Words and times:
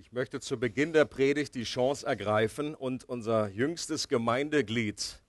Ich 0.00 0.12
möchte 0.12 0.40
zu 0.40 0.58
Beginn 0.58 0.94
der 0.94 1.04
Predigt 1.04 1.54
die 1.54 1.64
Chance 1.64 2.06
ergreifen 2.06 2.74
und 2.74 3.06
unser 3.06 3.50
jüngstes 3.50 4.08
Gemeindeglied 4.08 5.20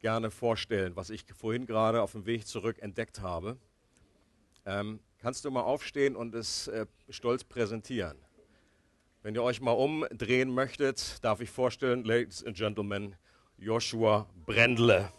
gerne 0.00 0.32
vorstellen, 0.32 0.96
was 0.96 1.10
ich 1.10 1.24
vorhin 1.32 1.64
gerade 1.64 2.02
auf 2.02 2.10
dem 2.10 2.26
Weg 2.26 2.44
zurück 2.44 2.82
entdeckt 2.82 3.20
habe. 3.20 3.56
Ähm, 4.66 4.98
kannst 5.18 5.44
du 5.44 5.50
mal 5.52 5.62
aufstehen 5.62 6.16
und 6.16 6.34
es 6.34 6.66
äh, 6.66 6.86
stolz 7.08 7.44
präsentieren? 7.44 8.18
Wenn 9.22 9.36
ihr 9.36 9.44
euch 9.44 9.60
mal 9.60 9.70
umdrehen 9.70 10.52
möchtet, 10.52 11.22
darf 11.24 11.40
ich 11.40 11.50
vorstellen, 11.50 12.02
Ladies 12.02 12.42
and 12.42 12.56
Gentlemen, 12.56 13.14
Joshua 13.58 14.28
Brendle. 14.44 15.12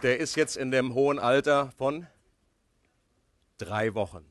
Und 0.00 0.04
der 0.04 0.18
ist 0.18 0.34
jetzt 0.34 0.56
in 0.56 0.70
dem 0.70 0.94
hohen 0.94 1.18
Alter 1.18 1.72
von 1.76 2.06
drei 3.58 3.92
Wochen. 3.92 4.24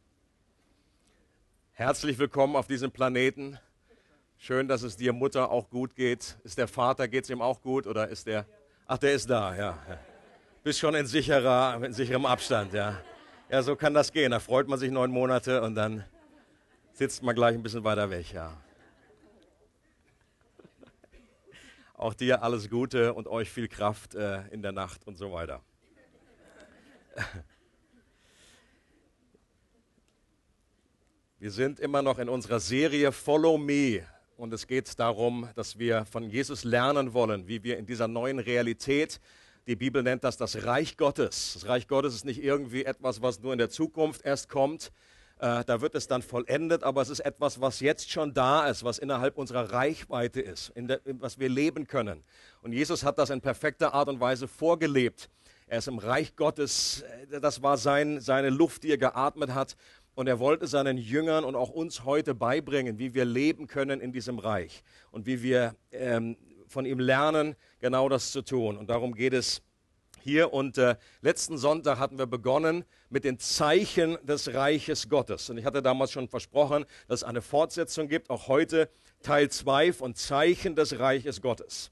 Herzlich 1.73 2.17
willkommen 2.17 2.55
auf 2.55 2.65
diesem 2.65 2.89
Planeten. 2.89 3.59
Schön, 4.39 4.67
dass 4.67 4.81
es 4.81 4.97
dir 4.97 5.13
Mutter 5.13 5.51
auch 5.51 5.69
gut 5.69 5.95
geht. 5.95 6.39
Ist 6.43 6.57
der 6.57 6.67
Vater, 6.67 7.07
geht 7.07 7.25
es 7.25 7.29
ihm 7.29 7.43
auch 7.43 7.61
gut 7.61 7.85
oder 7.85 8.07
ist 8.07 8.25
der? 8.25 8.47
Ach, 8.87 8.97
der 8.97 9.13
ist 9.13 9.29
da, 9.29 9.55
ja. 9.55 9.77
Bist 10.63 10.79
schon 10.79 10.95
in, 10.95 11.05
sicherer, 11.05 11.79
in 11.83 11.93
sicherem 11.93 12.25
Abstand, 12.25 12.73
ja. 12.73 12.99
Ja, 13.47 13.61
so 13.61 13.75
kann 13.75 13.93
das 13.93 14.11
gehen. 14.11 14.31
Da 14.31 14.39
freut 14.39 14.67
man 14.67 14.79
sich 14.79 14.89
neun 14.89 15.11
Monate 15.11 15.61
und 15.61 15.75
dann 15.75 16.03
sitzt 16.93 17.21
man 17.21 17.35
gleich 17.35 17.53
ein 17.53 17.61
bisschen 17.61 17.83
weiter 17.83 18.09
weg, 18.09 18.33
ja. 18.33 18.57
Auch 21.99 22.13
dir 22.13 22.41
alles 22.43 22.69
Gute 22.69 23.13
und 23.13 23.27
euch 23.27 23.49
viel 23.49 23.67
Kraft 23.67 24.15
äh, 24.15 24.47
in 24.51 24.61
der 24.61 24.71
Nacht 24.71 25.05
und 25.05 25.17
so 25.17 25.33
weiter. 25.33 25.61
Wir 31.39 31.51
sind 31.51 31.81
immer 31.81 32.01
noch 32.01 32.17
in 32.17 32.29
unserer 32.29 32.61
Serie 32.61 33.11
Follow 33.11 33.57
Me 33.57 34.05
und 34.37 34.53
es 34.53 34.65
geht 34.65 34.97
darum, 34.97 35.49
dass 35.55 35.77
wir 35.77 36.05
von 36.05 36.29
Jesus 36.29 36.63
lernen 36.63 37.11
wollen, 37.11 37.49
wie 37.49 37.63
wir 37.63 37.77
in 37.77 37.85
dieser 37.85 38.07
neuen 38.07 38.39
Realität, 38.39 39.19
die 39.67 39.75
Bibel 39.75 40.01
nennt 40.01 40.23
das 40.23 40.37
das 40.37 40.63
Reich 40.63 40.95
Gottes. 40.95 41.51
Das 41.55 41.67
Reich 41.67 41.89
Gottes 41.89 42.15
ist 42.15 42.23
nicht 42.23 42.41
irgendwie 42.41 42.85
etwas, 42.85 43.21
was 43.21 43.41
nur 43.41 43.51
in 43.51 43.59
der 43.59 43.69
Zukunft 43.69 44.23
erst 44.23 44.47
kommt, 44.47 44.93
äh, 45.39 45.63
da 45.63 45.81
wird 45.81 45.95
es 45.95 46.07
dann 46.07 46.21
vollendet, 46.21 46.83
aber 46.83 47.01
es 47.01 47.09
ist 47.09 47.21
etwas, 47.21 47.61
was 47.61 47.79
jetzt 47.79 48.11
schon 48.11 48.33
da 48.33 48.67
ist, 48.67 48.83
was 48.83 48.99
innerhalb 48.99 49.37
unserer 49.37 49.71
Reichweite 49.71 50.41
ist, 50.41 50.73
der, 50.75 50.99
was 51.05 51.39
wir 51.39 51.47
leben 51.47 51.87
können. 51.87 52.23
Und 52.61 52.73
Jesus 52.73 53.03
hat 53.03 53.17
das 53.17 53.29
in 53.29 53.39
perfekter 53.39 53.93
Art 53.93 54.09
und 54.09 54.19
Weise 54.19 54.47
vorgelebt. 54.47 55.29
Er 55.67 55.77
ist 55.77 55.87
im 55.87 55.97
Reich 55.97 56.35
Gottes, 56.35 57.03
äh, 57.31 57.39
das 57.39 57.63
war 57.63 57.77
sein, 57.77 58.19
seine 58.19 58.49
Luft, 58.49 58.83
die 58.83 58.91
er 58.91 58.97
geatmet 58.97 59.53
hat. 59.53 59.77
Und 60.13 60.27
er 60.27 60.39
wollte 60.39 60.67
seinen 60.67 60.97
Jüngern 60.97 61.45
und 61.45 61.55
auch 61.55 61.69
uns 61.69 62.03
heute 62.03 62.35
beibringen, 62.35 62.99
wie 62.99 63.13
wir 63.13 63.23
leben 63.23 63.67
können 63.67 64.01
in 64.01 64.11
diesem 64.11 64.37
Reich 64.37 64.83
und 65.11 65.25
wie 65.25 65.41
wir 65.41 65.75
ähm, 65.91 66.35
von 66.67 66.85
ihm 66.85 66.99
lernen, 66.99 67.55
genau 67.79 68.09
das 68.09 68.31
zu 68.31 68.41
tun. 68.41 68.77
Und 68.77 68.89
darum 68.89 69.15
geht 69.15 69.33
es 69.33 69.61
hier. 70.21 70.53
Und 70.53 70.77
äh, 70.77 70.95
letzten 71.21 71.57
Sonntag 71.57 71.99
hatten 71.99 72.17
wir 72.17 72.25
begonnen 72.25 72.85
mit 73.09 73.23
den 73.23 73.39
Zeichen 73.39 74.17
des 74.23 74.53
Reiches 74.53 75.09
Gottes. 75.09 75.49
Und 75.49 75.57
ich 75.57 75.65
hatte 75.65 75.81
damals 75.81 76.11
schon 76.11 76.27
versprochen, 76.27 76.85
dass 77.07 77.21
es 77.21 77.23
eine 77.23 77.41
Fortsetzung 77.41 78.07
gibt, 78.07 78.29
auch 78.29 78.47
heute 78.47 78.89
Teil 79.23 79.49
2 79.49 79.93
von 79.93 80.15
Zeichen 80.15 80.75
des 80.75 80.99
Reiches 80.99 81.41
Gottes. 81.41 81.91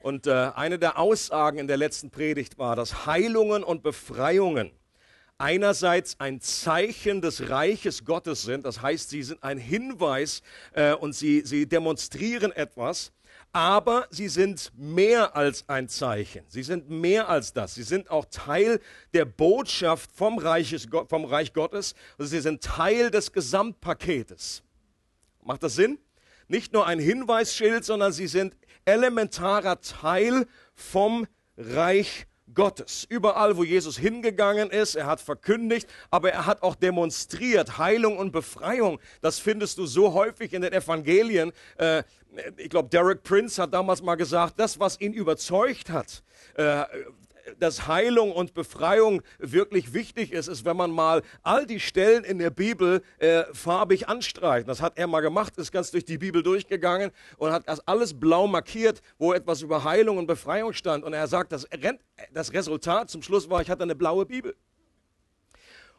Und 0.00 0.26
äh, 0.26 0.50
eine 0.54 0.78
der 0.78 0.98
Aussagen 0.98 1.58
in 1.58 1.66
der 1.66 1.78
letzten 1.78 2.10
Predigt 2.10 2.58
war, 2.58 2.76
dass 2.76 3.06
Heilungen 3.06 3.64
und 3.64 3.82
Befreiungen 3.82 4.70
einerseits 5.38 6.20
ein 6.20 6.40
Zeichen 6.40 7.20
des 7.20 7.48
Reiches 7.48 8.04
Gottes 8.04 8.42
sind, 8.42 8.64
das 8.64 8.82
heißt, 8.82 9.10
sie 9.10 9.22
sind 9.22 9.42
ein 9.42 9.58
Hinweis 9.58 10.42
äh, 10.74 10.92
und 10.92 11.14
sie, 11.14 11.42
sie 11.44 11.66
demonstrieren 11.66 12.52
etwas, 12.52 13.12
aber 13.54 14.08
sie 14.10 14.28
sind 14.28 14.72
mehr 14.76 15.36
als 15.36 15.68
ein 15.68 15.88
Zeichen. 15.88 16.42
Sie 16.48 16.64
sind 16.64 16.90
mehr 16.90 17.28
als 17.28 17.52
das. 17.52 17.76
Sie 17.76 17.84
sind 17.84 18.10
auch 18.10 18.24
Teil 18.24 18.80
der 19.14 19.24
Botschaft 19.24 20.10
vom, 20.12 20.38
Reiches, 20.38 20.88
vom 21.08 21.24
Reich 21.24 21.52
Gottes. 21.52 21.94
Also 22.18 22.30
sie 22.30 22.40
sind 22.40 22.64
Teil 22.64 23.12
des 23.12 23.32
Gesamtpaketes. 23.32 24.64
Macht 25.44 25.62
das 25.62 25.76
Sinn? 25.76 26.00
Nicht 26.48 26.72
nur 26.72 26.84
ein 26.88 26.98
Hinweisschild, 26.98 27.84
sondern 27.84 28.12
sie 28.12 28.26
sind 28.26 28.56
elementarer 28.84 29.80
Teil 29.80 30.48
vom 30.74 31.28
Reich 31.56 32.26
Gottes. 32.52 33.06
Überall, 33.08 33.56
wo 33.56 33.64
Jesus 33.64 33.96
hingegangen 33.96 34.70
ist, 34.70 34.94
er 34.94 35.06
hat 35.06 35.20
verkündigt, 35.20 35.88
aber 36.10 36.32
er 36.32 36.46
hat 36.46 36.62
auch 36.62 36.74
demonstriert 36.74 37.78
Heilung 37.78 38.18
und 38.18 38.32
Befreiung. 38.32 39.00
Das 39.22 39.38
findest 39.38 39.78
du 39.78 39.86
so 39.86 40.12
häufig 40.12 40.52
in 40.52 40.62
den 40.62 40.72
Evangelien. 40.72 41.52
Äh, 41.78 42.02
ich 42.56 42.68
glaube, 42.68 42.88
Derek 42.88 43.22
Prince 43.22 43.62
hat 43.62 43.72
damals 43.72 44.02
mal 44.02 44.16
gesagt, 44.16 44.54
das, 44.58 44.78
was 44.78 45.00
ihn 45.00 45.12
überzeugt 45.12 45.88
hat, 45.90 46.22
äh, 46.56 46.84
dass 47.58 47.86
Heilung 47.86 48.32
und 48.32 48.54
Befreiung 48.54 49.22
wirklich 49.38 49.92
wichtig 49.92 50.32
ist, 50.32 50.48
ist, 50.48 50.64
wenn 50.64 50.76
man 50.76 50.90
mal 50.90 51.22
all 51.42 51.66
die 51.66 51.80
Stellen 51.80 52.24
in 52.24 52.38
der 52.38 52.50
Bibel 52.50 53.02
äh, 53.18 53.44
farbig 53.52 54.08
anstreicht. 54.08 54.68
Das 54.68 54.80
hat 54.80 54.98
er 54.98 55.06
mal 55.06 55.20
gemacht, 55.20 55.56
ist 55.56 55.72
ganz 55.72 55.90
durch 55.90 56.04
die 56.04 56.18
Bibel 56.18 56.42
durchgegangen 56.42 57.10
und 57.36 57.52
hat 57.52 57.68
das 57.68 57.86
alles 57.86 58.18
blau 58.18 58.46
markiert, 58.46 59.00
wo 59.18 59.32
etwas 59.32 59.62
über 59.62 59.84
Heilung 59.84 60.18
und 60.18 60.26
Befreiung 60.26 60.72
stand. 60.72 61.04
Und 61.04 61.12
er 61.12 61.26
sagt, 61.26 61.52
das, 61.52 61.66
das 62.32 62.52
Resultat 62.52 63.10
zum 63.10 63.22
Schluss 63.22 63.50
war, 63.50 63.62
ich 63.62 63.70
hatte 63.70 63.82
eine 63.82 63.94
blaue 63.94 64.26
Bibel. 64.26 64.54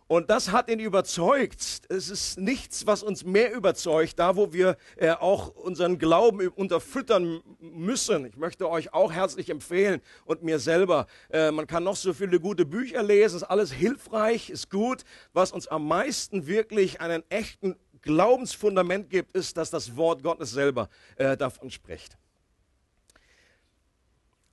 Und 0.08 0.30
das 0.30 0.52
hat 0.52 0.70
ihn 0.70 0.80
überzeugt. 0.80 1.82
Es 1.90 2.10
ist 2.10 2.38
nichts, 2.38 2.86
was 2.86 3.02
uns 3.02 3.26
mehr 3.26 3.52
überzeugt, 3.52 4.20
da 4.20 4.36
wo 4.36 4.54
wir 4.54 4.78
äh, 4.98 5.10
auch 5.10 5.48
unseren 5.56 5.98
Glauben 5.98 6.48
unterfüttern 6.50 7.42
müssen. 7.60 8.26
Ich 8.26 8.38
möchte 8.38 8.70
euch 8.70 8.94
auch 8.94 9.12
herzlich 9.12 9.50
empfehlen 9.50 10.02
und 10.26 10.44
mir 10.44 10.60
selber. 10.60 11.08
Äh, 11.32 11.50
man 11.50 11.66
kann 11.66 11.84
noch 11.84 11.96
so 11.96 12.14
viele 12.14 12.40
gute 12.40 12.66
Bücher 12.66 13.02
lesen, 13.02 13.38
ist 13.38 13.44
alles 13.44 13.72
hilfreich, 13.72 14.52
ist 14.52 14.70
gut. 14.70 15.04
Was 15.34 15.52
uns 15.52 15.68
am 15.68 15.88
meisten 15.88 16.46
wirklich 16.46 17.02
einen 17.02 17.24
echten 17.30 17.76
Glaubensfundament 18.04 19.10
gibt, 19.10 19.36
ist, 19.36 19.58
dass 19.58 19.72
das 19.72 19.98
Wort 19.98 20.22
Gottes 20.22 20.52
selber 20.52 20.88
äh, 21.16 21.36
davon 21.36 21.72
spricht. 21.72 22.16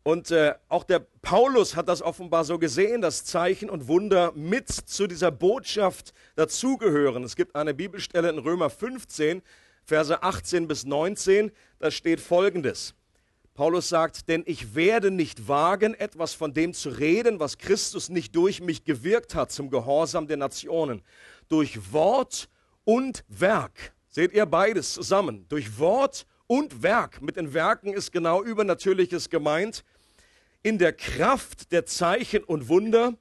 Und 0.04 0.32
äh, 0.32 0.54
auch 0.68 0.82
der 0.82 1.06
Paulus 1.22 1.76
hat 1.76 1.88
das 1.88 2.02
offenbar 2.02 2.44
so 2.44 2.58
gesehen, 2.58 3.02
dass 3.02 3.24
Zeichen 3.24 3.70
und 3.70 3.86
Wunder 3.86 4.32
mit 4.34 4.68
zu 4.68 5.06
dieser 5.06 5.30
Botschaft 5.30 6.12
dazugehören. 6.34 7.22
Es 7.22 7.36
gibt 7.36 7.54
eine 7.54 7.72
Bibelstelle 7.72 8.28
in 8.28 8.38
Römer 8.38 8.68
15, 8.68 9.42
Verse 9.84 10.22
18 10.22 10.66
bis 10.66 10.84
19, 10.84 11.52
da 11.78 11.90
steht 11.90 12.20
folgendes. 12.20 12.94
Paulus 13.54 13.88
sagt, 13.88 14.28
denn 14.28 14.42
ich 14.46 14.74
werde 14.74 15.10
nicht 15.10 15.46
wagen, 15.46 15.94
etwas 15.94 16.34
von 16.34 16.54
dem 16.54 16.72
zu 16.72 16.88
reden, 16.88 17.38
was 17.38 17.58
Christus 17.58 18.08
nicht 18.08 18.34
durch 18.34 18.60
mich 18.60 18.84
gewirkt 18.84 19.34
hat 19.34 19.52
zum 19.52 19.70
Gehorsam 19.70 20.26
der 20.26 20.38
Nationen. 20.38 21.02
Durch 21.48 21.92
Wort 21.92 22.48
und 22.84 23.24
Werk. 23.28 23.92
Seht 24.08 24.32
ihr 24.32 24.46
beides 24.46 24.94
zusammen? 24.94 25.46
Durch 25.48 25.78
Wort 25.78 26.26
und 26.46 26.82
Werk. 26.82 27.20
Mit 27.20 27.36
den 27.36 27.52
Werken 27.54 27.92
ist 27.92 28.10
genau 28.10 28.42
Übernatürliches 28.42 29.30
gemeint 29.30 29.84
in 30.62 30.78
der 30.78 30.92
Kraft 30.92 31.72
der 31.72 31.86
Zeichen 31.86 32.44
und 32.44 32.68
Wunder, 32.68 33.14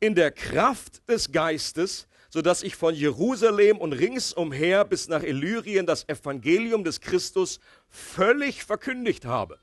in 0.00 0.14
der 0.14 0.30
Kraft 0.30 1.08
des 1.08 1.32
Geistes, 1.32 2.06
so 2.28 2.42
dass 2.42 2.62
ich 2.62 2.76
von 2.76 2.94
Jerusalem 2.94 3.78
und 3.78 3.92
ringsumher 3.92 4.84
bis 4.84 5.08
nach 5.08 5.22
Illyrien 5.22 5.86
das 5.86 6.08
Evangelium 6.08 6.82
des 6.84 7.00
Christus 7.00 7.60
völlig 7.88 8.64
verkündigt 8.64 9.24
habe. 9.24 9.58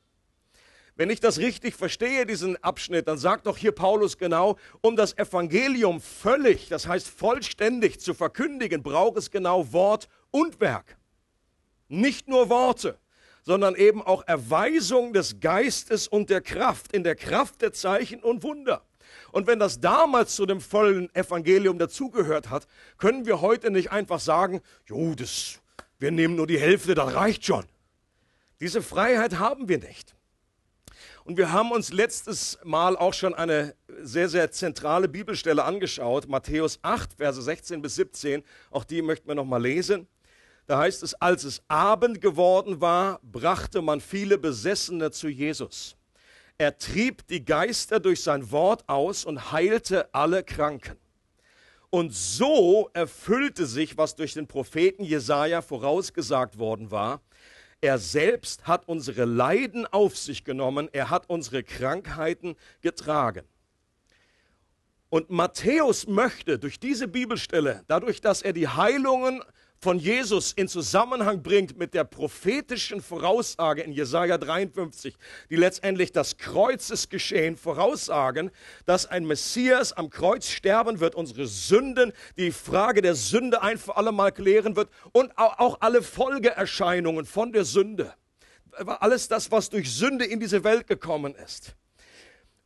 Wenn 0.96 1.10
ich 1.10 1.20
das 1.20 1.38
richtig 1.38 1.76
verstehe, 1.76 2.26
diesen 2.26 2.62
Abschnitt, 2.64 3.08
dann 3.08 3.18
sagt 3.18 3.48
doch 3.48 3.58
hier 3.58 3.72
Paulus 3.72 4.18
genau, 4.18 4.58
um 4.82 4.96
das 4.96 5.18
Evangelium 5.18 6.02
völlig, 6.02 6.68
das 6.68 6.88
heißt 6.88 7.08
vollständig 7.08 8.00
zu 8.02 8.14
verkündigen, 8.14 8.84
braucht 8.84 9.18
es 9.18 9.32
genau 9.32 9.72
Wort 9.72 10.10
und 10.30 10.60
Werk. 10.60 10.98
Nicht 11.88 12.28
nur 12.28 12.50
Worte 12.50 13.00
sondern 13.50 13.74
eben 13.74 14.04
auch 14.04 14.28
Erweisung 14.28 15.12
des 15.12 15.40
Geistes 15.40 16.08
und 16.08 16.30
der 16.30 16.40
Kraft, 16.40 16.94
in 16.94 17.04
der 17.04 17.16
Kraft 17.16 17.64
der 17.64 17.74
Zeichen 17.74 18.22
und 18.22 18.44
Wunder. 18.44 18.86
Und 19.32 19.48
wenn 19.48 19.58
das 19.58 19.80
damals 19.80 20.36
zu 20.36 20.46
dem 20.46 20.62
vollen 20.62 21.10
Evangelium 21.16 21.80
dazugehört 21.80 22.52
hat, 22.52 22.68
können 23.00 23.26
wir 23.26 23.42
heute 23.42 23.72
nicht 23.72 23.92
einfach 23.92 24.20
sagen, 24.20 24.62
jo, 24.86 25.16
das, 25.16 25.62
wir 25.98 26.12
nehmen 26.12 26.36
nur 26.36 26.46
die 26.46 26.60
Hälfte, 26.60 26.94
das 26.94 27.16
reicht 27.16 27.44
schon. 27.44 27.66
Diese 28.60 28.84
Freiheit 28.84 29.40
haben 29.40 29.68
wir 29.68 29.80
nicht. 29.80 30.14
Und 31.24 31.38
wir 31.38 31.52
haben 31.52 31.72
uns 31.72 31.92
letztes 31.92 32.60
Mal 32.64 32.96
auch 32.96 33.16
schon 33.16 33.34
eine 33.34 33.74
sehr, 34.04 34.30
sehr 34.30 34.52
zentrale 34.52 35.08
Bibelstelle 35.08 35.64
angeschaut, 35.64 36.28
Matthäus 36.28 36.78
8, 36.84 37.14
Verse 37.14 37.42
16 37.42 37.82
bis 37.82 37.96
17. 37.96 38.44
Auch 38.70 38.84
die 38.84 39.02
möchten 39.02 39.28
wir 39.28 39.34
nochmal 39.34 39.64
lesen. 39.64 40.08
Da 40.70 40.78
heißt 40.78 41.02
es, 41.02 41.16
als 41.16 41.46
es 41.46 41.64
Abend 41.68 42.22
geworden 42.22 42.80
war, 42.80 43.20
brachte 43.24 43.82
man 43.82 44.00
viele 44.00 44.38
Besessene 44.38 45.10
zu 45.10 45.28
Jesus. 45.28 45.98
Er 46.60 46.78
trieb 46.78 47.26
die 47.26 47.44
Geister 47.44 48.00
durch 48.00 48.22
sein 48.22 48.52
Wort 48.52 48.88
aus 48.88 49.26
und 49.26 49.52
heilte 49.52 50.14
alle 50.14 50.44
Kranken. 50.44 50.96
Und 51.90 52.14
so 52.14 52.92
erfüllte 52.94 53.66
sich, 53.66 53.98
was 53.98 54.16
durch 54.16 54.36
den 54.36 54.46
Propheten 54.46 55.04
Jesaja 55.04 55.64
vorausgesagt 55.64 56.60
worden 56.60 56.92
war. 56.92 57.24
Er 57.82 57.98
selbst 57.98 58.68
hat 58.68 58.88
unsere 58.88 59.26
Leiden 59.26 59.88
auf 59.88 60.16
sich 60.20 60.44
genommen, 60.44 60.88
er 60.92 61.10
hat 61.10 61.32
unsere 61.32 61.64
Krankheiten 61.64 62.56
getragen. 62.82 63.42
Und 65.10 65.32
Matthäus 65.32 66.06
möchte 66.06 66.60
durch 66.60 66.80
diese 66.80 67.08
Bibelstelle, 67.08 67.84
dadurch, 67.88 68.22
dass 68.22 68.44
er 68.44 68.54
die 68.54 68.68
Heilungen 68.68 69.42
von 69.80 69.98
Jesus 69.98 70.52
in 70.52 70.68
Zusammenhang 70.68 71.42
bringt 71.42 71.78
mit 71.78 71.94
der 71.94 72.04
prophetischen 72.04 73.02
Voraussage 73.02 73.82
in 73.82 73.94
Jesaja 73.94 74.38
53, 74.38 75.16
die 75.50 75.56
letztendlich 75.56 76.12
das 76.12 76.38
Kreuzesgeschehen 76.38 77.56
voraussagen, 77.56 78.52
dass 78.86 79.06
ein 79.06 79.26
Messias 79.26 79.94
am 79.94 80.10
Kreuz 80.10 80.50
sterben 80.50 81.00
wird, 81.00 81.16
unsere 81.16 81.48
Sünden, 81.48 82.12
die 82.38 82.52
Frage 82.52 83.02
der 83.02 83.16
Sünde 83.16 83.62
ein 83.62 83.78
für 83.78 83.96
alle 83.96 84.12
Mal 84.12 84.32
klären 84.32 84.76
wird 84.76 84.90
und 85.14 85.38
auch 85.38 85.78
alle 85.80 86.02
Folgeerscheinungen 86.02 87.26
von 87.26 87.54
der 87.54 87.64
Sünde. 87.64 88.14
Alles 88.86 89.28
das, 89.28 89.52
was 89.52 89.70
durch 89.70 89.92
Sünde 89.92 90.26
in 90.26 90.40
diese 90.40 90.64
Welt 90.64 90.88
gekommen 90.88 91.36
ist 91.36 91.76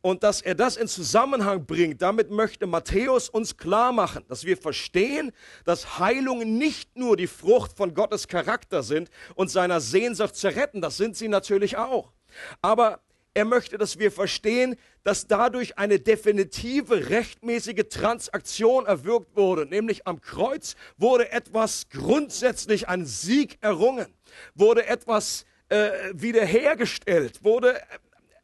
und 0.04 0.22
dass 0.22 0.42
er 0.42 0.54
das 0.54 0.76
in 0.76 0.86
Zusammenhang 0.86 1.64
bringt, 1.64 2.02
damit 2.02 2.30
möchte 2.30 2.66
Matthäus 2.66 3.30
uns 3.30 3.56
klar 3.56 3.90
machen, 3.90 4.22
dass 4.28 4.44
wir 4.44 4.58
verstehen, 4.58 5.32
dass 5.64 5.98
Heilungen 5.98 6.58
nicht 6.58 6.94
nur 6.94 7.16
die 7.16 7.26
Frucht 7.26 7.74
von 7.74 7.94
Gottes 7.94 8.28
Charakter 8.28 8.82
sind 8.82 9.08
und 9.34 9.50
seiner 9.50 9.80
Sehnsucht 9.80 10.36
zu 10.36 10.48
retten, 10.48 10.82
das 10.82 10.98
sind 10.98 11.16
sie 11.16 11.28
natürlich 11.28 11.78
auch. 11.78 12.12
Aber 12.60 13.00
er 13.32 13.46
möchte, 13.46 13.78
dass 13.78 13.98
wir 13.98 14.12
verstehen, 14.12 14.76
dass 15.04 15.26
dadurch 15.26 15.78
eine 15.78 15.98
definitive 15.98 17.08
rechtmäßige 17.08 17.88
Transaktion 17.88 18.84
erwirkt 18.84 19.34
wurde, 19.34 19.64
nämlich 19.64 20.06
am 20.06 20.20
Kreuz 20.20 20.74
wurde 20.98 21.32
etwas 21.32 21.88
grundsätzlich 21.88 22.88
ein 22.88 23.06
Sieg 23.06 23.56
errungen, 23.62 24.12
wurde 24.54 24.86
etwas 24.86 25.46
äh, 25.70 25.90
wiederhergestellt, 26.12 27.42
wurde 27.42 27.80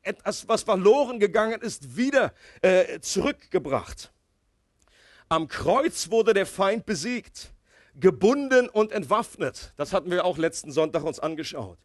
etwas, 0.02 0.48
was 0.48 0.62
verloren 0.62 1.18
gegangen 1.18 1.60
ist, 1.60 1.96
wieder 1.96 2.32
äh, 2.62 3.00
zurückgebracht. 3.00 4.12
Am 5.28 5.48
Kreuz 5.48 6.10
wurde 6.10 6.34
der 6.34 6.46
Feind 6.46 6.86
besiegt, 6.86 7.52
gebunden 7.94 8.68
und 8.68 8.92
entwaffnet. 8.92 9.72
Das 9.76 9.92
hatten 9.92 10.10
wir 10.10 10.24
auch 10.24 10.38
letzten 10.38 10.72
Sonntag 10.72 11.04
uns 11.04 11.20
angeschaut. 11.20 11.78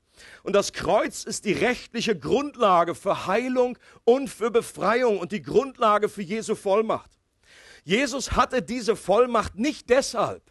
Und 0.44 0.54
das 0.54 0.72
Kreuz 0.72 1.26
ist 1.26 1.46
die 1.46 1.52
rechtliche 1.52 2.18
Grundlage 2.18 2.96
für 2.96 3.28
Heilung 3.28 3.78
und 4.06 4.30
für 4.30 4.50
Befreiung 4.50 5.20
und 5.20 5.32
die 5.32 5.42
Grundlage 5.42 6.08
für 6.08 6.22
Jesu 6.22 6.56
Vollmacht. 6.56 7.12
Jesus 7.84 8.32
hatte 8.32 8.62
diese 8.62 8.96
Vollmacht 8.96 9.56
nicht 9.56 9.90
deshalb, 9.90 10.42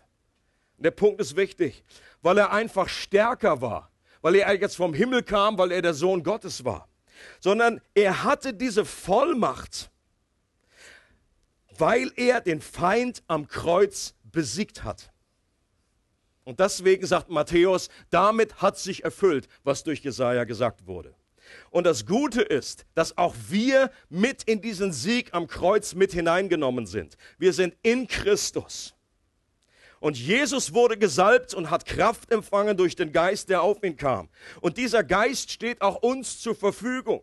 der 0.76 0.90
Punkt 0.90 1.20
ist 1.20 1.34
wichtig, 1.34 1.82
weil 2.20 2.38
er 2.38 2.52
einfach 2.52 2.88
stärker 2.88 3.60
war, 3.60 3.90
weil 4.20 4.37
er 4.37 4.55
jetzt 4.60 4.76
vom 4.76 4.93
Himmel 4.93 5.22
kam, 5.22 5.56
weil 5.58 5.72
er 5.72 5.82
der 5.82 5.94
Sohn 5.94 6.22
Gottes 6.22 6.64
war 6.64 6.88
sondern 7.40 7.81
er 7.94 8.25
hatte 8.25 8.55
diese 8.55 8.84
Vollmacht, 8.84 9.90
weil 11.78 12.12
er 12.16 12.40
den 12.40 12.61
Feind 12.61 13.22
am 13.26 13.49
Kreuz 13.49 14.14
besiegt 14.25 14.84
hat. 14.84 15.12
Und 16.44 16.61
deswegen 16.61 17.06
sagt 17.06 17.31
Matthäus, 17.31 17.88
damit 18.11 18.61
hat 18.61 18.78
sich 18.78 19.02
erfüllt, 19.05 19.49
was 19.62 19.82
durch 19.82 20.00
Jesaja 20.00 20.44
gesagt 20.44 20.87
wurde. 20.87 21.14
Und 21.70 21.84
das 21.84 22.06
Gute 22.06 22.43
ist, 22.43 22.87
dass 22.94 23.17
auch 23.17 23.34
wir 23.49 23.90
mit 24.08 24.44
in 24.44 24.60
diesen 24.60 24.93
Sieg 24.93 25.32
am 25.32 25.46
Kreuz 25.46 25.94
mit 25.94 26.12
hineingenommen 26.12 26.87
sind. 26.87 27.17
Wir 27.38 27.52
sind 27.52 27.76
in 27.82 28.06
Christus. 28.06 28.94
Und 30.05 30.19
Jesus 30.19 30.75
wurde 30.75 30.99
gesalbt 30.99 31.55
und 31.55 31.71
hat 31.71 31.87
Kraft 31.87 32.31
empfangen 32.31 32.77
durch 32.77 32.95
den 32.95 33.11
Geist, 33.11 33.49
der 33.49 33.62
auf 33.62 33.83
ihn 33.83 33.97
kam. 33.97 34.29
Und 34.61 34.77
dieser 34.77 35.03
Geist 35.03 35.51
steht 35.51 35.81
auch 35.81 36.03
uns 36.03 36.41
zur 36.41 36.55
Verfügung. 36.55 37.23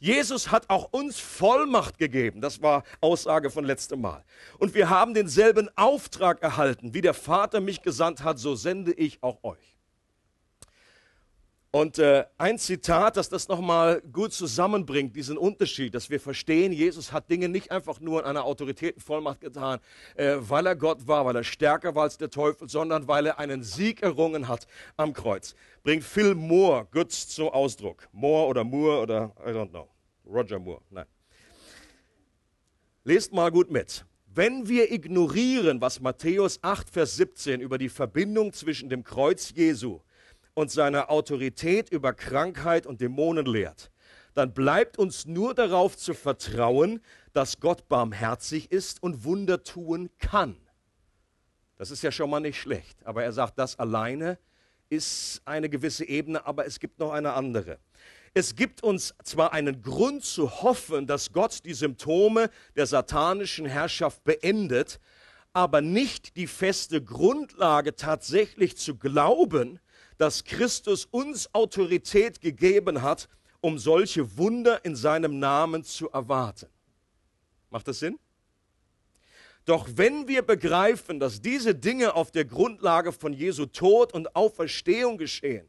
Jesus 0.00 0.50
hat 0.50 0.68
auch 0.68 0.92
uns 0.92 1.18
Vollmacht 1.18 1.96
gegeben. 1.96 2.42
Das 2.42 2.60
war 2.60 2.84
Aussage 3.00 3.48
von 3.48 3.64
letztem 3.64 4.02
Mal. 4.02 4.22
Und 4.58 4.74
wir 4.74 4.90
haben 4.90 5.14
denselben 5.14 5.70
Auftrag 5.76 6.42
erhalten. 6.42 6.92
Wie 6.92 7.00
der 7.00 7.14
Vater 7.14 7.62
mich 7.62 7.80
gesandt 7.80 8.22
hat, 8.22 8.38
so 8.38 8.54
sende 8.54 8.92
ich 8.92 9.22
auch 9.22 9.42
euch. 9.42 9.79
Und 11.72 12.00
äh, 12.00 12.24
ein 12.36 12.58
Zitat, 12.58 13.16
das 13.16 13.28
das 13.28 13.46
nochmal 13.46 14.02
gut 14.12 14.32
zusammenbringt, 14.32 15.14
diesen 15.14 15.38
Unterschied, 15.38 15.94
dass 15.94 16.10
wir 16.10 16.18
verstehen, 16.18 16.72
Jesus 16.72 17.12
hat 17.12 17.30
Dinge 17.30 17.48
nicht 17.48 17.70
einfach 17.70 18.00
nur 18.00 18.20
in 18.20 18.26
einer 18.26 18.44
Autoritätenvollmacht 18.44 19.40
getan, 19.40 19.78
äh, 20.16 20.38
weil 20.40 20.66
er 20.66 20.74
Gott 20.74 21.06
war, 21.06 21.26
weil 21.26 21.36
er 21.36 21.44
stärker 21.44 21.94
war 21.94 22.02
als 22.04 22.18
der 22.18 22.28
Teufel, 22.28 22.68
sondern 22.68 23.06
weil 23.06 23.26
er 23.26 23.38
einen 23.38 23.62
Sieg 23.62 24.02
errungen 24.02 24.48
hat 24.48 24.66
am 24.96 25.12
Kreuz. 25.12 25.54
Bringt 25.84 26.02
Phil 26.02 26.34
Moore 26.34 26.88
gut 26.92 27.12
zum 27.12 27.48
Ausdruck. 27.50 28.08
Moore 28.10 28.48
oder 28.48 28.64
Moore 28.64 29.02
oder 29.02 29.32
I 29.46 29.50
don't 29.50 29.70
know. 29.70 29.88
Roger 30.26 30.58
Moore, 30.58 30.80
nein. 30.90 31.06
Lest 33.04 33.32
mal 33.32 33.52
gut 33.52 33.70
mit. 33.70 34.04
Wenn 34.26 34.68
wir 34.68 34.90
ignorieren, 34.90 35.80
was 35.80 36.00
Matthäus 36.00 36.58
8, 36.62 36.90
Vers 36.90 37.14
17 37.14 37.60
über 37.60 37.78
die 37.78 37.88
Verbindung 37.88 38.52
zwischen 38.52 38.88
dem 38.88 39.04
Kreuz 39.04 39.52
Jesu 39.54 40.00
und 40.54 40.70
seine 40.70 41.08
Autorität 41.08 41.90
über 41.90 42.12
Krankheit 42.12 42.86
und 42.86 43.00
Dämonen 43.00 43.46
lehrt, 43.46 43.90
dann 44.34 44.54
bleibt 44.54 44.98
uns 44.98 45.26
nur 45.26 45.54
darauf 45.54 45.96
zu 45.96 46.14
vertrauen, 46.14 47.00
dass 47.32 47.60
Gott 47.60 47.88
barmherzig 47.88 48.70
ist 48.70 49.02
und 49.02 49.24
Wunder 49.24 49.62
tun 49.62 50.10
kann. 50.18 50.56
Das 51.76 51.90
ist 51.90 52.02
ja 52.02 52.12
schon 52.12 52.30
mal 52.30 52.40
nicht 52.40 52.60
schlecht, 52.60 53.04
aber 53.06 53.24
er 53.24 53.32
sagt, 53.32 53.58
das 53.58 53.78
alleine 53.78 54.38
ist 54.88 55.40
eine 55.44 55.70
gewisse 55.70 56.04
Ebene, 56.04 56.44
aber 56.44 56.66
es 56.66 56.80
gibt 56.80 56.98
noch 56.98 57.12
eine 57.12 57.32
andere. 57.32 57.78
Es 58.34 58.54
gibt 58.54 58.82
uns 58.82 59.14
zwar 59.24 59.52
einen 59.52 59.82
Grund 59.82 60.24
zu 60.24 60.62
hoffen, 60.62 61.06
dass 61.06 61.32
Gott 61.32 61.64
die 61.64 61.74
Symptome 61.74 62.50
der 62.76 62.86
satanischen 62.86 63.66
Herrschaft 63.66 64.22
beendet, 64.24 65.00
aber 65.52 65.80
nicht 65.80 66.36
die 66.36 66.46
feste 66.46 67.02
Grundlage 67.02 67.96
tatsächlich 67.96 68.76
zu 68.76 68.96
glauben, 68.96 69.80
dass 70.20 70.44
Christus 70.44 71.06
uns 71.06 71.48
Autorität 71.54 72.42
gegeben 72.42 73.00
hat, 73.00 73.26
um 73.62 73.78
solche 73.78 74.36
Wunder 74.36 74.84
in 74.84 74.94
seinem 74.94 75.38
Namen 75.38 75.82
zu 75.82 76.10
erwarten. 76.10 76.66
Macht 77.70 77.88
das 77.88 78.00
Sinn? 78.00 78.18
Doch 79.64 79.88
wenn 79.94 80.28
wir 80.28 80.42
begreifen, 80.42 81.20
dass 81.20 81.40
diese 81.40 81.74
Dinge 81.74 82.14
auf 82.14 82.32
der 82.32 82.44
Grundlage 82.44 83.12
von 83.12 83.32
Jesu 83.32 83.64
Tod 83.64 84.12
und 84.12 84.36
Auferstehung 84.36 85.16
geschehen 85.16 85.66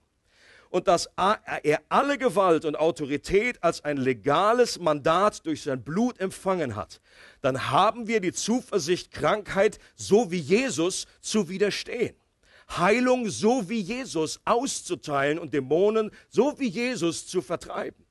und 0.69 0.89
dass 0.89 1.09
er 1.15 1.81
alle 1.87 2.17
Gewalt 2.17 2.65
und 2.65 2.75
Autorität 2.75 3.63
als 3.63 3.85
ein 3.85 3.95
legales 3.95 4.79
Mandat 4.79 5.45
durch 5.45 5.61
sein 5.61 5.81
Blut 5.81 6.19
empfangen 6.19 6.75
hat, 6.75 6.99
dann 7.39 7.71
haben 7.71 8.05
wir 8.05 8.19
die 8.19 8.33
Zuversicht, 8.33 9.11
Krankheit 9.11 9.79
so 9.95 10.29
wie 10.29 10.39
Jesus 10.39 11.05
zu 11.21 11.47
widerstehen. 11.47 12.20
Heilung 12.77 13.29
so 13.29 13.69
wie 13.69 13.79
Jesus 13.79 14.39
auszuteilen 14.45 15.39
und 15.39 15.53
Dämonen 15.53 16.11
so 16.29 16.59
wie 16.59 16.67
Jesus 16.67 17.27
zu 17.27 17.41
vertreiben. 17.41 18.05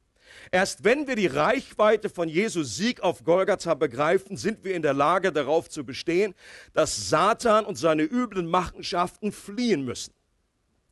Erst 0.53 0.85
wenn 0.85 1.07
wir 1.07 1.17
die 1.17 1.27
Reichweite 1.27 2.09
von 2.09 2.29
Jesus 2.29 2.77
Sieg 2.77 3.01
auf 3.01 3.25
Golgatha 3.25 3.75
begreifen, 3.75 4.37
sind 4.37 4.65
wir 4.65 4.75
in 4.75 4.83
der 4.83 4.95
Lage 4.95 5.33
darauf 5.33 5.69
zu 5.69 5.85
bestehen, 5.85 6.35
dass 6.73 7.09
Satan 7.09 7.65
und 7.65 7.77
seine 7.77 8.03
üblen 8.03 8.47
Machenschaften 8.47 9.33
fliehen 9.33 9.85
müssen. 9.85 10.13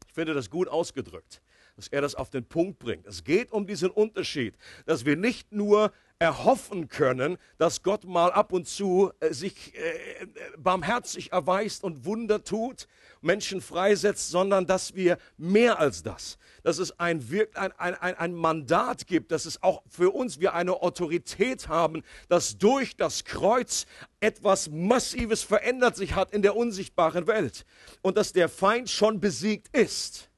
Ich 0.07 0.15
finde 0.15 0.35
das 0.35 0.51
gut 0.51 0.69
ausgedrückt, 0.69 1.43
dass 1.77 1.89
er 1.89 2.01
das 2.01 2.15
auf 2.15 2.31
den 2.31 2.45
Punkt 2.45 2.79
bringt. 2.79 3.07
Es 3.07 3.25
geht 3.25 3.53
um 3.53 3.67
diesen 3.67 3.91
Unterschied, 3.91 4.55
dass 4.87 5.05
wir 5.05 5.17
nicht 5.17 5.53
nur 5.53 5.93
erhoffen 6.21 6.89
können, 6.89 7.39
dass 7.59 7.85
Gott 7.85 8.05
mal 8.05 8.33
ab 8.33 8.53
und 8.53 8.67
zu 8.67 9.13
äh, 9.21 9.33
sich 9.33 9.75
äh, 9.77 10.27
barmherzig 10.57 11.31
erweist 11.31 11.85
und 11.85 12.05
Wunder 12.05 12.43
tut, 12.43 12.89
Menschen 13.21 13.61
freisetzt, 13.61 14.31
sondern 14.31 14.67
dass 14.67 14.97
wir 14.97 15.19
mehr 15.37 15.79
als 15.79 16.03
das, 16.03 16.39
dass 16.65 16.79
es 16.79 16.99
ein, 16.99 17.25
ein, 17.55 17.73
ein, 17.79 18.15
ein 18.15 18.35
Mandat 18.35 19.07
gibt, 19.07 19.31
dass 19.31 19.47
es 19.47 19.63
auch 19.63 19.83
für 19.89 20.11
uns 20.11 20.41
wir 20.41 20.55
eine 20.55 20.83
Autorität 20.83 21.69
haben, 21.69 22.03
dass 22.29 22.59
durch 22.59 22.97
das 22.97 23.25
Kreuz 23.25 23.87
etwas 24.19 24.71
Massives 24.71 25.45
verändert 25.45 25.95
sich 25.95 26.17
hat 26.17 26.33
in 26.33 26.43
der 26.43 26.57
unsichtbaren 26.57 27.29
Welt 27.29 27.65
und 28.03 28.17
dass 28.17 28.33
der 28.33 28.49
Feind 28.49 28.91
schon 28.91 29.21
besiegt 29.21 29.77
ist. 29.77 30.29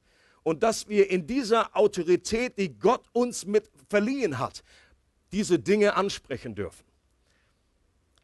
Und 0.43 0.63
dass 0.63 0.89
wir 0.89 1.11
in 1.11 1.27
dieser 1.27 1.75
Autorität, 1.77 2.57
die 2.57 2.73
Gott 2.73 3.03
uns 3.13 3.45
mit 3.45 3.69
verliehen 3.89 4.39
hat, 4.39 4.63
diese 5.31 5.59
Dinge 5.59 5.95
ansprechen 5.95 6.55
dürfen. 6.55 6.85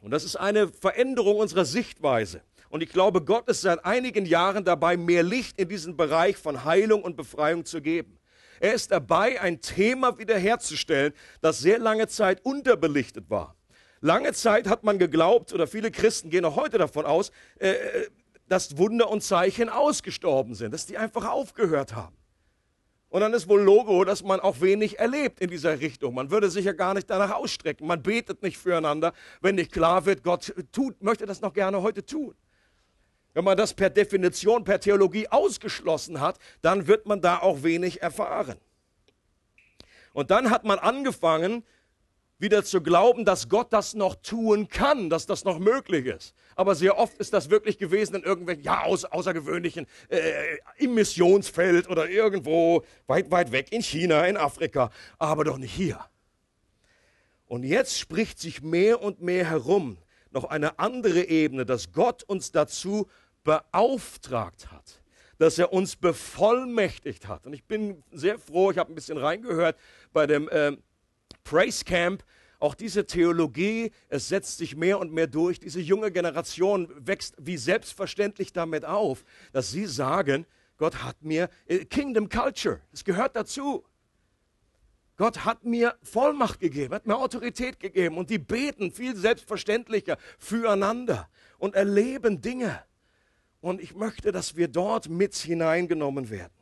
Und 0.01 0.11
das 0.11 0.23
ist 0.23 0.35
eine 0.35 0.67
Veränderung 0.67 1.37
unserer 1.37 1.65
Sichtweise. 1.65 2.41
Und 2.69 2.83
ich 2.83 2.89
glaube, 2.89 3.21
Gott 3.21 3.47
ist 3.47 3.61
seit 3.61 3.85
einigen 3.85 4.25
Jahren 4.25 4.65
dabei, 4.65 4.97
mehr 4.97 5.23
Licht 5.23 5.59
in 5.59 5.69
diesen 5.69 5.97
Bereich 5.97 6.37
von 6.37 6.65
Heilung 6.65 7.01
und 7.03 7.15
Befreiung 7.15 7.65
zu 7.65 7.81
geben. 7.81 8.19
Er 8.59 8.73
ist 8.73 8.91
dabei, 8.91 9.39
ein 9.39 9.61
Thema 9.61 10.17
wiederherzustellen, 10.17 11.13
das 11.41 11.59
sehr 11.59 11.79
lange 11.79 12.07
Zeit 12.07 12.43
unterbelichtet 12.43 13.29
war. 13.29 13.55
Lange 14.01 14.33
Zeit 14.33 14.67
hat 14.67 14.83
man 14.83 14.99
geglaubt, 14.99 15.53
oder 15.53 15.67
viele 15.67 15.91
Christen 15.91 16.29
gehen 16.29 16.45
auch 16.45 16.55
heute 16.55 16.77
davon 16.77 17.05
aus, 17.05 17.31
äh, 17.59 17.69
äh, 17.69 18.09
dass 18.47 18.77
Wunder 18.77 19.09
und 19.09 19.23
Zeichen 19.23 19.69
ausgestorben 19.69 20.55
sind, 20.55 20.73
dass 20.73 20.85
die 20.85 20.97
einfach 20.97 21.25
aufgehört 21.29 21.95
haben. 21.95 22.15
Und 23.17 23.21
dann 23.21 23.33
ist 23.33 23.49
wohl 23.49 23.63
Logo, 23.63 24.03
dass 24.03 24.21
man 24.21 24.39
auch 24.39 24.61
wenig 24.61 24.99
erlebt 24.99 25.39
in 25.39 25.49
dieser 25.49 25.79
Richtung. 25.79 26.13
Man 26.13 26.29
würde 26.29 26.51
sich 26.51 26.65
ja 26.65 26.73
gar 26.73 26.93
nicht 26.93 27.09
danach 27.09 27.31
ausstrecken. 27.31 27.87
Man 27.87 28.03
betet 28.03 28.43
nicht 28.43 28.59
füreinander, 28.59 29.11
wenn 29.41 29.55
nicht 29.55 29.71
klar 29.71 30.05
wird, 30.05 30.23
Gott 30.23 30.53
tut, 30.71 31.01
möchte 31.01 31.25
das 31.25 31.41
noch 31.41 31.51
gerne 31.51 31.81
heute 31.81 32.05
tun. 32.05 32.35
Wenn 33.33 33.43
man 33.43 33.57
das 33.57 33.73
per 33.73 33.89
Definition, 33.89 34.63
per 34.63 34.79
Theologie 34.79 35.27
ausgeschlossen 35.29 36.21
hat, 36.21 36.37
dann 36.61 36.85
wird 36.85 37.07
man 37.07 37.19
da 37.19 37.39
auch 37.39 37.63
wenig 37.63 38.03
erfahren. 38.03 38.59
Und 40.13 40.29
dann 40.29 40.51
hat 40.51 40.63
man 40.63 40.77
angefangen, 40.77 41.63
wieder 42.37 42.63
zu 42.63 42.81
glauben, 42.81 43.25
dass 43.25 43.49
Gott 43.49 43.73
das 43.73 43.95
noch 43.95 44.13
tun 44.13 44.67
kann, 44.67 45.09
dass 45.09 45.25
das 45.25 45.43
noch 45.43 45.57
möglich 45.57 46.05
ist. 46.05 46.35
Aber 46.57 46.73
sehr 46.73 46.97
oft 46.97 47.17
ist 47.19 47.33
das 47.33 47.51
wirklich 47.51 47.77
gewesen 47.77 48.15
in 48.15 48.23
irgendwelchen, 48.23 48.63
ja, 48.63 48.83
außergewöhnlichen, 48.83 49.85
äh, 50.09 50.57
im 50.77 50.95
Missionsfeld 50.95 51.87
oder 51.87 52.09
irgendwo 52.09 52.83
weit, 53.05 53.29
weit 53.29 53.51
weg 53.51 53.71
in 53.71 53.83
China, 53.83 54.25
in 54.25 54.37
Afrika, 54.37 54.89
aber 55.19 55.43
doch 55.43 55.59
nicht 55.59 55.73
hier. 55.73 55.99
Und 57.45 57.63
jetzt 57.63 57.99
spricht 57.99 58.39
sich 58.39 58.63
mehr 58.63 59.03
und 59.03 59.21
mehr 59.21 59.47
herum 59.47 59.99
noch 60.31 60.45
eine 60.45 60.79
andere 60.79 61.23
Ebene, 61.25 61.63
dass 61.63 61.91
Gott 61.91 62.23
uns 62.23 62.51
dazu 62.51 63.07
beauftragt 63.43 64.71
hat, 64.71 65.03
dass 65.37 65.59
er 65.59 65.71
uns 65.71 65.95
bevollmächtigt 65.95 67.27
hat. 67.27 67.45
Und 67.45 67.53
ich 67.53 67.65
bin 67.65 68.03
sehr 68.11 68.39
froh, 68.39 68.71
ich 68.71 68.79
habe 68.79 68.91
ein 68.91 68.95
bisschen 68.95 69.19
reingehört 69.19 69.77
bei 70.11 70.25
dem 70.25 70.49
äh, 70.49 70.75
Praise 71.43 71.85
Camp, 71.85 72.23
auch 72.59 72.75
diese 72.75 73.05
Theologie, 73.05 73.91
es 74.09 74.29
setzt 74.29 74.57
sich 74.57 74.75
mehr 74.75 74.99
und 74.99 75.13
mehr 75.13 75.27
durch. 75.27 75.59
Diese 75.59 75.79
junge 75.79 76.11
Generation 76.11 76.89
wächst 76.97 77.35
wie 77.37 77.57
selbstverständlich 77.57 78.53
damit 78.53 78.85
auf, 78.85 79.23
dass 79.51 79.71
sie 79.71 79.85
sagen, 79.85 80.45
Gott 80.77 81.03
hat 81.03 81.23
mir 81.23 81.49
äh, 81.67 81.85
Kingdom 81.85 82.29
Culture, 82.29 82.81
es 82.91 83.03
gehört 83.03 83.35
dazu. 83.35 83.83
Gott 85.17 85.45
hat 85.45 85.65
mir 85.65 85.95
Vollmacht 86.03 86.59
gegeben, 86.59 86.93
hat 86.93 87.07
mir 87.07 87.17
Autorität 87.17 87.79
gegeben 87.79 88.17
und 88.17 88.29
die 88.29 88.37
beten 88.37 88.91
viel 88.91 89.15
selbstverständlicher 89.15 90.17
füreinander 90.37 91.27
und 91.57 91.73
erleben 91.73 92.39
Dinge. 92.41 92.83
Und 93.59 93.81
ich 93.81 93.95
möchte, 93.95 94.31
dass 94.31 94.55
wir 94.55 94.67
dort 94.67 95.09
mit 95.09 95.35
hineingenommen 95.35 96.29
werden. 96.29 96.53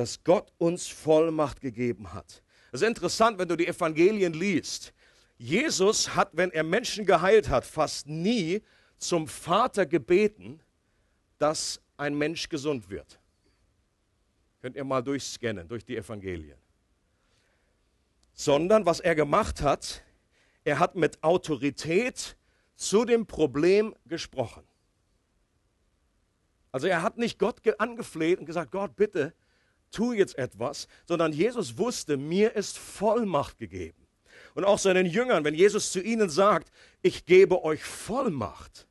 Dass 0.00 0.24
Gott 0.24 0.50
uns 0.56 0.88
Vollmacht 0.88 1.60
gegeben 1.60 2.14
hat. 2.14 2.42
Es 2.72 2.80
ist 2.80 2.88
interessant, 2.88 3.38
wenn 3.38 3.46
du 3.46 3.54
die 3.54 3.66
Evangelien 3.66 4.32
liest. 4.32 4.94
Jesus 5.36 6.14
hat, 6.14 6.30
wenn 6.32 6.50
er 6.52 6.62
Menschen 6.62 7.04
geheilt 7.04 7.50
hat, 7.50 7.66
fast 7.66 8.06
nie 8.06 8.62
zum 8.96 9.28
Vater 9.28 9.84
gebeten, 9.84 10.62
dass 11.36 11.82
ein 11.98 12.16
Mensch 12.16 12.48
gesund 12.48 12.88
wird. 12.88 13.20
Könnt 14.62 14.74
ihr 14.74 14.84
mal 14.84 15.02
durchscannen, 15.02 15.68
durch 15.68 15.84
die 15.84 15.98
Evangelien. 15.98 16.56
Sondern 18.32 18.86
was 18.86 19.00
er 19.00 19.14
gemacht 19.14 19.60
hat, 19.60 20.02
er 20.64 20.78
hat 20.78 20.96
mit 20.96 21.22
Autorität 21.22 22.38
zu 22.74 23.04
dem 23.04 23.26
Problem 23.26 23.94
gesprochen. 24.06 24.62
Also 26.72 26.86
er 26.86 27.02
hat 27.02 27.18
nicht 27.18 27.38
Gott 27.38 27.60
angefleht 27.78 28.38
und 28.38 28.46
gesagt, 28.46 28.72
Gott, 28.72 28.96
bitte, 28.96 29.34
tu 29.90 30.12
jetzt 30.12 30.38
etwas, 30.38 30.88
sondern 31.06 31.32
Jesus 31.32 31.78
wusste, 31.78 32.16
mir 32.16 32.54
ist 32.54 32.78
Vollmacht 32.78 33.58
gegeben. 33.58 34.06
Und 34.54 34.64
auch 34.64 34.78
seinen 34.78 35.06
Jüngern, 35.06 35.44
wenn 35.44 35.54
Jesus 35.54 35.92
zu 35.92 36.00
ihnen 36.00 36.28
sagt, 36.28 36.72
ich 37.02 37.24
gebe 37.24 37.62
euch 37.62 37.82
Vollmacht, 37.82 38.86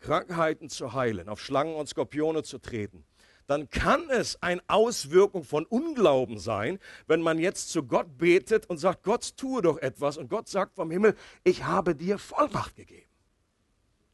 Krankheiten 0.00 0.68
zu 0.68 0.92
heilen, 0.92 1.28
auf 1.28 1.40
Schlangen 1.40 1.74
und 1.74 1.88
Skorpione 1.88 2.42
zu 2.42 2.58
treten, 2.58 3.04
dann 3.46 3.68
kann 3.68 4.08
es 4.10 4.40
eine 4.42 4.62
Auswirkung 4.68 5.42
von 5.42 5.66
Unglauben 5.66 6.38
sein, 6.38 6.78
wenn 7.08 7.20
man 7.20 7.38
jetzt 7.38 7.70
zu 7.70 7.82
Gott 7.82 8.16
betet 8.16 8.66
und 8.66 8.78
sagt, 8.78 9.02
Gott 9.02 9.36
tue 9.36 9.60
doch 9.60 9.78
etwas 9.78 10.18
und 10.18 10.28
Gott 10.28 10.48
sagt 10.48 10.76
vom 10.76 10.90
Himmel, 10.90 11.16
ich 11.42 11.64
habe 11.64 11.96
dir 11.96 12.18
Vollmacht 12.18 12.76
gegeben. 12.76 13.08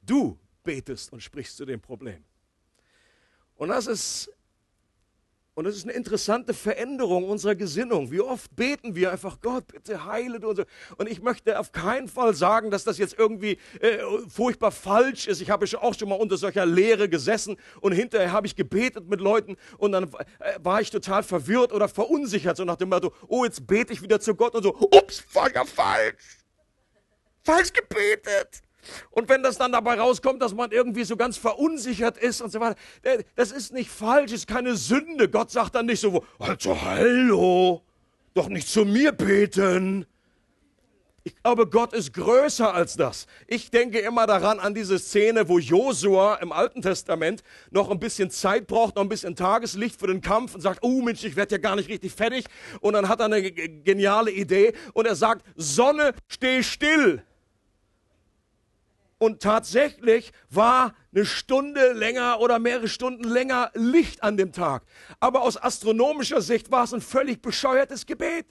Du 0.01 0.39
betest 0.65 1.13
und 1.13 1.23
sprichst 1.23 1.57
zu 1.57 1.67
dem 1.67 1.81
Problem. 1.81 2.25
Und 3.57 3.69
das 3.69 3.87
ist 3.87 4.33
und 5.57 5.65
es 5.65 5.75
ist 5.75 5.85
eine 5.85 5.95
interessante 5.95 6.53
Veränderung 6.53 7.25
unserer 7.25 7.55
Gesinnung. 7.55 8.13
Wie 8.13 8.21
oft 8.21 8.55
beten 8.55 8.95
wir 8.95 9.11
einfach, 9.11 9.41
Gott, 9.41 9.67
bitte 9.69 10.05
heile 10.05 10.39
du. 10.39 10.51
Und, 10.51 10.57
so. 10.57 10.65
und 10.99 11.09
ich 11.09 11.23
möchte 11.23 11.59
auf 11.59 11.73
keinen 11.73 12.09
Fall 12.09 12.35
sagen, 12.35 12.71
dass 12.71 12.85
das 12.85 12.99
jetzt 12.99 13.19
irgendwie 13.19 13.59
äh, 13.81 13.99
furchtbar 14.29 14.71
falsch 14.71 15.27
ist. 15.27 15.41
Ich 15.41 15.49
habe 15.49 15.67
auch 15.81 15.95
schon 15.95 16.11
mal 16.11 16.17
unter 16.17 16.37
solcher 16.37 16.67
Lehre 16.67 17.09
gesessen 17.09 17.57
und 17.81 17.93
hinterher 17.93 18.33
habe 18.33 18.47
ich 18.47 18.55
gebetet 18.55 19.09
mit 19.09 19.23
Leuten 19.23 19.57
und 19.79 19.93
dann 19.93 20.05
äh, 20.41 20.59
war 20.63 20.83
ich 20.83 20.91
total 20.91 21.23
verwirrt 21.23 21.73
oder 21.73 21.89
verunsichert, 21.89 22.59
so 22.59 22.65
nach 22.67 22.77
dem 22.77 22.91
Motto, 22.91 23.15
oh, 23.27 23.47
jetzt 23.47 23.67
bete 23.67 23.95
ich 23.95 24.03
wieder 24.03 24.21
zu 24.21 24.35
Gott 24.35 24.55
und 24.55 24.63
so, 24.63 24.77
ups, 24.77 25.25
ja 25.55 25.65
falsch. 25.65 26.45
Falsch 27.45 27.73
gebetet. 27.73 28.61
Und 29.11 29.29
wenn 29.29 29.43
das 29.43 29.59
dann 29.59 29.73
dabei 29.73 29.99
rauskommt, 29.99 30.43
dass 30.43 30.55
man 30.55 30.71
irgendwie 30.71 31.05
so 31.05 31.17
ganz 31.17 31.37
verunsichert 31.37 32.19
ist 32.19 32.41
und 32.41 32.51
so 32.51 32.61
weiter, 32.61 32.77
äh, 33.03 33.23
das 33.35 33.53
ist 33.53 33.73
nicht 33.73 33.91
falsch, 33.91 34.33
ist 34.33 34.47
keine 34.47 34.77
Sünde. 34.77 35.29
Gott 35.29 35.51
sagt 35.51 35.75
dann 35.75 35.87
nicht 35.87 36.01
so, 36.01 36.25
also 36.39 36.81
hallo, 36.81 37.83
doch 38.35 38.49
nicht 38.49 38.69
zu 38.69 38.85
mir 38.85 39.13
beten. 39.13 40.07
Ich 41.27 41.35
glaube, 41.43 41.67
Gott 41.67 41.93
ist 41.93 42.13
größer 42.13 42.73
als 42.73 42.97
das. 42.97 43.27
Ich 43.49 43.73
denke 43.73 43.99
immer 43.99 44.29
daran 44.29 44.61
an 44.61 44.75
diese 44.75 44.97
Szene, 44.97 45.49
wo 45.49 45.59
Josua 45.59 46.37
im 46.37 46.53
Alten 46.53 46.83
Testament 46.83 47.43
noch 47.73 47.91
ein 47.91 47.99
bisschen 47.99 48.31
Zeit 48.31 48.69
braucht, 48.69 48.95
noch 48.95 49.03
ein 49.03 49.09
bisschen 49.09 49.35
Tageslicht 49.35 49.99
für 49.99 50.07
den 50.07 50.21
Kampf 50.21 50.55
und 50.55 50.61
sagt, 50.61 50.85
oh 50.85 51.03
Mensch, 51.03 51.25
ich 51.25 51.35
werde 51.35 51.57
ja 51.57 51.59
gar 51.61 51.75
nicht 51.75 51.89
richtig 51.89 52.13
fertig. 52.13 52.45
Und 52.81 52.93
dann 52.93 53.09
hat 53.09 53.19
er 53.19 53.25
eine 53.25 53.43
geniale 53.43 54.31
Idee 54.31 54.73
und 54.93 55.09
er 55.09 55.17
sagt, 55.17 55.45
Sonne, 55.57 56.15
steh 56.29 56.63
still. 56.63 57.25
Und 59.27 59.43
tatsächlich 59.43 60.31
war 60.51 60.95
eine 61.13 61.27
Stunde 61.27 61.95
länger 61.95 62.39
oder 62.39 62.61
mehrere 62.61 62.87
Stunden 62.87 63.25
länger 63.25 63.73
Licht 63.75 64.23
an 64.23 64.37
dem 64.37 64.53
Tag. 64.53 64.85
Aber 65.19 65.43
aus 65.43 65.57
astronomischer 65.57 66.41
Sicht 66.41 66.71
war 66.71 66.85
es 66.85 66.95
ein 66.95 67.01
völlig 67.01 67.43
bescheuertes 67.43 68.07
Gebet. 68.07 68.47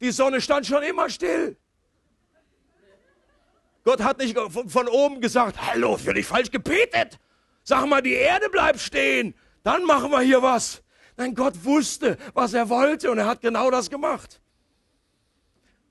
Die 0.00 0.10
Sonne 0.10 0.40
stand 0.40 0.66
schon 0.66 0.82
immer 0.82 1.08
still. 1.10 1.56
Gott 3.84 4.02
hat 4.02 4.18
nicht 4.18 4.36
von 4.36 4.88
oben 4.88 5.20
gesagt, 5.20 5.64
hallo, 5.64 5.96
für 5.96 6.12
dich 6.12 6.26
falsch 6.26 6.50
gebetet. 6.50 7.20
Sag 7.62 7.86
mal, 7.86 8.02
die 8.02 8.14
Erde 8.14 8.48
bleibt 8.50 8.80
stehen. 8.80 9.32
Dann 9.62 9.84
machen 9.84 10.10
wir 10.10 10.22
hier 10.22 10.42
was. 10.42 10.82
Nein, 11.18 11.36
Gott 11.36 11.64
wusste, 11.64 12.18
was 12.34 12.52
er 12.52 12.68
wollte 12.68 13.12
und 13.12 13.18
er 13.18 13.26
hat 13.26 13.42
genau 13.42 13.70
das 13.70 13.88
gemacht. 13.88 14.40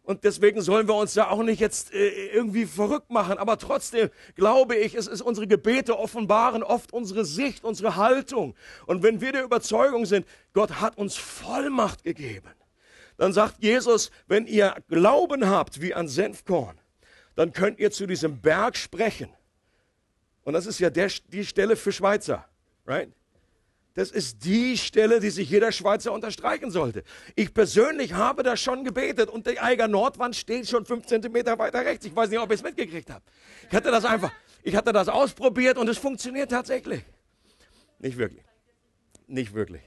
Und 0.09 0.23
deswegen 0.23 0.59
sollen 0.63 0.87
wir 0.87 0.95
uns 0.95 1.13
da 1.13 1.27
auch 1.27 1.43
nicht 1.43 1.59
jetzt 1.59 1.93
äh, 1.93 2.29
irgendwie 2.33 2.65
verrückt 2.65 3.11
machen. 3.11 3.37
Aber 3.37 3.59
trotzdem 3.59 4.09
glaube 4.33 4.75
ich, 4.75 4.95
es 4.95 5.05
ist 5.05 5.21
unsere 5.21 5.45
Gebete 5.45 5.99
offenbaren 5.99 6.63
oft 6.63 6.91
unsere 6.91 7.25
Sicht, 7.25 7.63
unsere 7.63 7.95
Haltung. 7.95 8.55
Und 8.87 9.03
wenn 9.03 9.21
wir 9.21 9.33
der 9.33 9.43
Überzeugung 9.43 10.07
sind, 10.07 10.25
Gott 10.53 10.81
hat 10.81 10.97
uns 10.97 11.15
Vollmacht 11.15 12.03
gegeben, 12.03 12.49
dann 13.17 13.33
sagt 13.33 13.61
Jesus, 13.61 14.09
wenn 14.25 14.47
ihr 14.47 14.73
Glauben 14.87 15.47
habt 15.47 15.79
wie 15.79 15.93
ein 15.93 16.07
Senfkorn, 16.07 16.79
dann 17.35 17.53
könnt 17.53 17.77
ihr 17.77 17.91
zu 17.91 18.07
diesem 18.07 18.41
Berg 18.41 18.77
sprechen. 18.77 19.29
Und 20.41 20.53
das 20.53 20.65
ist 20.65 20.79
ja 20.79 20.89
der, 20.89 21.11
die 21.27 21.45
Stelle 21.45 21.75
für 21.75 21.91
Schweizer, 21.91 22.49
right? 22.87 23.11
Das 23.95 24.11
ist 24.11 24.45
die 24.45 24.77
Stelle, 24.77 25.19
die 25.19 25.29
sich 25.29 25.49
jeder 25.49 25.71
Schweizer 25.71 26.13
unterstreichen 26.13 26.71
sollte. 26.71 27.03
Ich 27.35 27.53
persönlich 27.53 28.13
habe 28.13 28.43
das 28.43 28.61
schon 28.61 28.83
gebetet 28.83 29.29
und 29.29 29.47
die 29.47 29.59
Eiger 29.59 29.87
Nordwand 29.87 30.35
steht 30.35 30.69
schon 30.69 30.85
fünf 30.85 31.07
Zentimeter 31.07 31.57
weiter 31.57 31.79
rechts. 31.85 32.05
Ich 32.05 32.15
weiß 32.15 32.29
nicht, 32.29 32.39
ob 32.39 32.49
ihr 32.49 32.55
es 32.55 32.63
mitgekriegt 32.63 33.09
habt. 33.09 33.27
Ich 33.69 33.75
hatte 33.75 33.91
das 33.91 34.05
einfach, 34.05 34.31
ich 34.63 34.75
hatte 34.75 34.93
das 34.93 35.09
ausprobiert 35.09 35.77
und 35.77 35.89
es 35.89 35.97
funktioniert 35.97 36.51
tatsächlich. 36.51 37.03
Nicht 37.97 38.17
wirklich. 38.17 38.43
Nicht 39.27 39.53
wirklich. 39.53 39.81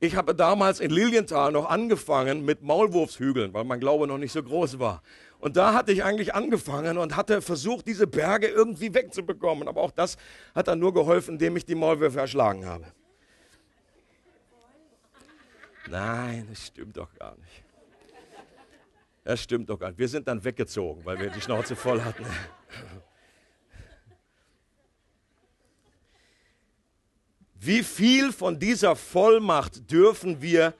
Ich 0.00 0.14
habe 0.16 0.34
damals 0.34 0.80
in 0.80 0.90
Lilienthal 0.90 1.50
noch 1.50 1.68
angefangen 1.68 2.44
mit 2.44 2.62
Maulwurfshügeln, 2.62 3.52
weil 3.52 3.64
mein 3.64 3.80
Glaube 3.80 4.06
noch 4.06 4.18
nicht 4.18 4.32
so 4.32 4.42
groß 4.42 4.78
war. 4.78 5.02
Und 5.40 5.56
da 5.56 5.72
hatte 5.72 5.92
ich 5.92 6.02
eigentlich 6.02 6.34
angefangen 6.34 6.98
und 6.98 7.14
hatte 7.14 7.40
versucht, 7.42 7.86
diese 7.86 8.06
Berge 8.06 8.48
irgendwie 8.48 8.92
wegzubekommen. 8.92 9.68
Aber 9.68 9.82
auch 9.82 9.92
das 9.92 10.16
hat 10.54 10.68
dann 10.68 10.80
nur 10.80 10.92
geholfen, 10.92 11.34
indem 11.34 11.56
ich 11.56 11.64
die 11.64 11.76
Maulwürfe 11.76 12.18
erschlagen 12.18 12.66
habe. 12.66 12.86
Nein, 15.88 16.46
das 16.50 16.66
stimmt 16.66 16.96
doch 16.96 17.14
gar 17.14 17.36
nicht. 17.36 17.64
Das 19.24 19.40
stimmt 19.40 19.70
doch 19.70 19.78
gar 19.78 19.88
nicht. 19.88 19.98
Wir 19.98 20.08
sind 20.08 20.26
dann 20.26 20.42
weggezogen, 20.42 21.04
weil 21.04 21.20
wir 21.20 21.30
die 21.30 21.40
Schnauze 21.40 21.76
voll 21.76 22.02
hatten. 22.02 22.26
Wie 27.54 27.82
viel 27.82 28.32
von 28.32 28.58
dieser 28.58 28.96
Vollmacht 28.96 29.90
dürfen 29.90 30.40
wir 30.40 30.74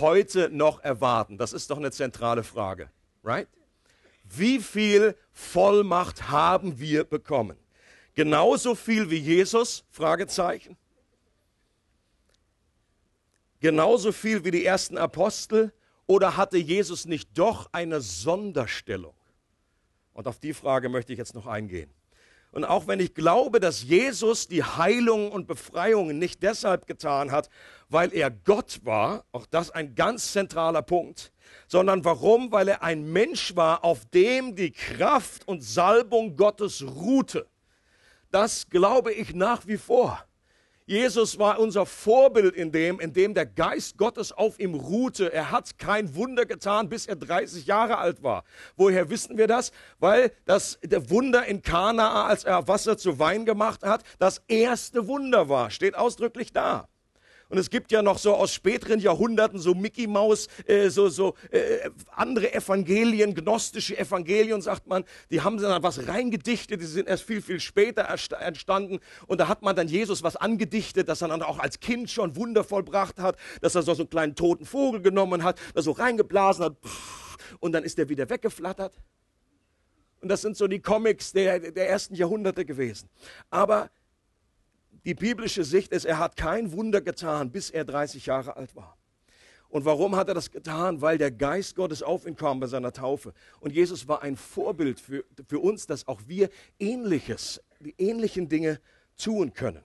heute 0.00 0.48
noch 0.50 0.82
erwarten? 0.82 1.38
Das 1.38 1.52
ist 1.52 1.70
doch 1.70 1.76
eine 1.76 1.90
zentrale 1.90 2.42
Frage, 2.42 2.90
right? 3.24 3.48
Wie 4.32 4.60
viel 4.60 5.16
Vollmacht 5.32 6.28
haben 6.30 6.78
wir 6.78 7.04
bekommen? 7.04 7.56
Genauso 8.14 8.74
viel 8.74 9.10
wie 9.10 9.18
Jesus? 9.18 9.84
Fragezeichen. 9.90 10.76
Genauso 13.60 14.12
viel 14.12 14.44
wie 14.44 14.50
die 14.50 14.64
ersten 14.64 14.98
Apostel? 14.98 15.72
Oder 16.06 16.36
hatte 16.36 16.58
Jesus 16.58 17.06
nicht 17.06 17.36
doch 17.36 17.68
eine 17.72 18.00
Sonderstellung? 18.00 19.14
Und 20.12 20.26
auf 20.26 20.38
die 20.38 20.54
Frage 20.54 20.88
möchte 20.88 21.12
ich 21.12 21.18
jetzt 21.18 21.34
noch 21.34 21.46
eingehen. 21.46 21.90
Und 22.52 22.64
auch 22.64 22.88
wenn 22.88 22.98
ich 22.98 23.14
glaube, 23.14 23.60
dass 23.60 23.84
Jesus 23.84 24.48
die 24.48 24.64
Heilung 24.64 25.30
und 25.30 25.46
Befreiung 25.46 26.18
nicht 26.18 26.42
deshalb 26.42 26.86
getan 26.86 27.30
hat, 27.30 27.48
weil 27.88 28.12
er 28.12 28.30
Gott 28.30 28.80
war, 28.84 29.24
auch 29.30 29.46
das 29.46 29.70
ein 29.70 29.94
ganz 29.94 30.32
zentraler 30.32 30.82
Punkt, 30.82 31.32
sondern 31.68 32.04
warum? 32.04 32.50
Weil 32.50 32.68
er 32.68 32.82
ein 32.82 33.12
Mensch 33.12 33.54
war, 33.54 33.84
auf 33.84 34.04
dem 34.06 34.56
die 34.56 34.72
Kraft 34.72 35.46
und 35.46 35.62
Salbung 35.62 36.36
Gottes 36.36 36.82
ruhte. 36.82 37.46
Das 38.32 38.68
glaube 38.68 39.12
ich 39.12 39.34
nach 39.34 39.66
wie 39.66 39.76
vor. 39.76 40.24
Jesus 40.90 41.38
war 41.38 41.60
unser 41.60 41.86
Vorbild 41.86 42.56
in 42.56 42.72
dem, 42.72 42.98
in 42.98 43.12
dem 43.12 43.32
der 43.32 43.46
Geist 43.46 43.96
Gottes 43.96 44.32
auf 44.32 44.58
ihm 44.58 44.74
ruhte. 44.74 45.32
Er 45.32 45.52
hat 45.52 45.78
kein 45.78 46.16
Wunder 46.16 46.46
getan, 46.46 46.88
bis 46.88 47.06
er 47.06 47.14
30 47.14 47.64
Jahre 47.64 47.98
alt 47.98 48.24
war. 48.24 48.42
Woher 48.76 49.08
wissen 49.08 49.38
wir 49.38 49.46
das? 49.46 49.70
Weil 50.00 50.32
das 50.46 50.80
der 50.82 51.08
Wunder 51.08 51.46
in 51.46 51.62
Kanaa, 51.62 52.26
als 52.26 52.42
er 52.42 52.66
Wasser 52.66 52.98
zu 52.98 53.20
Wein 53.20 53.44
gemacht 53.46 53.84
hat, 53.84 54.02
das 54.18 54.42
erste 54.48 55.06
Wunder 55.06 55.48
war. 55.48 55.70
Steht 55.70 55.94
ausdrücklich 55.94 56.52
da. 56.52 56.88
Und 57.50 57.58
es 57.58 57.68
gibt 57.68 57.90
ja 57.90 58.00
noch 58.00 58.18
so 58.18 58.34
aus 58.34 58.54
späteren 58.54 59.00
Jahrhunderten 59.00 59.58
so 59.58 59.74
Mickey 59.74 60.06
Maus, 60.06 60.46
äh, 60.66 60.88
so, 60.88 61.08
so 61.08 61.34
äh, 61.50 61.90
andere 62.12 62.54
Evangelien, 62.54 63.34
gnostische 63.34 63.98
Evangelien, 63.98 64.62
sagt 64.62 64.86
man, 64.86 65.04
die 65.30 65.40
haben 65.40 65.58
dann 65.58 65.82
was 65.82 66.06
reingedichtet, 66.06 66.80
die 66.80 66.86
sind 66.86 67.08
erst 67.08 67.24
viel, 67.24 67.42
viel 67.42 67.58
später 67.58 68.08
entstanden. 68.38 69.00
Und 69.26 69.40
da 69.40 69.48
hat 69.48 69.62
man 69.62 69.74
dann 69.74 69.88
Jesus 69.88 70.22
was 70.22 70.36
angedichtet, 70.36 71.08
dass 71.08 71.22
er 71.22 71.28
dann 71.28 71.42
auch 71.42 71.58
als 71.58 71.80
Kind 71.80 72.08
schon 72.08 72.36
Wunder 72.36 72.62
vollbracht 72.62 73.18
hat, 73.18 73.36
dass 73.60 73.74
er 73.74 73.82
so 73.82 73.92
einen 73.92 74.08
kleinen 74.08 74.36
toten 74.36 74.64
Vogel 74.64 75.02
genommen 75.02 75.42
hat, 75.42 75.58
da 75.74 75.82
so 75.82 75.90
reingeblasen 75.90 76.64
hat, 76.66 76.76
und 77.58 77.72
dann 77.72 77.82
ist 77.82 77.98
er 77.98 78.08
wieder 78.08 78.30
weggeflattert. 78.30 78.96
Und 80.20 80.28
das 80.28 80.42
sind 80.42 80.56
so 80.56 80.68
die 80.68 80.80
Comics 80.80 81.32
der, 81.32 81.58
der 81.58 81.88
ersten 81.88 82.14
Jahrhunderte 82.14 82.64
gewesen. 82.64 83.08
Aber 83.48 83.90
die 85.04 85.14
biblische 85.14 85.64
Sicht 85.64 85.92
ist, 85.92 86.04
er 86.04 86.18
hat 86.18 86.36
kein 86.36 86.72
Wunder 86.72 87.00
getan, 87.00 87.50
bis 87.50 87.70
er 87.70 87.84
30 87.84 88.26
Jahre 88.26 88.56
alt 88.56 88.74
war. 88.76 88.96
Und 89.70 89.84
warum 89.84 90.16
hat 90.16 90.28
er 90.28 90.34
das 90.34 90.50
getan? 90.50 91.00
Weil 91.00 91.16
der 91.16 91.30
Geist 91.30 91.76
Gottes 91.76 92.02
auf 92.02 92.26
ihn 92.26 92.34
kam 92.34 92.58
bei 92.58 92.66
seiner 92.66 92.92
Taufe. 92.92 93.32
Und 93.60 93.72
Jesus 93.72 94.08
war 94.08 94.22
ein 94.22 94.36
Vorbild 94.36 94.98
für, 94.98 95.24
für 95.48 95.60
uns, 95.60 95.86
dass 95.86 96.08
auch 96.08 96.20
wir 96.26 96.50
Ähnliches, 96.78 97.62
die 97.78 97.94
ähnlichen 97.96 98.48
Dinge 98.48 98.80
tun 99.16 99.52
können. 99.52 99.82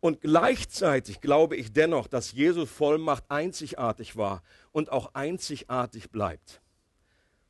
Und 0.00 0.20
gleichzeitig 0.20 1.20
glaube 1.20 1.56
ich 1.56 1.72
dennoch, 1.72 2.06
dass 2.06 2.32
Jesus 2.32 2.70
Vollmacht 2.70 3.24
einzigartig 3.28 4.16
war 4.16 4.42
und 4.72 4.92
auch 4.92 5.14
einzigartig 5.14 6.10
bleibt. 6.10 6.60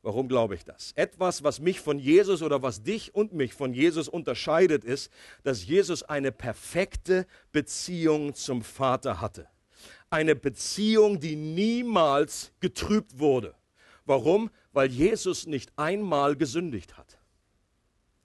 Warum 0.09 0.27
glaube 0.27 0.55
ich 0.55 0.65
das? 0.65 0.93
Etwas, 0.97 1.45
was 1.45 1.61
mich 1.61 1.81
von 1.81 1.99
Jesus 1.99 2.41
oder 2.41 2.63
was 2.63 2.83
dich 2.83 3.15
und 3.15 3.35
mich 3.35 3.53
von 3.53 3.75
Jesus 3.75 4.09
unterscheidet, 4.09 4.83
ist, 4.83 5.13
dass 5.43 5.67
Jesus 5.67 6.03
eine 6.03 6.33
perfekte 6.33 7.27
Beziehung 7.53 8.33
zum 8.33 8.63
Vater 8.63 9.21
hatte. 9.21 9.49
Eine 10.09 10.35
Beziehung, 10.35 11.21
die 11.21 11.37
niemals 11.37 12.53
getrübt 12.61 13.19
wurde. 13.19 13.55
Warum? 14.07 14.49
Weil 14.73 14.89
Jesus 14.91 15.47
nicht 15.47 15.71
einmal 15.77 16.37
gesündigt 16.37 16.97
hat. 16.97 17.18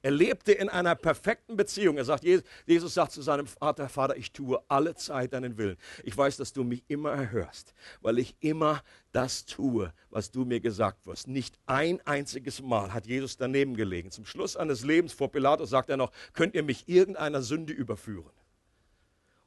Er 0.03 0.11
lebte 0.11 0.51
in 0.51 0.67
einer 0.67 0.95
perfekten 0.95 1.55
Beziehung. 1.55 1.95
Er 1.95 2.03
sagt, 2.03 2.25
Jesus 2.25 2.93
sagt 2.93 3.13
zu 3.13 3.21
seinem 3.21 3.47
Vater, 3.47 3.87
Vater, 3.87 4.17
ich 4.17 4.33
tue 4.33 4.61
alle 4.67 4.95
Zeit 4.95 5.31
deinen 5.31 5.57
Willen. 5.57 5.77
Ich 6.03 6.15
weiß, 6.15 6.35
dass 6.35 6.51
du 6.51 6.65
mich 6.65 6.83
immer 6.89 7.11
erhörst, 7.11 7.73
weil 8.01 8.19
ich 8.19 8.35
immer 8.41 8.83
das 9.13 9.45
tue, 9.45 9.93
was 10.09 10.29
du 10.29 10.43
mir 10.43 10.59
gesagt 10.59 11.07
wirst. 11.07 11.29
Nicht 11.29 11.57
ein 11.67 12.01
einziges 12.05 12.61
Mal 12.61 12.93
hat 12.93 13.07
Jesus 13.07 13.37
daneben 13.37 13.77
gelegen. 13.77 14.11
Zum 14.11 14.25
Schluss 14.25 14.57
eines 14.57 14.83
Lebens 14.83 15.13
vor 15.13 15.31
Pilatus 15.31 15.69
sagt 15.69 15.89
er 15.89 15.95
noch, 15.95 16.11
könnt 16.33 16.53
ihr 16.53 16.63
mich 16.63 16.89
irgendeiner 16.89 17.41
Sünde 17.41 17.71
überführen? 17.71 18.25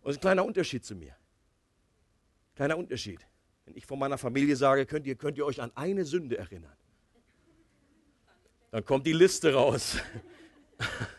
Und 0.01 0.07
das 0.07 0.13
ist 0.13 0.19
ein 0.19 0.23
kleiner 0.23 0.47
Unterschied 0.47 0.87
zu 0.87 0.95
mir. 0.95 1.15
Kleiner 2.55 2.79
Unterschied. 2.79 3.21
Wenn 3.67 3.77
ich 3.77 3.85
von 3.85 3.99
meiner 3.99 4.17
Familie 4.17 4.57
sage, 4.57 4.87
könnt 4.87 5.07
ihr, 5.07 5.17
könnt 5.17 5.37
ihr 5.37 5.45
euch 5.45 5.61
an 5.61 5.71
eine 5.75 6.07
Sünde 6.07 6.39
erinnern? 6.39 6.73
Dann 8.71 8.83
kommt 8.87 9.07
die 9.07 9.13
Liste 9.13 9.53
raus. 9.53 9.99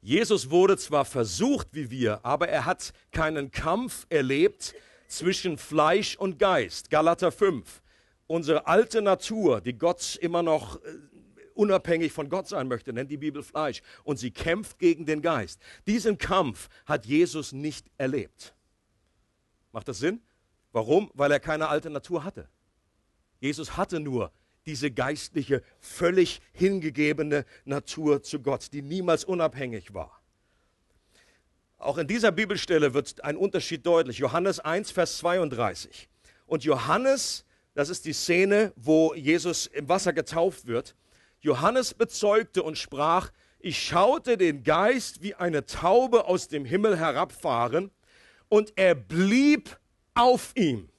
Jesus 0.00 0.50
wurde 0.50 0.76
zwar 0.76 1.04
versucht 1.04 1.68
wie 1.72 1.90
wir, 1.90 2.24
aber 2.24 2.48
er 2.48 2.64
hat 2.64 2.92
keinen 3.12 3.50
Kampf 3.50 4.06
erlebt 4.08 4.74
zwischen 5.08 5.58
Fleisch 5.58 6.16
und 6.16 6.38
Geist. 6.38 6.90
Galater 6.90 7.32
5. 7.32 7.82
Unsere 8.26 8.66
alte 8.66 9.02
Natur, 9.02 9.60
die 9.60 9.76
Gott 9.76 10.16
immer 10.20 10.42
noch 10.42 10.76
äh, 10.82 10.98
unabhängig 11.54 12.12
von 12.12 12.28
Gott 12.28 12.46
sein 12.46 12.68
möchte, 12.68 12.92
nennt 12.92 13.10
die 13.10 13.16
Bibel 13.16 13.42
Fleisch. 13.42 13.82
Und 14.04 14.18
sie 14.18 14.30
kämpft 14.30 14.78
gegen 14.78 15.06
den 15.06 15.22
Geist. 15.22 15.60
Diesen 15.86 16.18
Kampf 16.18 16.68
hat 16.86 17.06
Jesus 17.06 17.52
nicht 17.52 17.86
erlebt. 17.96 18.54
Macht 19.72 19.88
das 19.88 19.98
Sinn? 19.98 20.22
Warum? 20.72 21.10
Weil 21.14 21.32
er 21.32 21.40
keine 21.40 21.68
alte 21.68 21.90
Natur 21.90 22.22
hatte. 22.22 22.48
Jesus 23.40 23.76
hatte 23.76 23.98
nur 24.00 24.32
diese 24.68 24.90
geistliche, 24.90 25.62
völlig 25.80 26.42
hingegebene 26.52 27.46
Natur 27.64 28.22
zu 28.22 28.40
Gott, 28.40 28.68
die 28.74 28.82
niemals 28.82 29.24
unabhängig 29.24 29.94
war. 29.94 30.20
Auch 31.78 31.96
in 31.96 32.06
dieser 32.06 32.32
Bibelstelle 32.32 32.92
wird 32.92 33.24
ein 33.24 33.38
Unterschied 33.38 33.86
deutlich. 33.86 34.18
Johannes 34.18 34.60
1, 34.60 34.90
Vers 34.90 35.16
32. 35.18 36.10
Und 36.46 36.64
Johannes, 36.64 37.46
das 37.72 37.88
ist 37.88 38.04
die 38.04 38.12
Szene, 38.12 38.74
wo 38.76 39.14
Jesus 39.14 39.66
im 39.68 39.88
Wasser 39.88 40.12
getauft 40.12 40.66
wird. 40.66 40.94
Johannes 41.40 41.94
bezeugte 41.94 42.62
und 42.62 42.76
sprach, 42.76 43.30
ich 43.60 43.82
schaute 43.82 44.36
den 44.36 44.64
Geist 44.64 45.22
wie 45.22 45.34
eine 45.34 45.64
Taube 45.64 46.26
aus 46.26 46.48
dem 46.48 46.66
Himmel 46.66 46.98
herabfahren 46.98 47.90
und 48.50 48.74
er 48.76 48.94
blieb 48.94 49.78
auf 50.12 50.52
ihm. 50.56 50.90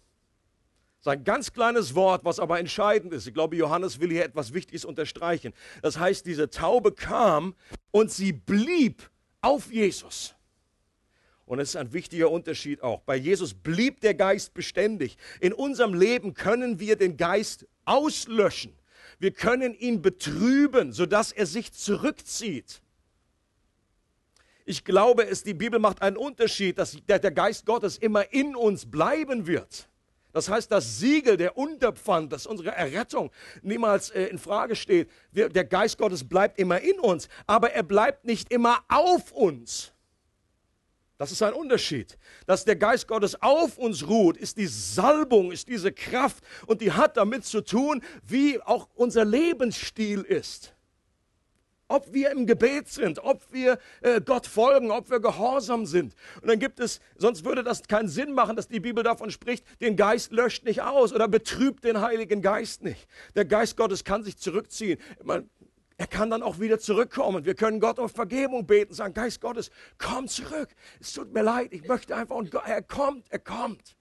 Sein 1.02 1.24
ganz 1.24 1.54
kleines 1.54 1.96
Wort, 1.96 2.26
was 2.26 2.40
aber 2.40 2.60
entscheidend 2.60 3.14
ist. 3.14 3.26
Ich 3.26 3.34
glaube, 3.34 3.56
Johannes 3.56 4.02
will 4.02 4.10
hier 4.10 4.26
etwas 4.26 4.54
Wichtiges 4.54 4.84
unterstreichen. 4.84 5.54
Das 5.82 5.98
heißt, 5.98 6.26
diese 6.26 6.50
Taube 6.50 6.92
kam 6.92 7.56
und 7.92 8.12
sie 8.12 8.34
blieb 8.34 9.10
auf 9.42 9.72
Jesus. 9.72 10.36
Und 11.46 11.60
es 11.60 11.70
ist 11.70 11.76
ein 11.78 11.94
wichtiger 11.94 12.30
Unterschied 12.30 12.84
auch. 12.84 13.02
Bei 13.02 13.16
Jesus 13.16 13.56
blieb 13.56 14.02
der 14.02 14.14
Geist 14.14 14.54
beständig. 14.54 15.18
In 15.40 15.52
unserem 15.52 15.94
Leben 15.94 16.36
können 16.36 16.80
wir 16.80 16.96
den 16.96 17.18
Geist 17.18 17.66
auslöschen. 17.86 18.78
Wir 19.20 19.32
können 19.32 19.74
ihn 19.74 20.02
betrüben, 20.02 20.94
sodass 20.94 21.32
er 21.32 21.46
sich 21.46 21.74
zurückzieht. 21.74 22.82
Ich 24.66 24.84
glaube, 24.84 25.26
es, 25.26 25.44
die 25.44 25.56
Bibel 25.56 25.80
macht 25.80 26.04
einen 26.04 26.18
Unterschied, 26.18 26.78
dass 26.78 26.96
der, 27.08 27.20
Geist 27.20 27.66
Gottes 27.66 27.98
immer 27.98 28.32
in 28.32 28.56
uns 28.56 28.86
bleiben 28.86 29.48
wird. 29.48 29.89
Das 30.32 30.48
heißt, 30.48 30.72
das 30.72 31.00
Siegel 31.00 31.38
der 31.38 31.58
Unterpfand, 31.58 32.32
dass 32.32 32.46
unsere 32.46 32.72
Errettung 32.72 33.32
niemals 33.62 34.12
äh, 34.12 34.26
in 34.26 34.38
Frage 34.38 34.76
steht. 34.76 35.10
Wir, 35.32 35.50
der 35.50 35.66
Geist 35.66 35.98
Gottes 35.98 36.28
bleibt 36.28 36.60
immer 36.60 36.80
in 36.82 37.00
uns, 37.00 37.30
aber 37.48 37.72
er 37.72 37.84
bleibt 37.84 38.26
nicht 38.26 38.52
immer 38.52 38.84
auf 38.88 39.32
uns. 39.32 39.92
Das 41.18 41.32
ist 41.32 41.42
ein 41.42 41.54
Unterschied. 41.54 42.18
Dass 42.46 42.64
der 42.64 42.76
Geist 42.76 43.08
Gottes 43.08 43.42
auf 43.42 43.78
uns 43.78 44.08
ruht, 44.08 44.38
ist 44.38 44.58
die 44.58 44.68
Salbung, 44.68 45.52
ist 45.52 45.68
diese 45.68 45.92
Kraft 45.92 46.44
und 46.66 46.80
die 46.80 46.94
hat 46.94 47.18
damit 47.18 47.44
zu 47.46 47.62
tun, 47.62 48.02
wie 48.24 48.62
auch 48.62 48.88
unser 48.96 49.26
Lebensstil 49.26 50.22
ist 50.22 50.74
ob 51.90 52.14
wir 52.14 52.32
im 52.32 52.46
Gebet 52.46 52.88
sind, 52.88 53.20
ob 53.20 53.42
wir 53.52 53.78
äh, 54.02 54.22
Gott 54.22 54.48
folgen, 54.48 54.92
ob 54.92 55.10
wir 55.10 55.20
gehorsam 55.20 55.86
sind. 55.86 56.16
Und 56.42 56.48
dann 56.48 56.60
gibt 56.60 56.80
es, 56.80 57.02
sonst 57.18 57.44
würde 57.44 57.64
das 57.64 57.84
keinen 57.88 58.08
Sinn 58.08 58.34
machen, 58.34 58.56
dass 58.56 58.68
die 58.68 58.80
Bibel 58.80 59.04
davon 59.04 59.32
spricht, 59.32 59.66
den 59.82 59.98
Geist 59.98 60.32
löscht 60.32 60.64
nicht 60.64 60.82
aus 60.82 61.12
oder 61.12 61.28
betrübt 61.28 61.84
den 61.84 62.00
Heiligen 62.00 62.42
Geist 62.42 62.84
nicht. 62.84 63.08
Der 63.36 63.44
Geist 63.44 63.76
Gottes 63.76 64.04
kann 64.04 64.24
sich 64.24 64.38
zurückziehen. 64.38 65.00
Man, 65.24 65.50
er 65.98 66.08
kann 66.08 66.30
dann 66.30 66.44
auch 66.44 66.60
wieder 66.60 66.80
zurückkommen. 66.80 67.44
Wir 67.44 67.56
können 67.56 67.80
Gott 67.82 68.00
auf 68.00 68.14
Vergebung 68.14 68.66
beten, 68.66 68.94
sagen, 68.94 69.14
Geist 69.14 69.42
Gottes, 69.42 69.72
komm 69.98 70.28
zurück. 70.28 70.70
Es 71.02 71.12
tut 71.12 71.34
mir 71.34 71.42
leid, 71.42 71.74
ich 71.74 71.86
möchte 71.88 72.16
einfach, 72.16 72.36
und 72.36 72.54
er 72.54 72.82
kommt, 72.84 73.26
er 73.30 73.40
kommt. 73.40 73.98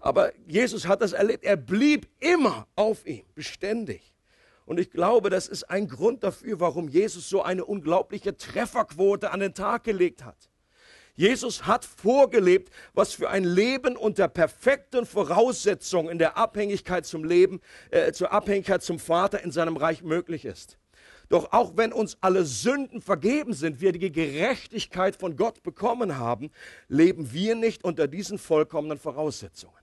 Aber 0.00 0.32
Jesus 0.46 0.86
hat 0.86 1.00
das 1.00 1.12
erlebt, 1.12 1.44
er 1.44 1.56
blieb 1.56 2.08
immer 2.18 2.66
auf 2.74 3.06
ihm, 3.06 3.24
beständig. 3.34 4.12
Und 4.66 4.78
ich 4.78 4.90
glaube, 4.90 5.30
das 5.30 5.48
ist 5.48 5.64
ein 5.64 5.88
Grund 5.88 6.22
dafür, 6.22 6.60
warum 6.60 6.88
Jesus 6.88 7.28
so 7.28 7.42
eine 7.42 7.64
unglaubliche 7.64 8.36
Trefferquote 8.36 9.32
an 9.32 9.40
den 9.40 9.54
Tag 9.54 9.84
gelegt 9.84 10.24
hat. 10.24 10.50
Jesus 11.14 11.66
hat 11.66 11.84
vorgelebt, 11.84 12.70
was 12.94 13.12
für 13.12 13.28
ein 13.28 13.44
Leben 13.44 13.96
unter 13.96 14.28
perfekten 14.28 15.04
Voraussetzungen 15.04 16.08
in 16.08 16.18
der 16.18 16.36
Abhängigkeit 16.36 17.04
zum 17.04 17.24
Leben, 17.24 17.60
äh, 17.90 18.12
zur 18.12 18.32
Abhängigkeit 18.32 18.82
zum 18.82 18.98
Vater 18.98 19.42
in 19.42 19.50
seinem 19.50 19.76
Reich 19.76 20.02
möglich 20.02 20.44
ist. 20.44 20.78
Doch 21.28 21.52
auch 21.52 21.76
wenn 21.76 21.92
uns 21.92 22.18
alle 22.20 22.44
Sünden 22.44 23.00
vergeben 23.00 23.52
sind, 23.52 23.80
wir 23.80 23.92
die 23.92 24.10
Gerechtigkeit 24.10 25.14
von 25.14 25.36
Gott 25.36 25.62
bekommen 25.62 26.18
haben, 26.18 26.50
leben 26.88 27.32
wir 27.32 27.54
nicht 27.54 27.84
unter 27.84 28.08
diesen 28.08 28.38
vollkommenen 28.38 28.98
Voraussetzungen. 28.98 29.79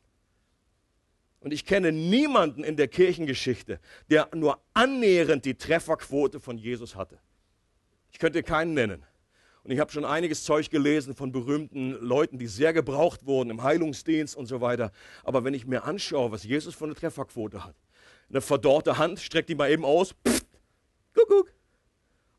Und 1.40 1.54
ich 1.54 1.66
kenne 1.66 1.92
niemanden 1.92 2.64
in 2.64 2.78
der 2.78 2.88
Kirchengeschichte, 2.88 3.80
der 4.10 4.30
nur 4.34 4.60
annähernd 4.74 5.46
die 5.46 5.56
Trefferquote 5.56 6.40
von 6.40 6.58
Jesus 6.58 6.96
hatte. 6.96 7.20
Ich 8.12 8.20
könnte 8.20 8.42
keinen 8.44 8.74
nennen. 8.74 9.06
Und 9.64 9.72
ich 9.72 9.80
habe 9.80 9.92
schon 9.92 10.06
einiges 10.06 10.46
Zeug 10.46 10.70
gelesen 10.70 11.14
von 11.14 11.32
berühmten 11.32 11.92
Leuten, 11.92 12.40
die 12.40 12.48
sehr 12.48 12.72
gebraucht 12.72 13.26
wurden 13.26 13.50
im 13.50 13.64
Heilungsdienst 13.64 14.36
und 14.36 14.46
so 14.46 14.62
weiter. 14.62 14.92
Aber 15.24 15.44
wenn 15.44 15.54
ich 15.54 15.68
mir 15.68 15.84
anschaue, 15.84 16.32
was 16.32 16.44
Jesus 16.44 16.74
von 16.74 16.90
der 16.90 16.98
Trefferquote 16.98 17.66
hat, 17.66 17.76
eine 18.30 18.42
verdorrte 18.42 18.98
Hand, 18.98 19.20
streckt 19.20 19.50
die 19.50 19.56
mal 19.56 19.70
eben 19.70 19.84
aus, 19.86 20.16
pff, 20.26 20.46
guck, 21.14 21.54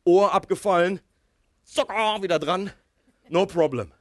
Ohr 0.04 0.32
abgefallen, 0.32 1.00
sogar 1.64 2.22
wieder 2.22 2.38
dran, 2.38 2.72
no 3.28 3.44
problem. 3.44 3.92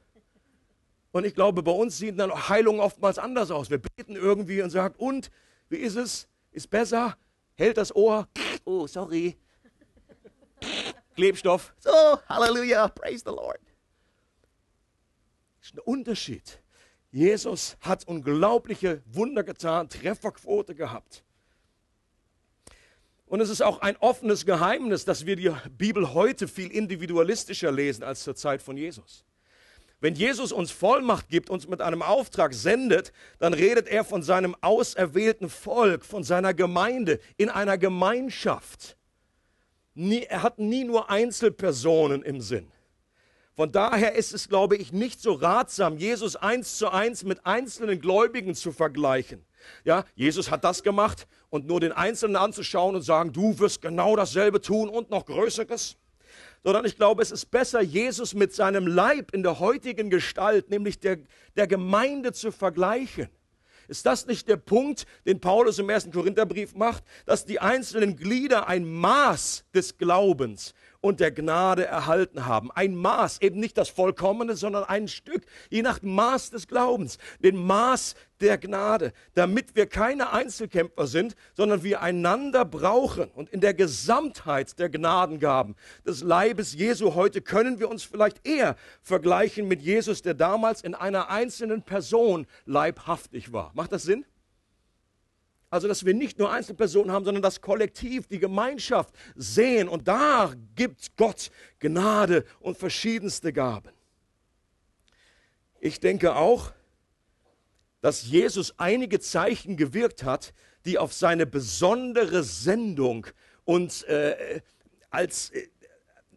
Und 1.18 1.24
ich 1.24 1.34
glaube, 1.34 1.64
bei 1.64 1.72
uns 1.72 1.98
sieht 1.98 2.16
dann 2.20 2.48
Heilung 2.48 2.78
oftmals 2.78 3.18
anders 3.18 3.50
aus. 3.50 3.70
Wir 3.70 3.78
beten 3.78 4.14
irgendwie 4.14 4.62
und 4.62 4.70
sagen, 4.70 4.94
und, 4.98 5.32
wie 5.68 5.78
ist 5.78 5.96
es? 5.96 6.28
Ist 6.52 6.70
besser? 6.70 7.18
Hält 7.56 7.76
das 7.76 7.92
Ohr? 7.96 8.28
Oh, 8.64 8.86
sorry. 8.86 9.36
Klebstoff. 11.16 11.74
So, 11.80 11.90
Halleluja, 12.28 12.86
praise 12.86 13.24
the 13.26 13.32
Lord. 13.32 13.58
Das 15.58 15.70
ist 15.70 15.74
ein 15.74 15.80
Unterschied. 15.80 16.62
Jesus 17.10 17.76
hat 17.80 18.06
unglaubliche 18.06 19.02
Wunder 19.06 19.42
getan, 19.42 19.88
Trefferquote 19.88 20.76
gehabt. 20.76 21.24
Und 23.26 23.40
es 23.40 23.50
ist 23.50 23.62
auch 23.62 23.80
ein 23.80 23.96
offenes 23.96 24.46
Geheimnis, 24.46 25.04
dass 25.04 25.26
wir 25.26 25.34
die 25.34 25.52
Bibel 25.70 26.14
heute 26.14 26.46
viel 26.46 26.70
individualistischer 26.70 27.72
lesen 27.72 28.04
als 28.04 28.22
zur 28.22 28.36
Zeit 28.36 28.62
von 28.62 28.76
Jesus. 28.76 29.24
Wenn 30.00 30.14
Jesus 30.14 30.52
uns 30.52 30.70
Vollmacht 30.70 31.28
gibt, 31.28 31.50
uns 31.50 31.66
mit 31.66 31.80
einem 31.80 32.02
Auftrag 32.02 32.54
sendet, 32.54 33.12
dann 33.40 33.52
redet 33.52 33.88
er 33.88 34.04
von 34.04 34.22
seinem 34.22 34.54
auserwählten 34.60 35.50
Volk, 35.50 36.04
von 36.04 36.22
seiner 36.22 36.54
Gemeinde, 36.54 37.18
in 37.36 37.50
einer 37.50 37.78
Gemeinschaft. 37.78 38.96
Nie, 39.94 40.22
er 40.22 40.44
hat 40.44 40.60
nie 40.60 40.84
nur 40.84 41.10
Einzelpersonen 41.10 42.22
im 42.22 42.40
Sinn. 42.40 42.70
Von 43.56 43.72
daher 43.72 44.14
ist 44.14 44.32
es, 44.32 44.48
glaube 44.48 44.76
ich, 44.76 44.92
nicht 44.92 45.20
so 45.20 45.32
ratsam, 45.32 45.96
Jesus 45.96 46.36
eins 46.36 46.78
zu 46.78 46.90
eins 46.90 47.24
mit 47.24 47.44
einzelnen 47.44 48.00
Gläubigen 48.00 48.54
zu 48.54 48.70
vergleichen. 48.70 49.44
Ja, 49.82 50.04
Jesus 50.14 50.52
hat 50.52 50.62
das 50.62 50.84
gemacht 50.84 51.26
und 51.50 51.66
nur 51.66 51.80
den 51.80 51.90
Einzelnen 51.90 52.36
anzuschauen 52.36 52.94
und 52.94 53.02
sagen, 53.02 53.32
du 53.32 53.58
wirst 53.58 53.82
genau 53.82 54.14
dasselbe 54.14 54.60
tun 54.60 54.88
und 54.88 55.10
noch 55.10 55.26
Größeres. 55.26 55.96
Sondern 56.64 56.84
ich 56.84 56.96
glaube, 56.96 57.22
es 57.22 57.30
ist 57.30 57.50
besser, 57.50 57.80
Jesus 57.80 58.34
mit 58.34 58.52
seinem 58.54 58.86
Leib 58.86 59.32
in 59.32 59.42
der 59.42 59.58
heutigen 59.58 60.10
Gestalt, 60.10 60.70
nämlich 60.70 60.98
der, 61.00 61.18
der 61.56 61.66
Gemeinde 61.66 62.32
zu 62.32 62.52
vergleichen. 62.52 63.28
Ist 63.88 64.04
das 64.04 64.26
nicht 64.26 64.48
der 64.48 64.58
Punkt, 64.58 65.06
den 65.26 65.40
Paulus 65.40 65.78
im 65.78 65.88
ersten 65.88 66.12
Korintherbrief 66.12 66.74
macht, 66.74 67.02
dass 67.24 67.46
die 67.46 67.58
einzelnen 67.58 68.16
Glieder 68.16 68.68
ein 68.68 68.84
Maß 68.84 69.64
des 69.74 69.96
Glaubens 69.96 70.74
und 71.00 71.20
der 71.20 71.30
Gnade 71.30 71.86
erhalten 71.86 72.46
haben. 72.46 72.70
Ein 72.72 72.96
Maß, 72.96 73.40
eben 73.40 73.60
nicht 73.60 73.78
das 73.78 73.88
Vollkommene, 73.88 74.56
sondern 74.56 74.84
ein 74.84 75.06
Stück, 75.08 75.44
je 75.70 75.82
nach 75.82 76.02
Maß 76.02 76.50
des 76.50 76.66
Glaubens, 76.66 77.18
den 77.42 77.56
Maß 77.56 78.14
der 78.40 78.58
Gnade, 78.58 79.12
damit 79.34 79.76
wir 79.76 79.86
keine 79.86 80.32
Einzelkämpfer 80.32 81.06
sind, 81.06 81.36
sondern 81.54 81.82
wir 81.82 82.02
einander 82.02 82.64
brauchen. 82.64 83.30
Und 83.30 83.50
in 83.50 83.60
der 83.60 83.74
Gesamtheit 83.74 84.78
der 84.78 84.88
Gnadengaben 84.88 85.76
des 86.06 86.22
Leibes 86.22 86.74
Jesu 86.74 87.14
heute 87.14 87.42
können 87.42 87.78
wir 87.78 87.88
uns 87.88 88.02
vielleicht 88.02 88.46
eher 88.46 88.76
vergleichen 89.00 89.68
mit 89.68 89.82
Jesus, 89.82 90.22
der 90.22 90.34
damals 90.34 90.82
in 90.82 90.94
einer 90.94 91.30
einzelnen 91.30 91.82
Person 91.82 92.46
leibhaftig 92.64 93.52
war. 93.52 93.70
Macht 93.74 93.92
das 93.92 94.02
Sinn? 94.02 94.24
Also, 95.70 95.86
dass 95.86 96.04
wir 96.04 96.14
nicht 96.14 96.38
nur 96.38 96.50
Einzelpersonen 96.50 97.12
haben, 97.12 97.24
sondern 97.24 97.42
das 97.42 97.60
Kollektiv, 97.60 98.26
die 98.26 98.38
Gemeinschaft 98.38 99.14
sehen. 99.36 99.88
Und 99.88 100.08
da 100.08 100.54
gibt 100.74 101.16
Gott 101.16 101.50
Gnade 101.78 102.44
und 102.60 102.78
verschiedenste 102.78 103.52
Gaben. 103.52 103.90
Ich 105.80 106.00
denke 106.00 106.34
auch, 106.36 106.72
dass 108.00 108.26
Jesus 108.26 108.74
einige 108.78 109.20
Zeichen 109.20 109.76
gewirkt 109.76 110.24
hat, 110.24 110.54
die 110.84 110.98
auf 110.98 111.12
seine 111.12 111.44
besondere 111.44 112.42
Sendung 112.42 113.26
und 113.64 114.04
äh, 114.04 114.62
als 115.10 115.50
äh, 115.50 115.68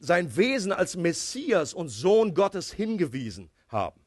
sein 0.02 0.36
Wesen 0.36 0.72
als 0.72 0.98
Messias 0.98 1.74
und 1.74 1.90
Sohn 1.90 2.34
Gottes 2.34 2.74
hingewiesen 2.74 3.50
haben. 3.68 4.02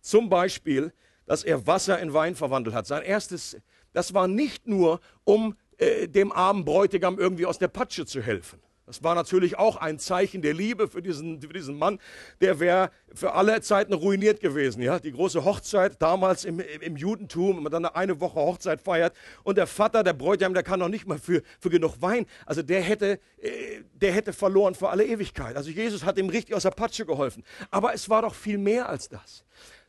Zum 0.00 0.28
Beispiel, 0.28 0.92
dass 1.26 1.44
er 1.44 1.66
Wasser 1.66 1.98
in 1.98 2.12
Wein 2.12 2.34
verwandelt 2.34 2.74
hat. 2.74 2.86
Sein 2.86 3.02
erstes 3.02 3.58
das 3.94 4.12
war 4.12 4.28
nicht 4.28 4.66
nur, 4.66 5.00
um 5.24 5.56
äh, 5.78 6.06
dem 6.06 6.30
armen 6.30 6.66
Bräutigam 6.66 7.18
irgendwie 7.18 7.46
aus 7.46 7.58
der 7.58 7.68
Patsche 7.68 8.04
zu 8.04 8.20
helfen. 8.20 8.60
Das 8.86 9.02
war 9.02 9.14
natürlich 9.14 9.56
auch 9.56 9.76
ein 9.76 9.98
Zeichen 9.98 10.42
der 10.42 10.52
Liebe 10.52 10.88
für 10.88 11.00
diesen, 11.00 11.40
für 11.40 11.48
diesen 11.48 11.78
Mann. 11.78 11.98
Der 12.42 12.60
wäre 12.60 12.90
für 13.14 13.32
alle 13.32 13.62
Zeiten 13.62 13.94
ruiniert 13.94 14.40
gewesen. 14.40 14.82
Ja? 14.82 14.98
Die 14.98 15.12
große 15.12 15.42
Hochzeit 15.44 16.02
damals 16.02 16.44
im, 16.44 16.60
im 16.60 16.96
Judentum, 16.96 17.56
wenn 17.56 17.62
man 17.62 17.72
dann 17.72 17.86
eine 17.86 18.20
Woche 18.20 18.36
Hochzeit 18.36 18.82
feiert. 18.82 19.16
Und 19.42 19.56
der 19.56 19.66
Vater, 19.66 20.02
der 20.02 20.12
Bräutigam, 20.12 20.52
der 20.52 20.62
kann 20.62 20.80
noch 20.80 20.90
nicht 20.90 21.06
mal 21.06 21.18
für, 21.18 21.42
für 21.60 21.70
genug 21.70 22.02
Wein. 22.02 22.26
Also 22.44 22.62
der 22.62 22.82
hätte, 22.82 23.20
äh, 23.38 23.50
der 23.94 24.12
hätte 24.12 24.34
verloren 24.34 24.74
für 24.74 24.90
alle 24.90 25.06
Ewigkeit. 25.06 25.56
Also 25.56 25.70
Jesus 25.70 26.04
hat 26.04 26.18
ihm 26.18 26.28
richtig 26.28 26.54
aus 26.54 26.64
der 26.64 26.70
Patsche 26.70 27.06
geholfen. 27.06 27.42
Aber 27.70 27.94
es 27.94 28.10
war 28.10 28.20
doch 28.20 28.34
viel 28.34 28.58
mehr 28.58 28.88
als 28.90 29.08
das. 29.08 29.44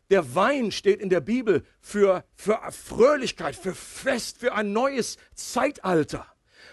Der 0.09 0.35
Wein 0.35 0.71
steht 0.71 1.01
in 1.01 1.09
der 1.09 1.21
Bibel 1.21 1.65
für, 1.81 2.23
für 2.35 2.59
Fröhlichkeit, 2.71 3.55
für 3.55 3.73
Fest, 3.73 4.37
für 4.37 4.53
ein 4.53 4.71
neues 4.71 5.17
Zeitalter. 5.33 6.27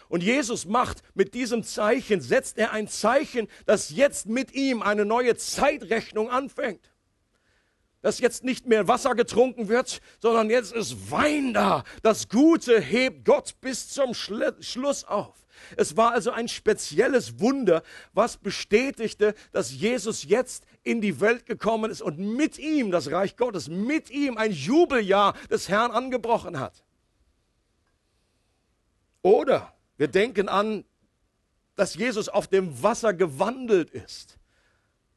Und 0.09 0.23
Jesus 0.23 0.66
macht 0.66 1.03
mit 1.14 1.33
diesem 1.33 1.64
Zeichen, 1.64 2.21
setzt 2.21 2.59
er 2.59 2.73
ein 2.73 2.88
Zeichen, 2.88 3.49
dass 3.64 3.90
jetzt 3.90 4.27
mit 4.27 4.53
ihm 4.53 4.83
eine 4.83 5.07
neue 5.07 5.37
Zeitrechnung 5.37 6.29
anfängt. 6.29 6.91
Dass 8.03 8.19
jetzt 8.19 8.45
nicht 8.45 8.67
mehr 8.67 8.88
Wasser 8.88 9.15
getrunken 9.15 9.69
wird, 9.69 10.01
sondern 10.21 10.51
jetzt 10.51 10.73
ist 10.73 11.11
Wein 11.11 11.55
da. 11.55 11.85
Das 12.03 12.29
Gute 12.29 12.81
hebt 12.81 13.25
Gott 13.25 13.61
bis 13.61 13.88
zum 13.88 14.12
Schluss 14.12 15.05
auf. 15.05 15.43
Es 15.77 15.97
war 15.97 16.12
also 16.12 16.31
ein 16.31 16.49
spezielles 16.49 17.38
Wunder, 17.41 17.83
was 18.12 18.37
bestätigte, 18.37 19.35
dass 19.53 19.73
Jesus 19.73 20.25
jetzt 20.25 20.65
in 20.83 21.01
die 21.01 21.21
Welt 21.21 21.47
gekommen 21.47 21.91
ist 21.91 22.03
und 22.03 22.19
mit 22.19 22.59
ihm 22.59 22.91
das 22.91 23.11
Reich 23.11 23.37
Gottes, 23.37 23.69
mit 23.69 24.11
ihm 24.11 24.37
ein 24.37 24.53
Jubeljahr 24.53 25.35
des 25.51 25.69
Herrn 25.69 25.93
angebrochen 25.93 26.59
hat. 26.59 26.83
Oder 29.23 29.73
wir 29.97 30.09
denken 30.09 30.49
an, 30.49 30.85
dass 31.77 31.95
Jesus 31.95 32.29
auf 32.29 32.49
dem 32.49 32.83
Wasser 32.83 33.15
gewandelt 33.15 33.91
ist. 33.91 34.38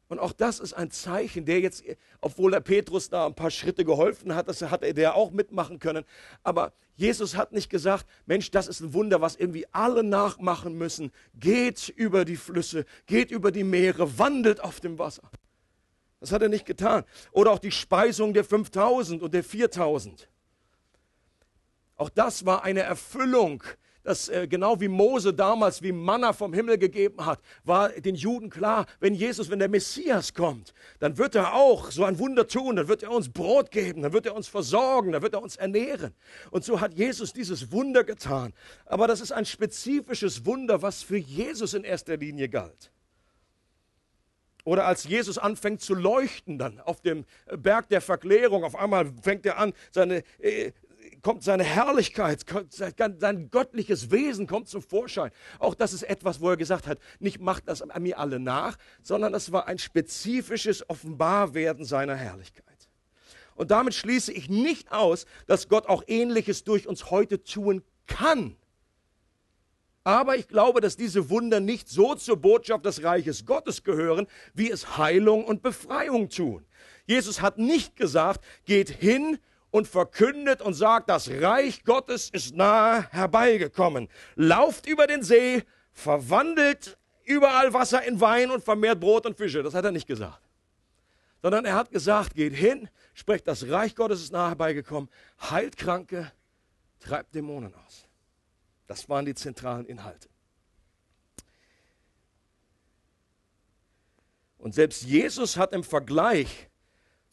Und 0.08 0.20
auch 0.20 0.32
das 0.32 0.60
ist 0.60 0.72
ein 0.72 0.90
Zeichen, 0.90 1.46
der 1.46 1.60
jetzt, 1.60 1.82
obwohl 2.20 2.52
der 2.52 2.60
Petrus 2.60 3.10
da 3.10 3.26
ein 3.26 3.34
paar 3.34 3.50
Schritte 3.50 3.84
geholfen 3.84 4.34
hat, 4.34 4.46
das 4.46 4.62
hat 4.62 4.84
er 4.84 4.94
der 4.94 5.16
auch 5.16 5.32
mitmachen 5.32 5.80
können. 5.80 6.04
Aber 6.44 6.72
Jesus 6.94 7.34
hat 7.34 7.52
nicht 7.52 7.70
gesagt, 7.70 8.06
Mensch, 8.24 8.52
das 8.52 8.68
ist 8.68 8.80
ein 8.80 8.94
Wunder, 8.94 9.20
was 9.20 9.34
irgendwie 9.34 9.66
alle 9.72 10.04
nachmachen 10.04 10.78
müssen. 10.78 11.10
Geht 11.34 11.88
über 11.88 12.24
die 12.24 12.36
Flüsse, 12.36 12.84
geht 13.06 13.32
über 13.32 13.50
die 13.50 13.64
Meere, 13.64 14.18
wandelt 14.18 14.60
auf 14.60 14.78
dem 14.78 14.98
Wasser. 14.98 15.28
Das 16.20 16.30
hat 16.30 16.40
er 16.40 16.48
nicht 16.48 16.66
getan. 16.66 17.04
Oder 17.32 17.50
auch 17.50 17.58
die 17.58 17.72
Speisung 17.72 18.32
der 18.32 18.44
5000 18.44 19.22
und 19.22 19.34
der 19.34 19.42
4000. 19.42 20.28
Auch 21.96 22.10
das 22.10 22.46
war 22.46 22.62
eine 22.62 22.80
Erfüllung 22.80 23.62
dass 24.06 24.28
äh, 24.28 24.46
genau 24.46 24.80
wie 24.80 24.86
Mose 24.86 25.34
damals 25.34 25.82
wie 25.82 25.90
Manna 25.90 26.32
vom 26.32 26.52
Himmel 26.54 26.78
gegeben 26.78 27.26
hat, 27.26 27.40
war 27.64 27.88
den 27.88 28.14
Juden 28.14 28.50
klar, 28.50 28.86
wenn 29.00 29.14
Jesus, 29.14 29.50
wenn 29.50 29.58
der 29.58 29.68
Messias 29.68 30.32
kommt, 30.32 30.74
dann 31.00 31.18
wird 31.18 31.34
er 31.34 31.54
auch 31.54 31.90
so 31.90 32.04
ein 32.04 32.20
Wunder 32.20 32.46
tun, 32.46 32.76
dann 32.76 32.86
wird 32.86 33.02
er 33.02 33.10
uns 33.10 33.28
Brot 33.28 33.72
geben, 33.72 34.02
dann 34.02 34.12
wird 34.12 34.26
er 34.26 34.36
uns 34.36 34.46
versorgen, 34.46 35.10
dann 35.10 35.22
wird 35.22 35.34
er 35.34 35.42
uns 35.42 35.56
ernähren. 35.56 36.14
Und 36.52 36.64
so 36.64 36.80
hat 36.80 36.94
Jesus 36.94 37.32
dieses 37.32 37.72
Wunder 37.72 38.04
getan. 38.04 38.52
Aber 38.84 39.08
das 39.08 39.20
ist 39.20 39.32
ein 39.32 39.44
spezifisches 39.44 40.46
Wunder, 40.46 40.82
was 40.82 41.02
für 41.02 41.16
Jesus 41.18 41.74
in 41.74 41.82
erster 41.82 42.16
Linie 42.16 42.48
galt. 42.48 42.92
Oder 44.62 44.86
als 44.86 45.04
Jesus 45.04 45.36
anfängt 45.36 45.80
zu 45.80 45.94
leuchten 45.94 46.58
dann 46.58 46.80
auf 46.80 47.00
dem 47.00 47.24
Berg 47.56 47.88
der 47.88 48.00
Verklärung, 48.00 48.62
auf 48.62 48.76
einmal 48.76 49.12
fängt 49.22 49.46
er 49.46 49.58
an, 49.58 49.72
seine 49.90 50.22
äh, 50.38 50.70
kommt 51.26 51.42
seine 51.42 51.64
Herrlichkeit, 51.64 52.44
sein 52.70 53.50
göttliches 53.50 54.12
Wesen 54.12 54.46
kommt 54.46 54.68
zum 54.68 54.80
Vorschein. 54.80 55.32
Auch 55.58 55.74
das 55.74 55.92
ist 55.92 56.04
etwas, 56.04 56.40
wo 56.40 56.50
er 56.50 56.56
gesagt 56.56 56.86
hat, 56.86 57.00
nicht 57.18 57.40
macht 57.40 57.66
das 57.66 57.82
an 57.82 58.00
mir 58.00 58.20
alle 58.20 58.38
nach, 58.38 58.76
sondern 59.02 59.32
das 59.32 59.50
war 59.50 59.66
ein 59.66 59.80
spezifisches 59.80 60.88
Offenbarwerden 60.88 61.84
seiner 61.84 62.14
Herrlichkeit. 62.14 62.88
Und 63.56 63.72
damit 63.72 63.94
schließe 63.94 64.30
ich 64.30 64.48
nicht 64.48 64.92
aus, 64.92 65.26
dass 65.48 65.68
Gott 65.68 65.88
auch 65.88 66.04
Ähnliches 66.06 66.62
durch 66.62 66.86
uns 66.86 67.10
heute 67.10 67.42
tun 67.42 67.82
kann. 68.06 68.54
Aber 70.04 70.36
ich 70.36 70.46
glaube, 70.46 70.80
dass 70.80 70.96
diese 70.96 71.28
Wunder 71.28 71.58
nicht 71.58 71.88
so 71.88 72.14
zur 72.14 72.36
Botschaft 72.36 72.86
des 72.86 73.02
Reiches 73.02 73.44
Gottes 73.44 73.82
gehören, 73.82 74.28
wie 74.54 74.70
es 74.70 74.96
Heilung 74.96 75.44
und 75.44 75.60
Befreiung 75.60 76.28
tun. 76.28 76.64
Jesus 77.04 77.40
hat 77.40 77.58
nicht 77.58 77.96
gesagt, 77.96 78.44
geht 78.64 78.90
hin 78.90 79.40
und 79.70 79.88
verkündet 79.88 80.62
und 80.62 80.74
sagt, 80.74 81.08
das 81.08 81.30
Reich 81.30 81.84
Gottes 81.84 82.30
ist 82.30 82.54
nahe 82.54 83.08
herbeigekommen. 83.10 84.08
Lauft 84.34 84.86
über 84.86 85.06
den 85.06 85.22
See, 85.22 85.64
verwandelt 85.92 86.96
überall 87.24 87.72
Wasser 87.72 88.02
in 88.04 88.20
Wein 88.20 88.50
und 88.50 88.64
vermehrt 88.64 89.00
Brot 89.00 89.26
und 89.26 89.36
Fische. 89.36 89.62
Das 89.62 89.74
hat 89.74 89.84
er 89.84 89.92
nicht 89.92 90.06
gesagt. 90.06 90.40
Sondern 91.42 91.64
er 91.64 91.74
hat 91.74 91.90
gesagt, 91.90 92.34
geht 92.34 92.54
hin, 92.54 92.88
sprecht, 93.14 93.46
das 93.46 93.68
Reich 93.68 93.94
Gottes 93.94 94.22
ist 94.22 94.32
nahe 94.32 94.48
herbeigekommen, 94.48 95.10
heilt 95.50 95.76
Kranke, 95.76 96.32
treibt 97.00 97.34
Dämonen 97.34 97.74
aus. 97.74 98.06
Das 98.86 99.08
waren 99.08 99.26
die 99.26 99.34
zentralen 99.34 99.86
Inhalte. 99.86 100.28
Und 104.58 104.74
selbst 104.74 105.02
Jesus 105.02 105.56
hat 105.56 105.72
im 105.72 105.84
Vergleich 105.84 106.68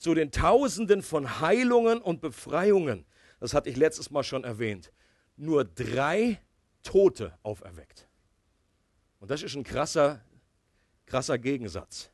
zu 0.03 0.13
den 0.13 0.31
Tausenden 0.31 1.01
von 1.01 1.39
Heilungen 1.39 2.01
und 2.01 2.19
Befreiungen, 2.19 3.05
das 3.39 3.53
hatte 3.53 3.69
ich 3.69 3.77
letztes 3.77 4.11
Mal 4.11 4.23
schon 4.23 4.43
erwähnt, 4.43 4.91
nur 5.37 5.63
drei 5.63 6.41
Tote 6.83 7.39
auferweckt. 7.41 8.09
Und 9.21 9.31
das 9.31 9.41
ist 9.43 9.55
ein 9.55 9.63
krasser, 9.63 10.21
krasser 11.05 11.37
Gegensatz. 11.37 12.11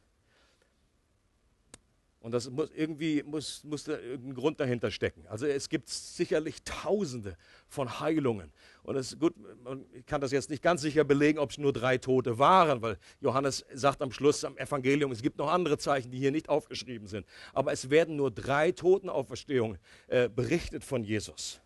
Und 2.20 2.32
das 2.32 2.48
muss 2.52 2.70
irgendwie 2.76 3.24
muss, 3.24 3.64
muss 3.64 3.86
da 3.86 3.98
irgendein 3.98 4.36
Grund 4.36 4.60
dahinter 4.60 4.92
stecken. 4.92 5.26
Also 5.26 5.48
es 5.48 5.68
gibt 5.68 5.90
sicherlich 5.90 6.62
Tausende 6.62 7.38
von 7.68 8.00
Heilungen. 8.00 8.54
Und 8.90 8.96
es 8.96 9.20
gut, 9.20 9.36
man 9.64 9.86
kann 10.08 10.20
das 10.20 10.32
jetzt 10.32 10.50
nicht 10.50 10.64
ganz 10.64 10.82
sicher 10.82 11.04
belegen, 11.04 11.38
ob 11.38 11.52
es 11.52 11.60
nur 11.60 11.72
drei 11.72 12.00
Tote 12.00 12.40
waren, 12.40 12.82
weil 12.82 12.98
Johannes 13.22 13.64
sagt 13.72 14.02
am 14.02 14.12
Schluss 14.12 14.44
am 14.44 14.58
Evangelium, 14.58 15.12
es 15.12 15.22
gibt 15.22 15.38
noch 15.38 15.52
andere 15.52 15.78
Zeichen, 15.78 16.10
die 16.10 16.18
hier 16.18 16.32
nicht 16.32 16.50
aufgeschrieben 16.50 17.08
sind. 17.08 17.28
Aber 17.54 17.72
es 17.72 17.92
werden 17.92 18.16
nur 18.16 18.32
drei 18.32 18.72
Totenauferstehungen 18.72 19.78
äh, 20.08 20.28
berichtet 20.28 20.84
von 20.84 21.04
Jesus. 21.04 21.62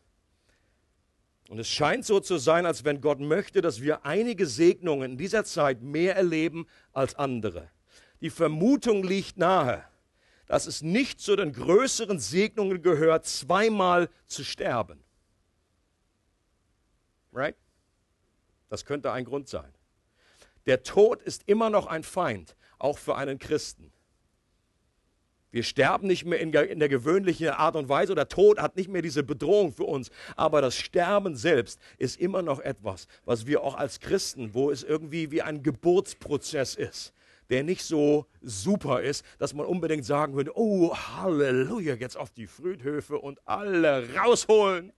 Und 1.48 1.60
es 1.60 1.70
scheint 1.70 2.04
so 2.04 2.20
zu 2.20 2.40
sein, 2.40 2.66
als 2.66 2.84
wenn 2.84 3.00
Gott 3.00 3.22
möchte, 3.22 3.62
dass 3.62 3.82
wir 3.82 4.06
einige 4.06 4.46
Segnungen 4.46 5.12
in 5.14 5.18
dieser 5.18 5.46
Zeit 5.46 5.82
mehr 5.82 6.18
erleben 6.18 6.68
als 6.92 7.16
andere. 7.16 7.70
Die 8.20 8.32
Vermutung 8.32 9.02
liegt 9.02 9.38
nahe 9.38 9.86
dass 10.46 10.68
es 10.68 10.82
nicht 10.82 11.22
zu 11.22 11.38
den 11.38 11.54
größeren 11.54 12.20
Segnungen 12.20 12.82
gehört, 12.82 13.26
zweimal 13.26 14.10
zu 14.28 14.44
sterben. 14.44 15.03
Right? 17.34 17.56
Das 18.70 18.86
könnte 18.86 19.12
ein 19.12 19.26
Grund 19.26 19.50
sein. 19.50 19.74
Der 20.66 20.84
Tod 20.84 21.22
ist 21.22 21.44
immer 21.48 21.70
noch 21.70 21.88
ein 21.88 22.04
Feind, 22.04 22.56
auch 22.80 22.98
für 22.98 23.16
einen 23.16 23.40
Christen. 23.40 23.92
Wir 25.54 25.62
sterben 25.62 26.08
nicht 26.08 26.26
mehr 26.26 26.40
in 26.40 26.52
der, 26.52 26.90
gewöhnlichen 26.90 27.50
Art 27.50 27.76
und 27.76 27.88
Weise 27.88 28.14
oder 28.14 28.28
Tod 28.28 28.60
hat 28.60 28.76
nicht 28.76 28.90
mehr 28.90 29.04
diese 29.04 29.22
Bedrohung 29.22 29.72
für 29.72 29.84
uns. 29.84 30.10
Aber 30.36 30.62
das 30.62 30.76
Sterben 30.76 31.36
selbst 31.36 31.80
ist 32.00 32.20
immer 32.20 32.42
noch 32.42 32.60
etwas, 32.60 33.08
was 33.24 33.46
wir 33.46 33.62
auch 33.62 33.76
als 33.76 34.00
Christen, 34.00 34.56
wo 34.56 34.72
es 34.72 34.82
irgendwie 34.82 35.30
wie 35.30 35.44
ein 35.44 35.62
Geburtsprozess 35.62 36.74
ist, 36.74 37.14
der 37.52 37.64
nicht 37.64 37.84
so 37.84 38.26
super 38.42 39.04
ist, 39.04 39.24
dass 39.38 39.54
man 39.54 39.68
unbedingt 39.68 40.06
sagen 40.06 40.36
würde, 40.36 40.58
oh 40.58 40.96
Halleluja, 40.96 41.94
jetzt 41.94 42.18
auf 42.18 42.32
die 42.32 42.48
Friedhöfe 42.48 43.20
und 43.20 43.40
alle 43.48 44.12
rausholen. 44.16 44.92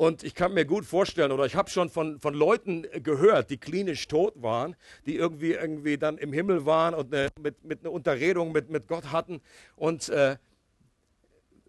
Und 0.00 0.24
ich 0.24 0.34
kann 0.34 0.54
mir 0.54 0.64
gut 0.64 0.86
vorstellen, 0.86 1.30
oder 1.30 1.44
ich 1.44 1.56
habe 1.56 1.68
schon 1.68 1.90
von, 1.90 2.18
von 2.20 2.32
Leuten 2.32 2.86
gehört, 3.02 3.50
die 3.50 3.58
klinisch 3.58 4.08
tot 4.08 4.32
waren, 4.40 4.74
die 5.04 5.16
irgendwie, 5.16 5.52
irgendwie 5.52 5.98
dann 5.98 6.16
im 6.16 6.32
Himmel 6.32 6.64
waren 6.64 6.94
und 6.94 7.14
eine, 7.14 7.28
mit, 7.38 7.62
mit 7.64 7.80
einer 7.80 7.92
Unterredung 7.92 8.50
mit, 8.50 8.70
mit 8.70 8.88
Gott 8.88 9.12
hatten. 9.12 9.42
Und 9.76 10.08
äh, 10.08 10.38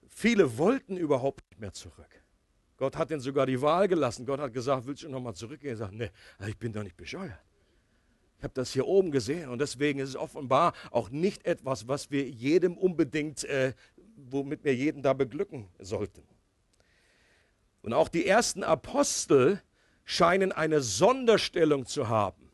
viele 0.07 0.57
wollten 0.57 0.95
überhaupt 0.95 1.43
nicht 1.49 1.59
mehr 1.59 1.73
zurück. 1.73 2.23
Gott 2.77 2.95
hat 2.95 3.11
ihnen 3.11 3.19
sogar 3.19 3.45
die 3.47 3.61
Wahl 3.61 3.89
gelassen. 3.89 4.25
Gott 4.25 4.39
hat 4.39 4.53
gesagt, 4.53 4.87
willst 4.87 5.03
du 5.03 5.09
nochmal 5.09 5.35
zurückgehen? 5.35 5.73
Er 5.73 5.77
sagt, 5.77 5.93
nee, 5.93 6.09
ich 6.47 6.57
bin 6.57 6.71
doch 6.71 6.83
nicht 6.83 6.95
bescheuert. 6.95 7.37
Ich 8.37 8.45
habe 8.45 8.53
das 8.53 8.71
hier 8.71 8.87
oben 8.87 9.11
gesehen 9.11 9.49
und 9.49 9.59
deswegen 9.59 9.99
ist 9.99 10.07
es 10.07 10.15
offenbar 10.15 10.71
auch 10.91 11.09
nicht 11.09 11.45
etwas, 11.45 11.89
was 11.89 12.09
wir 12.11 12.29
jedem 12.29 12.77
unbedingt, 12.77 13.43
äh, 13.43 13.73
womit 14.15 14.63
wir 14.63 14.73
jeden 14.73 15.03
da 15.03 15.11
beglücken 15.11 15.67
sollten. 15.79 16.30
Und 17.81 17.93
auch 17.93 18.09
die 18.09 18.25
ersten 18.25 18.63
Apostel 18.63 19.61
scheinen 20.05 20.51
eine 20.51 20.81
Sonderstellung 20.81 21.85
zu 21.85 22.09
haben. 22.09 22.51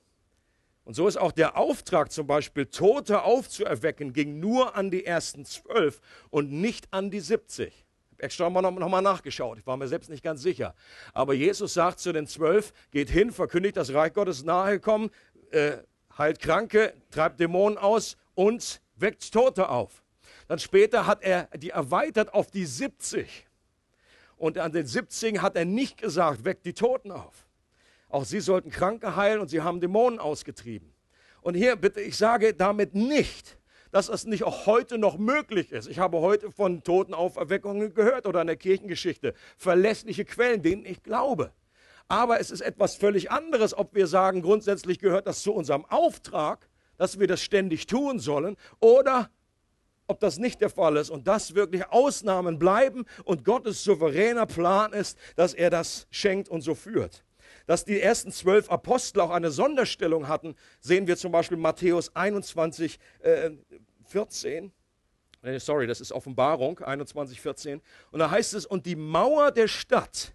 Und 0.83 0.93
so 0.93 1.07
ist 1.07 1.17
auch 1.17 1.33
der 1.33 1.57
Auftrag 1.57 2.11
zum 2.11 2.27
Beispiel, 2.27 2.67
Tote 2.67 3.23
aufzuerwecken, 3.23 4.13
ging 4.13 4.39
nur 4.39 4.75
an 4.75 4.89
die 4.89 5.05
ersten 5.05 5.43
zwölf 5.43 5.99
und 6.29 6.51
nicht 6.51 6.87
an 6.91 7.11
die 7.11 7.19
siebzig 7.19 7.87
extra 8.19 8.49
mal 8.49 8.61
nochmal 8.61 9.01
nachgeschaut. 9.01 9.59
Ich 9.59 9.67
war 9.67 9.77
mir 9.77 9.87
selbst 9.87 10.09
nicht 10.09 10.23
ganz 10.23 10.41
sicher. 10.41 10.73
Aber 11.13 11.33
Jesus 11.33 11.73
sagt 11.73 11.99
zu 11.99 12.11
den 12.11 12.27
zwölf, 12.27 12.73
geht 12.91 13.09
hin, 13.09 13.31
verkündigt 13.31 13.77
das 13.77 13.93
Reich 13.93 14.13
Gottes 14.13 14.43
nahegekommen, 14.43 15.11
äh, 15.51 15.77
heilt 16.17 16.39
Kranke, 16.39 16.93
treibt 17.11 17.39
Dämonen 17.39 17.77
aus 17.77 18.17
und 18.35 18.81
weckt 18.95 19.31
Tote 19.31 19.69
auf. 19.69 20.03
Dann 20.47 20.59
später 20.59 21.05
hat 21.05 21.23
er 21.23 21.49
die 21.57 21.71
erweitert 21.71 22.33
auf 22.33 22.51
die 22.51 22.65
70. 22.65 23.46
Und 24.37 24.57
an 24.59 24.71
den 24.71 24.85
70 24.85 25.41
hat 25.41 25.55
er 25.55 25.65
nicht 25.65 25.97
gesagt, 25.97 26.45
weckt 26.45 26.65
die 26.65 26.73
Toten 26.73 27.11
auf. 27.11 27.47
Auch 28.09 28.23
sie 28.23 28.39
sollten 28.39 28.69
Kranke 28.69 29.15
heilen 29.15 29.41
und 29.41 29.49
sie 29.49 29.61
haben 29.61 29.81
Dämonen 29.81 30.19
ausgetrieben. 30.19 30.93
Und 31.41 31.55
hier 31.55 31.75
bitte, 31.75 32.01
ich 32.01 32.17
sage 32.17 32.53
damit 32.53 32.95
nicht, 32.95 33.57
dass 33.91 34.09
es 34.09 34.25
nicht 34.25 34.43
auch 34.43 34.65
heute 34.65 34.97
noch 34.97 35.17
möglich 35.17 35.71
ist. 35.71 35.87
Ich 35.87 35.99
habe 35.99 36.19
heute 36.19 36.51
von 36.51 36.83
Totenauferweckungen 36.83 37.93
gehört 37.93 38.25
oder 38.27 38.41
in 38.41 38.47
der 38.47 38.57
Kirchengeschichte. 38.57 39.33
Verlässliche 39.57 40.25
Quellen, 40.25 40.61
denen 40.61 40.85
ich 40.85 41.03
glaube. 41.03 41.51
Aber 42.07 42.39
es 42.39 42.51
ist 42.51 42.61
etwas 42.61 42.95
völlig 42.95 43.31
anderes, 43.31 43.77
ob 43.77 43.93
wir 43.95 44.07
sagen, 44.07 44.41
grundsätzlich 44.41 44.99
gehört 44.99 45.27
das 45.27 45.41
zu 45.41 45.53
unserem 45.53 45.85
Auftrag, 45.85 46.67
dass 46.97 47.19
wir 47.19 47.27
das 47.27 47.41
ständig 47.41 47.85
tun 47.85 48.19
sollen, 48.19 48.55
oder 48.79 49.29
ob 50.07 50.19
das 50.19 50.37
nicht 50.37 50.61
der 50.61 50.69
Fall 50.69 50.97
ist 50.97 51.09
und 51.09 51.27
das 51.27 51.53
wirklich 51.53 51.87
Ausnahmen 51.89 52.57
bleiben 52.57 53.05
und 53.25 53.43
Gottes 53.45 53.83
souveräner 53.83 54.45
Plan 54.45 54.93
ist, 54.93 55.17
dass 55.35 55.53
er 55.53 55.69
das 55.69 56.07
schenkt 56.09 56.49
und 56.49 56.61
so 56.61 56.75
führt. 56.75 57.23
Dass 57.65 57.83
die 57.83 57.99
ersten 57.99 58.31
zwölf 58.31 58.71
Apostel 58.71 59.19
auch 59.19 59.29
eine 59.29 59.51
Sonderstellung 59.51 60.27
hatten, 60.27 60.55
sehen 60.79 61.07
wir 61.07 61.17
zum 61.17 61.31
Beispiel 61.31 61.57
Matthäus 61.57 62.15
21, 62.15 62.99
äh, 63.19 63.51
14. 64.05 64.71
Sorry, 65.57 65.85
das 65.87 66.01
ist 66.01 66.11
Offenbarung 66.11 66.79
21, 66.79 67.39
14. 67.39 67.81
Und 68.11 68.19
da 68.19 68.31
heißt 68.31 68.53
es, 68.53 68.65
und 68.65 68.85
die 68.85 68.95
Mauer 68.95 69.51
der 69.51 69.67
Stadt 69.67 70.33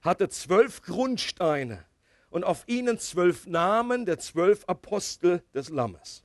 hatte 0.00 0.28
zwölf 0.28 0.82
Grundsteine 0.82 1.84
und 2.30 2.44
auf 2.44 2.64
ihnen 2.66 2.98
zwölf 2.98 3.46
Namen 3.46 4.04
der 4.04 4.18
zwölf 4.18 4.64
Apostel 4.66 5.42
des 5.54 5.68
Lammes. 5.68 6.24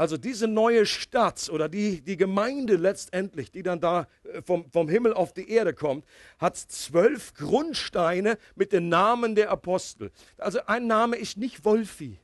Also 0.00 0.16
diese 0.16 0.48
neue 0.48 0.86
Stadt 0.86 1.50
oder 1.52 1.68
die, 1.68 2.00
die 2.00 2.16
Gemeinde 2.16 2.76
letztendlich, 2.76 3.50
die 3.50 3.62
dann 3.62 3.82
da 3.82 4.08
äh, 4.22 4.40
vom, 4.40 4.64
vom 4.70 4.88
Himmel 4.88 5.12
auf 5.12 5.34
die 5.34 5.50
Erde 5.50 5.74
kommt, 5.74 6.06
hat 6.38 6.56
zwölf 6.56 7.34
Grundsteine 7.34 8.38
mit 8.54 8.72
den 8.72 8.88
Namen 8.88 9.34
der 9.34 9.50
Apostel. 9.50 10.10
Also 10.38 10.60
ein 10.64 10.86
Name 10.86 11.16
ist 11.16 11.36
nicht 11.36 11.66
Wolfi. 11.66 12.18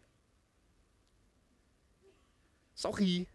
Sorry. 2.73 3.27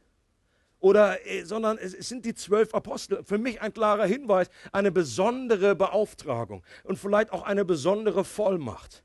Oder, 0.79 1.23
äh, 1.27 1.43
sondern 1.43 1.77
es 1.77 1.91
sind 2.09 2.25
die 2.25 2.33
zwölf 2.33 2.73
Apostel. 2.73 3.23
Für 3.23 3.37
mich 3.37 3.61
ein 3.61 3.75
klarer 3.75 4.07
Hinweis, 4.07 4.49
eine 4.71 4.91
besondere 4.91 5.75
Beauftragung 5.75 6.63
und 6.83 6.97
vielleicht 6.97 7.31
auch 7.31 7.43
eine 7.43 7.63
besondere 7.63 8.25
Vollmacht. 8.25 9.03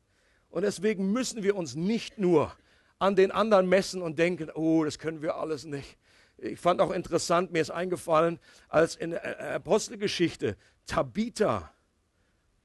Und 0.48 0.62
deswegen 0.62 1.12
müssen 1.12 1.42
wir 1.42 1.56
uns 1.56 1.74
nicht 1.74 2.16
nur 2.16 2.56
an 2.98 3.16
den 3.16 3.30
anderen 3.30 3.68
messen 3.68 4.02
und 4.02 4.18
denken, 4.18 4.50
oh, 4.54 4.84
das 4.84 4.98
können 4.98 5.22
wir 5.22 5.36
alles 5.36 5.64
nicht. 5.64 5.98
Ich 6.38 6.60
fand 6.60 6.80
auch 6.80 6.90
interessant, 6.90 7.52
mir 7.52 7.60
ist 7.60 7.70
eingefallen, 7.70 8.38
als 8.68 8.96
in 8.96 9.10
der 9.10 9.54
Apostelgeschichte 9.54 10.56
Tabitha 10.86 11.72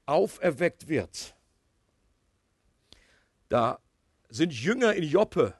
auferweckt 0.06 0.88
wird. 0.88 1.34
Da 3.48 3.78
sind 4.28 4.52
Jünger 4.52 4.94
in 4.94 5.04
Joppe 5.04 5.54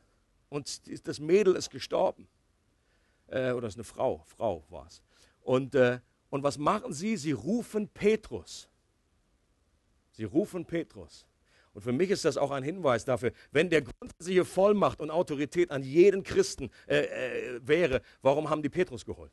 und 0.48 0.80
das 1.06 1.20
Mädel 1.20 1.56
ist 1.56 1.70
gestorben. 1.70 2.28
äh, 3.32 3.52
oder 3.52 3.68
ist 3.68 3.76
eine 3.76 3.85
Frau, 3.85 4.22
Frau 4.26 4.64
war 4.68 4.87
es. 4.87 5.02
Und, 5.40 5.74
äh, 5.74 6.00
und 6.30 6.42
was 6.42 6.58
machen 6.58 6.92
sie? 6.92 7.16
Sie 7.16 7.32
rufen 7.32 7.88
Petrus. 7.88 8.68
Sie 10.12 10.24
rufen 10.24 10.64
Petrus. 10.64 11.26
Und 11.74 11.82
für 11.82 11.92
mich 11.92 12.11
ist 12.11 12.24
das 12.24 12.37
auch 12.37 12.50
ein 12.50 12.62
Hinweis 12.62 13.04
dafür, 13.04 13.32
wenn 13.50 13.70
der 13.70 13.82
grundsätzliche 13.82 14.44
Vollmacht 14.44 15.00
und 15.00 15.11
Autorität 15.11 15.70
an 15.70 15.82
jeden 15.82 16.22
Christen 16.22 16.70
äh, 16.87 17.04
äh, 17.04 17.61
wäre, 17.62 18.02
warum 18.20 18.50
haben 18.50 18.62
die 18.62 18.68
Petrus 18.68 19.04
geholt? 19.04 19.32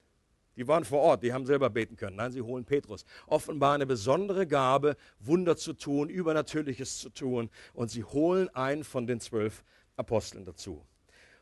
Die 0.55 0.67
waren 0.67 0.83
vor 0.83 0.99
Ort, 0.99 1.23
die 1.23 1.31
haben 1.31 1.45
selber 1.45 1.69
beten 1.69 1.95
können. 1.95 2.17
Nein, 2.17 2.31
sie 2.31 2.41
holen 2.41 2.65
Petrus. 2.65 3.05
Offenbar 3.27 3.75
eine 3.75 3.85
besondere 3.85 4.45
Gabe, 4.45 4.97
Wunder 5.19 5.55
zu 5.55 5.73
tun, 5.73 6.09
Übernatürliches 6.09 6.99
zu 6.99 7.09
tun. 7.09 7.49
Und 7.73 7.91
sie 7.91 8.03
holen 8.03 8.49
einen 8.49 8.83
von 8.83 9.07
den 9.07 9.21
zwölf 9.21 9.63
Aposteln 9.95 10.43
dazu. 10.43 10.85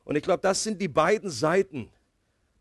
Und 0.04 0.16
ich 0.18 0.24
glaube, 0.24 0.42
das 0.42 0.64
sind 0.64 0.82
die 0.82 0.88
beiden 0.88 1.30
Seiten, 1.32 1.90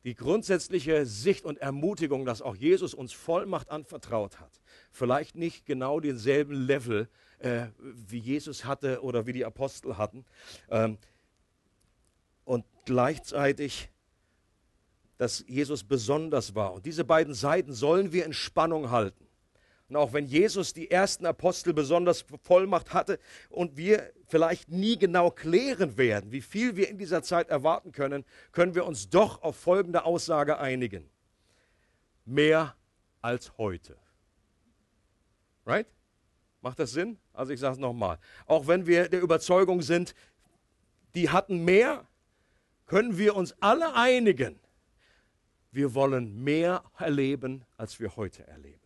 die 0.07 0.15
grundsätzliche 0.15 1.05
Sicht 1.05 1.45
und 1.45 1.59
Ermutigung, 1.59 2.25
dass 2.25 2.41
auch 2.41 2.55
Jesus 2.55 2.95
uns 2.95 3.13
Vollmacht 3.13 3.71
anvertraut 3.71 4.39
hat. 4.39 4.61
Vielleicht 4.93 5.35
nicht 5.35 5.67
genau 5.67 5.99
denselben 5.99 6.55
Level, 6.55 7.09
äh, 7.41 7.67
wie 7.81 8.21
Jesus 8.21 8.65
hatte 8.65 9.03
oder 9.03 9.27
wie 9.27 9.33
die 9.33 9.45
Apostel 9.45 9.99
hatten. 9.99 10.25
Ähm, 10.71 10.97
und 12.45 12.65
gleichzeitig, 12.85 13.91
dass 15.19 15.45
Jesus 15.49 15.83
besonders 15.83 16.55
war. 16.55 16.73
Und 16.75 16.87
diese 16.87 17.03
beiden 17.05 17.35
Seiten 17.35 17.73
sollen 17.73 18.13
wir 18.13 18.27
in 18.27 18.33
Spannung 18.33 18.93
halten. 18.93 19.26
Und 19.89 19.97
auch 19.97 20.13
wenn 20.13 20.27
Jesus 20.27 20.73
die 20.73 20.91
ersten 20.91 21.27
Apostel 21.27 21.73
besonders 21.73 22.25
Vollmacht 22.43 22.93
hatte 22.93 23.21
und 23.51 23.77
wir 23.77 24.13
vielleicht 24.27 24.69
nie 24.69 24.99
genau 24.99 25.31
klären 25.31 25.97
werden, 25.97 26.33
wie 26.33 26.41
viel 26.41 26.77
wir 26.77 26.89
in 26.89 26.99
dieser 26.99 27.23
Zeit 27.23 27.49
erwarten 27.51 27.93
können, 27.93 28.25
können 28.51 28.75
wir 28.75 28.85
uns 28.85 29.09
doch 29.09 29.43
auf 29.43 29.57
folgende 29.57 30.05
Aussage 30.05 30.59
einigen. 30.59 31.09
Mehr 32.25 32.75
als 33.23 33.57
heute. 33.59 33.97
Right? 35.65 35.87
Macht 36.63 36.81
das 36.81 36.91
Sinn? 36.91 37.19
Also 37.33 37.53
ich 37.53 37.61
sage 37.61 37.75
es 37.75 37.79
nochmal. 37.79 38.19
Auch 38.47 38.67
wenn 38.67 38.87
wir 38.87 39.09
der 39.09 39.21
Überzeugung 39.21 39.83
sind, 39.83 40.17
die 41.15 41.31
hatten 41.31 41.65
mehr, 41.65 42.09
können 42.87 43.19
wir 43.19 43.37
uns 43.37 43.55
alle 43.61 43.95
einigen. 43.95 44.59
Wir 45.71 45.95
wollen 45.95 46.43
mehr 46.43 46.83
erleben, 46.99 47.65
als 47.77 48.01
wir 48.01 48.17
heute 48.17 48.47
erleben. 48.47 48.86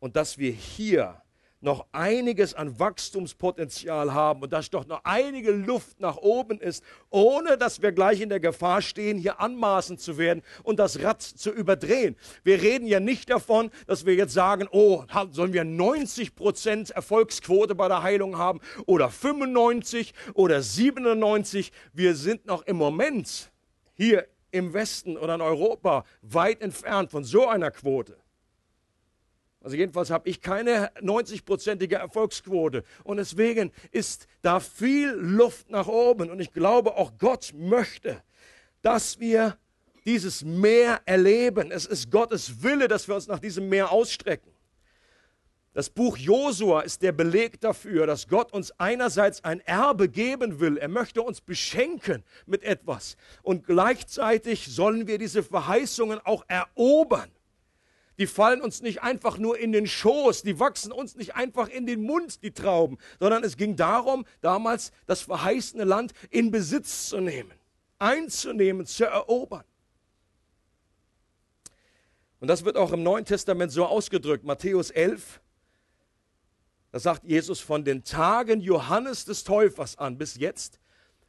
Und 0.00 0.16
dass 0.16 0.36
wir 0.38 0.50
hier 0.50 1.22
noch 1.60 1.86
einiges 1.92 2.54
an 2.54 2.78
Wachstumspotenzial 2.78 4.14
haben 4.14 4.42
und 4.42 4.52
dass 4.52 4.70
doch 4.70 4.86
noch 4.86 5.02
einige 5.04 5.50
Luft 5.50 6.00
nach 6.00 6.16
oben 6.16 6.58
ist, 6.58 6.82
ohne 7.10 7.58
dass 7.58 7.82
wir 7.82 7.92
gleich 7.92 8.20
in 8.20 8.30
der 8.30 8.40
Gefahr 8.40 8.80
stehen, 8.80 9.18
hier 9.18 9.40
anmaßend 9.40 10.00
zu 10.00 10.16
werden 10.16 10.42
und 10.62 10.78
das 10.78 11.02
Rad 11.02 11.22
zu 11.22 11.50
überdrehen. 11.50 12.16
Wir 12.42 12.62
reden 12.62 12.86
ja 12.86 12.98
nicht 12.98 13.28
davon, 13.28 13.70
dass 13.86 14.06
wir 14.06 14.14
jetzt 14.14 14.32
sagen, 14.32 14.68
oh, 14.70 15.04
sollen 15.30 15.52
wir 15.52 15.64
90 15.64 16.34
Prozent 16.34 16.90
Erfolgsquote 16.90 17.74
bei 17.74 17.88
der 17.88 18.02
Heilung 18.02 18.38
haben 18.38 18.60
oder 18.86 19.10
95 19.10 20.14
oder 20.34 20.62
97. 20.62 21.72
Wir 21.92 22.14
sind 22.14 22.46
noch 22.46 22.62
im 22.62 22.76
Moment 22.76 23.52
hier 23.94 24.26
im 24.50 24.72
Westen 24.72 25.16
oder 25.16 25.34
in 25.34 25.42
Europa 25.42 26.04
weit 26.22 26.62
entfernt 26.62 27.10
von 27.10 27.22
so 27.22 27.46
einer 27.46 27.70
Quote. 27.70 28.16
Also 29.62 29.76
jedenfalls 29.76 30.10
habe 30.10 30.28
ich 30.28 30.40
keine 30.40 30.90
90-prozentige 31.00 31.96
Erfolgsquote. 31.96 32.82
Und 33.04 33.18
deswegen 33.18 33.72
ist 33.90 34.26
da 34.40 34.58
viel 34.58 35.10
Luft 35.10 35.70
nach 35.70 35.86
oben. 35.86 36.30
Und 36.30 36.40
ich 36.40 36.52
glaube, 36.52 36.96
auch 36.96 37.12
Gott 37.18 37.52
möchte, 37.54 38.22
dass 38.80 39.20
wir 39.20 39.58
dieses 40.06 40.42
Meer 40.44 41.02
erleben. 41.04 41.70
Es 41.70 41.84
ist 41.84 42.10
Gottes 42.10 42.62
Wille, 42.62 42.88
dass 42.88 43.06
wir 43.06 43.14
uns 43.14 43.26
nach 43.26 43.38
diesem 43.38 43.68
Meer 43.68 43.92
ausstrecken. 43.92 44.50
Das 45.74 45.90
Buch 45.90 46.16
Josua 46.16 46.80
ist 46.80 47.02
der 47.02 47.12
Beleg 47.12 47.60
dafür, 47.60 48.06
dass 48.06 48.26
Gott 48.26 48.52
uns 48.52 48.72
einerseits 48.80 49.44
ein 49.44 49.60
Erbe 49.60 50.08
geben 50.08 50.58
will. 50.58 50.78
Er 50.78 50.88
möchte 50.88 51.22
uns 51.22 51.40
beschenken 51.42 52.24
mit 52.46 52.64
etwas. 52.64 53.16
Und 53.42 53.66
gleichzeitig 53.66 54.66
sollen 54.66 55.06
wir 55.06 55.18
diese 55.18 55.42
Verheißungen 55.42 56.18
auch 56.24 56.44
erobern 56.48 57.30
die 58.20 58.26
fallen 58.26 58.60
uns 58.60 58.82
nicht 58.82 59.02
einfach 59.02 59.38
nur 59.38 59.58
in 59.58 59.72
den 59.72 59.86
Schoß, 59.86 60.42
die 60.42 60.60
wachsen 60.60 60.92
uns 60.92 61.16
nicht 61.16 61.36
einfach 61.36 61.68
in 61.68 61.86
den 61.86 62.02
Mund, 62.02 62.42
die 62.42 62.52
Trauben, 62.52 62.98
sondern 63.18 63.42
es 63.42 63.56
ging 63.56 63.76
darum, 63.76 64.26
damals 64.42 64.92
das 65.06 65.22
verheißene 65.22 65.84
Land 65.84 66.12
in 66.28 66.50
Besitz 66.50 67.08
zu 67.08 67.18
nehmen, 67.18 67.54
einzunehmen, 67.98 68.84
zu 68.84 69.06
erobern. 69.06 69.64
Und 72.40 72.48
das 72.48 72.66
wird 72.66 72.76
auch 72.76 72.92
im 72.92 73.02
Neuen 73.02 73.24
Testament 73.24 73.72
so 73.72 73.86
ausgedrückt, 73.86 74.44
Matthäus 74.44 74.90
11, 74.90 75.40
da 76.92 76.98
sagt 76.98 77.24
Jesus, 77.24 77.60
von 77.60 77.84
den 77.84 78.04
Tagen 78.04 78.60
Johannes 78.60 79.24
des 79.24 79.44
Täufers 79.44 79.96
an 79.96 80.18
bis 80.18 80.36
jetzt 80.36 80.78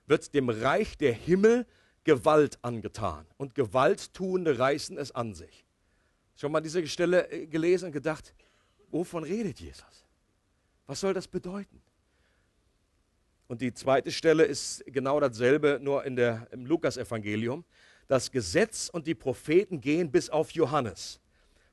wird 0.07 0.33
dem 0.33 0.49
Reich 0.49 0.97
der 0.97 1.13
Himmel 1.13 1.65
Gewalt 2.03 2.59
angetan. 2.63 3.25
Und 3.37 3.55
Gewalttuende 3.55 4.59
reißen 4.59 4.97
es 4.97 5.13
an 5.13 5.33
sich. 5.33 5.63
Schon 6.35 6.51
mal 6.51 6.61
diese 6.61 6.85
Stelle 6.87 7.29
äh, 7.31 7.45
gelesen 7.47 7.85
und 7.85 7.91
gedacht, 7.91 8.33
wovon 8.89 9.23
redet 9.23 9.59
Jesus? 9.59 10.05
Was 10.87 10.99
soll 10.99 11.13
das 11.13 11.27
bedeuten? 11.27 11.81
Und 13.47 13.61
die 13.61 13.73
zweite 13.73 14.11
Stelle 14.11 14.43
ist 14.43 14.83
genau 14.87 15.19
dasselbe, 15.19 15.79
nur 15.81 16.05
in 16.05 16.15
der, 16.15 16.47
im 16.51 16.65
Lukas-Evangelium. 16.65 17.65
Das 18.07 18.31
Gesetz 18.31 18.89
und 18.89 19.07
die 19.07 19.15
Propheten 19.15 19.81
gehen 19.81 20.09
bis 20.09 20.29
auf 20.29 20.51
Johannes. 20.51 21.19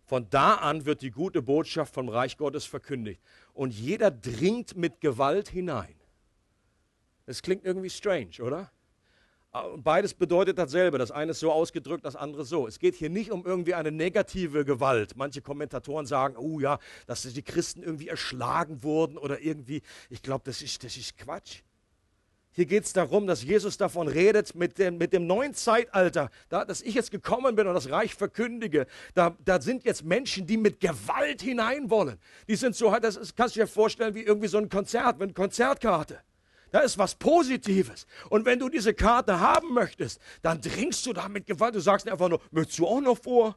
Von 0.05 0.29
da 0.31 0.55
an 0.55 0.87
wird 0.87 1.03
die 1.03 1.11
gute 1.11 1.43
Botschaft 1.43 1.95
vom 1.95 2.09
Reich 2.09 2.37
Gottes 2.37 2.65
verkündigt. 2.65 3.21
Und 3.53 3.75
jeder 3.75 4.11
dringt 4.11 4.77
mit 4.77 5.01
Gewalt 5.01 5.51
hinein. 5.51 5.95
Das 7.27 7.43
klingt 7.43 7.65
irgendwie 7.65 7.91
strange, 7.91 8.41
oder? 8.41 8.73
Beides 9.79 10.13
bedeutet 10.13 10.59
dasselbe. 10.59 10.99
Das 10.99 11.11
eine 11.11 11.31
ist 11.31 11.41
so 11.41 11.51
ausgedrückt, 11.51 12.05
das 12.05 12.17
andere 12.17 12.45
so. 12.45 12.67
Es 12.67 12.79
geht 12.79 12.95
hier 12.95 13.09
nicht 13.09 13.31
um 13.31 13.47
irgendwie 13.47 13.75
eine 13.75 13.91
negative 13.91 14.65
Gewalt. 14.65 15.17
Manche 15.17 15.41
Kommentatoren 15.41 16.07
sagen, 16.07 16.37
oh 16.37 16.61
ja, 16.61 16.79
dass 17.07 17.23
die 17.23 17.43
Christen 17.43 17.83
irgendwie 17.83 18.09
erschlagen 18.09 18.83
wurden 18.83 19.17
oder 19.17 19.41
irgendwie. 19.41 19.83
Ich 20.11 20.23
glaube, 20.23 20.43
das 20.45 20.61
ist, 20.61 20.85
das 20.85 20.97
ist 20.97 21.17
Quatsch. 21.17 21.63
Hier 22.53 22.67
geht 22.67 22.85
es 22.85 22.93
darum, 22.93 23.27
dass 23.27 23.45
Jesus 23.45 23.77
davon 23.79 24.09
redet 24.09 24.55
mit 24.55 24.79
dem, 24.79 24.99
mit 24.99 25.13
dem 25.13 25.27
neuen 25.27 25.55
Zeitalter, 25.55 26.29
da, 26.49 26.65
dass 26.65 26.83
ich 26.83 26.95
jetzt 26.95 27.11
gekommen 27.11 27.55
bin 27.55 27.69
und 27.69 27.75
das 27.75 27.89
Reich 27.89 28.15
verkündige. 28.15 28.87
Da, 29.15 29.37
da 29.45 29.61
sind 29.61 29.85
jetzt 29.85 30.05
Menschen, 30.05 30.47
die 30.47 30.57
mit 30.57 30.81
Gewalt 30.81 31.41
hinein 31.41 31.89
wollen. 31.89 32.19
Die 32.49 32.57
sind 32.57 32.75
so, 32.75 32.95
das 32.99 33.35
kannst 33.37 33.55
du 33.55 33.61
dir 33.61 33.67
vorstellen 33.67 34.15
wie 34.15 34.23
irgendwie 34.23 34.49
so 34.49 34.59
ein 34.59 34.69
Konzert, 34.69 35.23
eine 35.23 35.33
Konzertkarte. 35.33 36.21
Da 36.71 36.81
ist 36.81 36.99
was 36.99 37.15
Positives. 37.15 38.07
Und 38.29 38.45
wenn 38.45 38.59
du 38.59 38.69
diese 38.69 38.95
Karte 38.95 39.41
haben 39.41 39.73
möchtest, 39.73 40.21
dann 40.43 40.61
dringst 40.61 41.07
du 41.07 41.13
da 41.13 41.29
mit 41.29 41.47
Gewalt. 41.47 41.75
Du 41.75 41.81
sagst 41.81 42.09
einfach 42.09 42.29
nur, 42.29 42.41
möchtest 42.51 42.79
du 42.79 42.87
auch 42.87 43.01
noch 43.01 43.19
vor? 43.19 43.57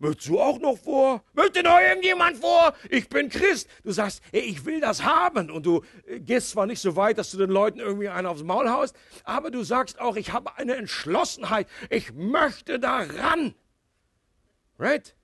Möchtest 0.00 0.28
du 0.28 0.40
auch 0.40 0.60
noch 0.60 0.78
vor? 0.78 1.24
Möchte 1.32 1.62
noch 1.62 1.78
irgendjemand 1.80 2.36
vor? 2.36 2.72
Ich 2.88 3.08
bin 3.08 3.28
Christ. 3.28 3.68
Du 3.82 3.90
sagst, 3.90 4.22
ey, 4.30 4.42
ich 4.42 4.64
will 4.64 4.80
das 4.80 5.02
haben. 5.02 5.50
Und 5.50 5.66
du 5.66 5.82
äh, 6.06 6.20
gehst 6.20 6.50
zwar 6.50 6.66
nicht 6.66 6.80
so 6.80 6.94
weit, 6.94 7.18
dass 7.18 7.32
du 7.32 7.36
den 7.36 7.50
Leuten 7.50 7.80
irgendwie 7.80 8.08
einen 8.08 8.28
aufs 8.28 8.44
Maul 8.44 8.68
haust, 8.70 8.94
aber 9.24 9.50
du 9.50 9.64
sagst 9.64 10.00
auch, 10.00 10.16
ich 10.16 10.32
habe 10.32 10.56
eine 10.56 10.76
Entschlossenheit. 10.76 11.66
Ich 11.90 12.12
möchte 12.12 12.78
da 12.78 12.98
ran. 12.98 13.54
Right? 14.78 15.16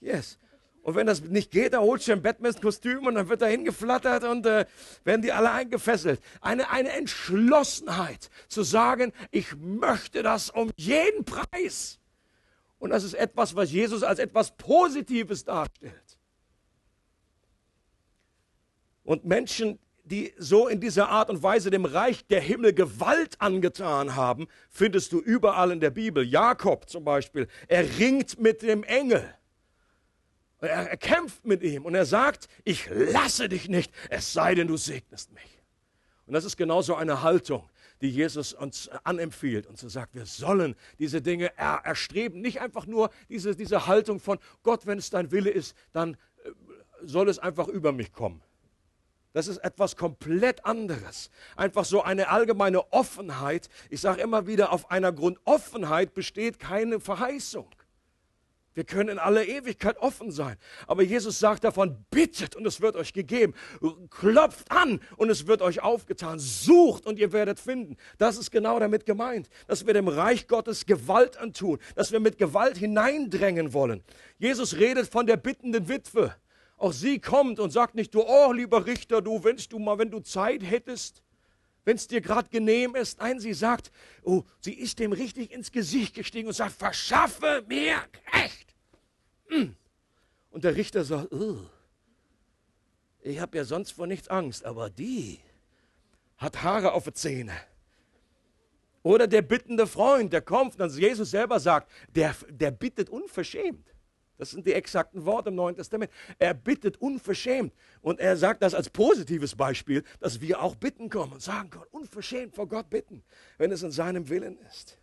Yes. 0.00 0.38
Und 0.88 0.94
wenn 0.94 1.06
das 1.06 1.20
nicht 1.20 1.50
geht, 1.50 1.74
dann 1.74 1.82
holst 1.82 2.08
du 2.08 2.12
ein 2.12 2.22
Batman-Kostüm 2.22 3.06
und 3.06 3.16
dann 3.16 3.28
wird 3.28 3.42
er 3.42 3.48
hingeflattert 3.48 4.24
und 4.24 4.46
äh, 4.46 4.64
werden 5.04 5.20
die 5.20 5.32
alle 5.32 5.50
eingefesselt. 5.50 6.18
Eine, 6.40 6.70
eine 6.70 6.92
Entschlossenheit 6.92 8.30
zu 8.48 8.62
sagen, 8.62 9.12
ich 9.30 9.54
möchte 9.54 10.22
das 10.22 10.48
um 10.48 10.70
jeden 10.76 11.26
Preis. 11.26 11.98
Und 12.78 12.88
das 12.88 13.04
ist 13.04 13.12
etwas, 13.12 13.54
was 13.54 13.70
Jesus 13.70 14.02
als 14.02 14.18
etwas 14.18 14.56
Positives 14.56 15.44
darstellt. 15.44 16.16
Und 19.04 19.26
Menschen, 19.26 19.78
die 20.04 20.32
so 20.38 20.68
in 20.68 20.80
dieser 20.80 21.10
Art 21.10 21.28
und 21.28 21.42
Weise 21.42 21.68
dem 21.68 21.84
Reich 21.84 22.26
der 22.28 22.40
Himmel 22.40 22.72
Gewalt 22.72 23.38
angetan 23.42 24.16
haben, 24.16 24.48
findest 24.70 25.12
du 25.12 25.20
überall 25.20 25.70
in 25.70 25.80
der 25.80 25.90
Bibel. 25.90 26.24
Jakob 26.24 26.88
zum 26.88 27.04
Beispiel, 27.04 27.46
er 27.66 27.98
ringt 27.98 28.40
mit 28.40 28.62
dem 28.62 28.84
Engel. 28.84 29.34
Er, 30.60 30.90
er 30.90 30.96
kämpft 30.96 31.44
mit 31.44 31.62
ihm 31.62 31.84
und 31.84 31.94
er 31.94 32.06
sagt, 32.06 32.48
ich 32.64 32.88
lasse 32.90 33.48
dich 33.48 33.68
nicht, 33.68 33.92
es 34.10 34.32
sei 34.32 34.54
denn, 34.54 34.68
du 34.68 34.76
segnest 34.76 35.32
mich. 35.32 35.62
Und 36.26 36.34
das 36.34 36.44
ist 36.44 36.56
genauso 36.56 36.94
eine 36.94 37.22
Haltung, 37.22 37.68
die 38.00 38.10
Jesus 38.10 38.52
uns 38.52 38.88
anempfiehlt 39.04 39.66
und 39.66 39.78
so 39.78 39.88
sagt, 39.88 40.14
wir 40.14 40.26
sollen 40.26 40.76
diese 40.98 41.22
Dinge 41.22 41.56
er, 41.56 41.80
erstreben. 41.84 42.40
Nicht 42.40 42.60
einfach 42.60 42.86
nur 42.86 43.10
diese, 43.28 43.56
diese 43.56 43.86
Haltung 43.86 44.20
von 44.20 44.38
Gott, 44.62 44.86
wenn 44.86 44.98
es 44.98 45.10
dein 45.10 45.30
Wille 45.30 45.50
ist, 45.50 45.74
dann 45.92 46.14
äh, 46.44 46.50
soll 47.02 47.28
es 47.28 47.38
einfach 47.38 47.66
über 47.68 47.92
mich 47.92 48.12
kommen. 48.12 48.42
Das 49.32 49.46
ist 49.46 49.58
etwas 49.58 49.96
komplett 49.96 50.64
anderes. 50.64 51.30
Einfach 51.56 51.84
so 51.84 52.02
eine 52.02 52.28
allgemeine 52.28 52.92
Offenheit. 52.92 53.68
Ich 53.88 54.00
sage 54.00 54.20
immer 54.20 54.46
wieder, 54.46 54.72
auf 54.72 54.90
einer 54.90 55.12
Grundoffenheit 55.12 56.12
besteht 56.14 56.58
keine 56.58 56.98
Verheißung. 56.98 57.68
Wir 58.78 58.84
können 58.84 59.08
in 59.08 59.18
aller 59.18 59.44
Ewigkeit 59.44 59.98
offen 59.98 60.30
sein. 60.30 60.56
Aber 60.86 61.02
Jesus 61.02 61.40
sagt 61.40 61.64
davon, 61.64 62.04
bittet 62.12 62.54
und 62.54 62.64
es 62.64 62.80
wird 62.80 62.94
euch 62.94 63.12
gegeben. 63.12 63.52
Klopft 64.08 64.70
an 64.70 65.00
und 65.16 65.30
es 65.30 65.48
wird 65.48 65.62
euch 65.62 65.82
aufgetan. 65.82 66.38
Sucht 66.38 67.04
und 67.04 67.18
ihr 67.18 67.32
werdet 67.32 67.58
finden. 67.58 67.96
Das 68.18 68.38
ist 68.38 68.52
genau 68.52 68.78
damit 68.78 69.04
gemeint, 69.04 69.48
dass 69.66 69.84
wir 69.84 69.94
dem 69.94 70.06
Reich 70.06 70.46
Gottes 70.46 70.86
Gewalt 70.86 71.38
antun, 71.38 71.80
dass 71.96 72.12
wir 72.12 72.20
mit 72.20 72.38
Gewalt 72.38 72.76
hineindrängen 72.76 73.72
wollen. 73.72 74.04
Jesus 74.38 74.76
redet 74.76 75.08
von 75.08 75.26
der 75.26 75.38
bittenden 75.38 75.88
Witwe. 75.88 76.32
Auch 76.76 76.92
sie 76.92 77.18
kommt 77.18 77.58
und 77.58 77.72
sagt 77.72 77.96
nicht, 77.96 78.14
du, 78.14 78.22
oh, 78.22 78.52
lieber 78.52 78.86
Richter, 78.86 79.20
du, 79.20 79.42
wennst 79.42 79.72
du 79.72 79.80
mal, 79.80 79.98
wenn 79.98 80.12
du 80.12 80.20
Zeit 80.20 80.62
hättest, 80.62 81.24
wenn 81.84 81.96
es 81.96 82.06
dir 82.06 82.20
gerade 82.20 82.48
genehm 82.48 82.94
ist. 82.94 83.18
Nein, 83.18 83.40
sie 83.40 83.54
sagt, 83.54 83.90
oh, 84.22 84.44
sie 84.60 84.74
ist 84.74 85.00
dem 85.00 85.10
richtig 85.10 85.50
ins 85.50 85.72
Gesicht 85.72 86.14
gestiegen 86.14 86.46
und 86.46 86.54
sagt, 86.54 86.74
verschaffe 86.74 87.64
mir 87.66 87.96
Recht. 88.32 88.67
Und 90.50 90.64
der 90.64 90.76
Richter 90.76 91.04
sagt, 91.04 91.32
oh, 91.32 91.58
ich 93.22 93.40
habe 93.40 93.56
ja 93.56 93.64
sonst 93.64 93.92
vor 93.92 94.06
nichts 94.06 94.28
Angst, 94.28 94.64
aber 94.64 94.90
die 94.90 95.40
hat 96.36 96.62
Haare 96.62 96.92
auf 96.92 97.04
den 97.04 97.14
Zähnen. 97.14 97.56
Oder 99.02 99.26
der 99.26 99.42
bittende 99.42 99.86
Freund, 99.86 100.32
der 100.32 100.42
kommt, 100.42 100.80
und 100.80 100.96
Jesus 100.96 101.30
selber 101.30 101.60
sagt, 101.60 101.90
der, 102.14 102.34
der 102.48 102.70
bittet 102.70 103.08
unverschämt. 103.08 103.86
Das 104.38 104.52
sind 104.52 104.66
die 104.66 104.72
exakten 104.72 105.24
Worte 105.24 105.48
im 105.48 105.56
Neuen 105.56 105.74
Testament. 105.74 106.12
Er 106.38 106.54
bittet 106.54 106.96
unverschämt. 107.00 107.72
Und 108.00 108.20
er 108.20 108.36
sagt 108.36 108.62
das 108.62 108.72
als 108.72 108.88
positives 108.88 109.56
Beispiel, 109.56 110.04
dass 110.20 110.40
wir 110.40 110.62
auch 110.62 110.76
bitten 110.76 111.10
kommen 111.10 111.32
und 111.32 111.42
sagen 111.42 111.70
können, 111.70 111.86
unverschämt 111.90 112.54
vor 112.54 112.68
Gott 112.68 112.88
bitten, 112.88 113.24
wenn 113.58 113.72
es 113.72 113.82
in 113.82 113.90
seinem 113.90 114.28
Willen 114.28 114.56
ist. 114.68 114.96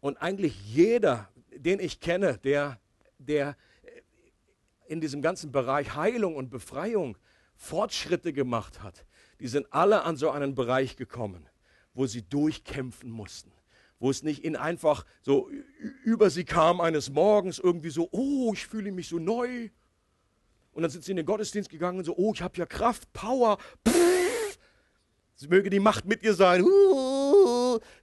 Und 0.00 0.16
eigentlich 0.16 0.60
jeder, 0.66 1.28
den 1.56 1.80
ich 1.80 2.00
kenne, 2.00 2.38
der, 2.38 2.80
der 3.18 3.56
in 4.86 5.00
diesem 5.00 5.22
ganzen 5.22 5.52
Bereich 5.52 5.94
Heilung 5.94 6.36
und 6.36 6.50
Befreiung 6.50 7.16
Fortschritte 7.56 8.32
gemacht 8.32 8.82
hat, 8.82 9.04
die 9.40 9.48
sind 9.48 9.66
alle 9.72 10.02
an 10.02 10.16
so 10.16 10.30
einen 10.30 10.54
Bereich 10.54 10.96
gekommen, 10.96 11.48
wo 11.94 12.06
sie 12.06 12.22
durchkämpfen 12.22 13.10
mussten 13.10 13.52
wo 14.02 14.10
es 14.10 14.24
nicht 14.24 14.44
in 14.44 14.56
einfach 14.56 15.06
so 15.22 15.48
über 16.02 16.28
sie 16.28 16.42
kam 16.42 16.80
eines 16.80 17.08
Morgens 17.08 17.60
irgendwie 17.60 17.90
so, 17.90 18.08
oh, 18.10 18.52
ich 18.52 18.66
fühle 18.66 18.90
mich 18.90 19.08
so 19.08 19.20
neu. 19.20 19.70
Und 20.72 20.82
dann 20.82 20.90
sind 20.90 21.04
sie 21.04 21.12
in 21.12 21.18
den 21.18 21.26
Gottesdienst 21.26 21.70
gegangen 21.70 21.98
und 21.98 22.04
so, 22.04 22.16
oh, 22.16 22.32
ich 22.34 22.42
habe 22.42 22.58
ja 22.58 22.66
Kraft, 22.66 23.12
Power. 23.12 23.58
Pff, 23.86 24.58
sie 25.36 25.46
möge 25.46 25.70
die 25.70 25.78
Macht 25.78 26.04
mit 26.04 26.24
ihr 26.24 26.34
sein. 26.34 26.64
Uh, 26.64 27.11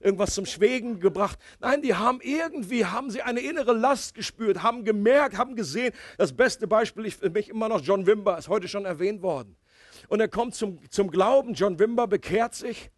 irgendwas 0.00 0.34
zum 0.34 0.46
Schwägen 0.46 1.00
gebracht. 1.00 1.38
Nein, 1.60 1.82
die 1.82 1.94
haben 1.94 2.20
irgendwie, 2.22 2.86
haben 2.86 3.10
sie 3.10 3.22
eine 3.22 3.40
innere 3.40 3.72
Last 3.72 4.14
gespürt, 4.14 4.62
haben 4.62 4.84
gemerkt, 4.84 5.36
haben 5.36 5.56
gesehen. 5.56 5.92
Das 6.18 6.32
beste 6.32 6.66
Beispiel 6.66 7.06
ist 7.06 7.20
für 7.20 7.30
mich 7.30 7.48
immer 7.48 7.68
noch 7.68 7.80
John 7.80 8.06
Wimber, 8.06 8.38
ist 8.38 8.48
heute 8.48 8.68
schon 8.68 8.84
erwähnt 8.84 9.22
worden. 9.22 9.56
Und 10.08 10.20
er 10.20 10.28
kommt 10.28 10.54
zum, 10.54 10.78
zum 10.90 11.10
Glauben, 11.10 11.54
John 11.54 11.78
Wimber 11.78 12.06
bekehrt 12.06 12.54
sich. 12.54 12.90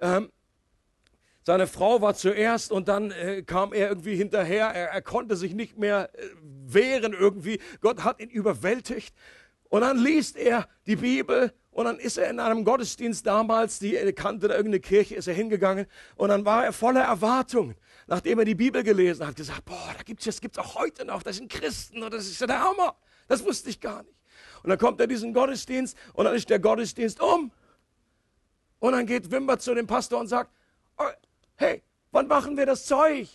Ähm, 0.00 0.30
seine 1.48 1.66
Frau 1.66 2.02
war 2.02 2.14
zuerst 2.14 2.70
und 2.72 2.88
dann 2.88 3.10
äh, 3.10 3.42
kam 3.42 3.72
er 3.72 3.88
irgendwie 3.88 4.14
hinterher. 4.16 4.66
Er, 4.66 4.90
er 4.90 5.02
konnte 5.02 5.34
sich 5.34 5.54
nicht 5.54 5.78
mehr 5.78 6.10
äh, 6.12 6.26
wehren 6.66 7.14
irgendwie. 7.14 7.58
Gott 7.80 8.04
hat 8.04 8.20
ihn 8.20 8.28
überwältigt. 8.28 9.14
Und 9.70 9.80
dann 9.80 9.96
liest 9.96 10.36
er 10.36 10.68
die 10.86 10.96
Bibel 10.96 11.52
und 11.78 11.84
dann 11.84 12.00
ist 12.00 12.18
er 12.18 12.28
in 12.28 12.40
einem 12.40 12.64
Gottesdienst 12.64 13.24
damals, 13.24 13.78
die 13.78 13.94
er 13.94 14.12
kannte 14.12 14.48
da 14.48 14.56
irgendeine 14.56 14.80
Kirche, 14.80 15.14
ist 15.14 15.28
er 15.28 15.34
hingegangen 15.34 15.86
und 16.16 16.28
dann 16.28 16.44
war 16.44 16.64
er 16.64 16.72
voller 16.72 17.02
Erwartungen. 17.02 17.76
Nachdem 18.08 18.40
er 18.40 18.44
die 18.44 18.56
Bibel 18.56 18.82
gelesen 18.82 19.24
hat, 19.24 19.36
gesagt, 19.36 19.64
boah, 19.64 19.94
da 19.96 20.02
gibt's 20.02 20.24
das 20.24 20.40
gibt's 20.40 20.58
auch 20.58 20.74
heute 20.74 21.04
noch, 21.04 21.22
das 21.22 21.36
sind 21.36 21.48
Christen 21.48 22.02
und 22.02 22.12
das 22.12 22.26
ist 22.26 22.40
ja 22.40 22.48
der 22.48 22.64
Hammer. 22.64 22.96
Das 23.28 23.44
wusste 23.44 23.70
ich 23.70 23.78
gar 23.78 24.02
nicht. 24.02 24.16
Und 24.64 24.70
dann 24.70 24.78
kommt 24.80 25.00
er 25.00 25.06
diesen 25.06 25.32
Gottesdienst 25.32 25.96
und 26.14 26.24
dann 26.24 26.34
ist 26.34 26.50
der 26.50 26.58
Gottesdienst 26.58 27.20
um. 27.20 27.52
Und 28.80 28.92
dann 28.92 29.06
geht 29.06 29.30
Wimber 29.30 29.60
zu 29.60 29.72
dem 29.72 29.86
Pastor 29.86 30.18
und 30.18 30.26
sagt, 30.26 30.50
oh, 30.96 31.04
hey, 31.54 31.84
wann 32.10 32.26
machen 32.26 32.56
wir 32.56 32.66
das 32.66 32.86
Zeug? 32.86 33.28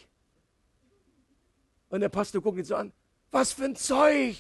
Und 1.88 2.02
der 2.02 2.10
Pastor 2.10 2.42
guckt 2.42 2.58
ihn 2.58 2.66
so 2.66 2.76
an, 2.76 2.92
was 3.32 3.54
für 3.54 3.64
ein 3.64 3.78
Zeug? 3.78 4.36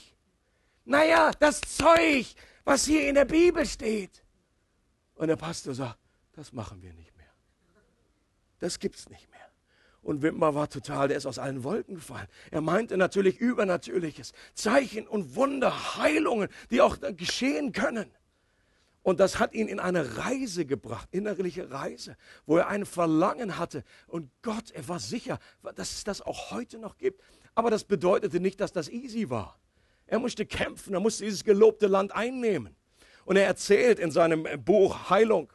Naja, 0.83 1.31
das 1.39 1.61
Zeug, 1.61 2.35
was 2.63 2.85
hier 2.85 3.07
in 3.07 3.15
der 3.15 3.25
Bibel 3.25 3.65
steht. 3.65 4.23
Und 5.15 5.27
der 5.27 5.35
Pastor 5.35 5.73
sagt, 5.73 5.99
das 6.33 6.53
machen 6.53 6.81
wir 6.81 6.93
nicht 6.93 7.15
mehr. 7.15 7.31
Das 8.59 8.79
gibt's 8.79 9.09
nicht 9.09 9.29
mehr. 9.29 9.39
Und 10.01 10.21
Wimmer 10.21 10.53
war 10.53 10.69
total, 10.69 11.07
der 11.07 11.17
ist 11.17 11.25
aus 11.25 11.39
allen 11.39 11.63
Wolken 11.63 11.95
gefallen. 11.95 12.27
Er 12.51 12.61
meinte 12.61 12.97
natürlich 12.97 13.37
Übernatürliches, 13.37 14.33
Zeichen 14.53 15.07
und 15.07 15.35
Wunder, 15.35 15.97
Heilungen, 15.97 16.49
die 16.71 16.81
auch 16.81 16.97
geschehen 17.15 17.71
können. 17.71 18.11
Und 19.01 19.19
das 19.19 19.39
hat 19.39 19.53
ihn 19.53 19.67
in 19.67 19.79
eine 19.79 20.17
Reise 20.17 20.65
gebracht, 20.65 21.09
innerliche 21.11 21.71
Reise, 21.71 22.17
wo 22.45 22.57
er 22.57 22.67
ein 22.67 22.85
Verlangen 22.85 23.57
hatte. 23.57 23.83
Und 24.07 24.29
Gott, 24.41 24.71
er 24.71 24.87
war 24.87 24.99
sicher, 24.99 25.39
dass 25.75 25.91
es 25.91 26.03
das 26.03 26.21
auch 26.21 26.51
heute 26.51 26.79
noch 26.79 26.97
gibt. 26.97 27.21
Aber 27.55 27.69
das 27.69 27.83
bedeutete 27.83 28.39
nicht, 28.39 28.59
dass 28.59 28.71
das 28.71 28.89
easy 28.89 29.29
war. 29.29 29.59
Er 30.13 30.19
musste 30.19 30.45
kämpfen, 30.45 30.93
er 30.93 30.99
musste 30.99 31.23
dieses 31.23 31.43
gelobte 31.43 31.87
Land 31.87 32.11
einnehmen. 32.11 32.75
Und 33.25 33.35
er 33.35 33.47
erzählt 33.47 33.97
in 33.97 34.11
seinem 34.11 34.45
Buch 34.63 35.09
Heilung, 35.09 35.51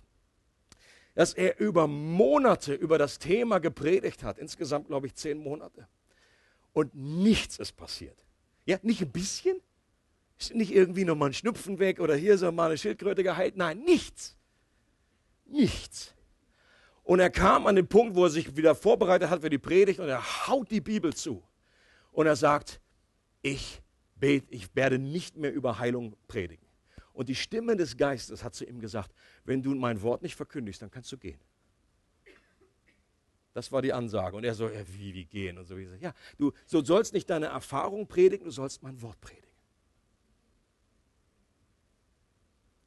dass 1.14 1.32
er 1.32 1.61
über 1.61 1.86
Monate 1.86 2.74
über 2.74 2.98
das 2.98 3.20
Thema 3.20 3.61
gepredigt 3.61 4.24
hat. 4.24 4.36
Insgesamt, 4.36 4.88
glaube 4.88 5.06
ich, 5.06 5.14
zehn 5.14 5.38
Monate. 5.38 5.86
Und 6.72 6.92
nichts 6.92 7.61
ist 7.61 7.76
passiert. 7.76 8.26
Ja, 8.64 8.78
nicht 8.82 9.00
ein 9.00 9.12
bisschen, 9.12 9.61
ist 10.40 10.52
nicht 10.56 10.74
irgendwie 10.74 11.04
nochmal 11.04 11.30
ein 11.30 11.34
Schnupfen 11.34 11.78
weg 11.78 12.00
oder 12.00 12.16
hier 12.16 12.36
so 12.36 12.50
mal 12.50 12.66
eine 12.66 12.78
Schildkröte 12.78 13.22
geheilt. 13.22 13.56
Nein, 13.56 13.78
nichts. 13.84 14.36
Nichts. 15.44 16.16
Und 17.04 17.20
er 17.20 17.30
kam 17.30 17.68
an 17.68 17.76
den 17.76 17.86
Punkt, 17.86 18.16
wo 18.16 18.24
er 18.24 18.30
sich 18.30 18.56
wieder 18.56 18.74
vorbereitet 18.74 19.30
hat 19.30 19.42
für 19.42 19.50
die 19.50 19.59
Predigt 19.59 20.00
und 20.00 20.09
er 20.09 20.48
haut 20.48 20.68
die 20.68 20.80
Bibel 20.80 21.14
zu. 21.14 21.44
Und 22.11 22.26
er 22.26 22.34
sagt, 22.34 22.80
ich 23.40 23.82
bete, 24.21 24.47
ich 24.51 24.75
werde 24.75 24.99
nicht 24.99 25.37
mehr 25.37 25.53
über 25.53 25.79
Heilung 25.79 26.16
predigen. 26.27 26.66
Und 27.12 27.29
die 27.29 27.35
Stimme 27.35 27.77
des 27.77 27.97
Geistes 27.97 28.45
hat 28.45 28.55
zu 28.55 28.64
ihm 28.64 28.81
gesagt, 28.81 29.12
wenn 29.45 29.62
du 29.62 29.75
mein 29.75 30.03
Wort 30.03 30.23
nicht 30.23 30.37
verkündigst, 30.37 30.83
dann 30.83 30.91
kannst 30.91 31.11
du 31.11 31.19
gehen. 31.19 31.41
Das 33.55 33.73
war 33.73 33.83
die 33.83 33.93
Ansage. 33.93 34.37
Und 34.37 34.45
er 34.45 34.55
so, 34.55 34.69
ja, 34.69 34.87
wie, 34.87 35.14
wie 35.14 35.25
gehen? 35.25 35.59
Und 35.59 35.64
so, 35.66 35.77
ja, 35.77 36.14
du 36.39 36.53
so 36.64 36.85
sollst 36.85 37.12
nicht 37.12 37.29
deine 37.29 37.47
Erfahrung 37.47 38.07
predigen, 38.07 38.45
du 38.45 38.53
sollst 38.53 38.85
mein 38.85 39.03
Wort 39.03 39.21
predigen. 39.21 39.49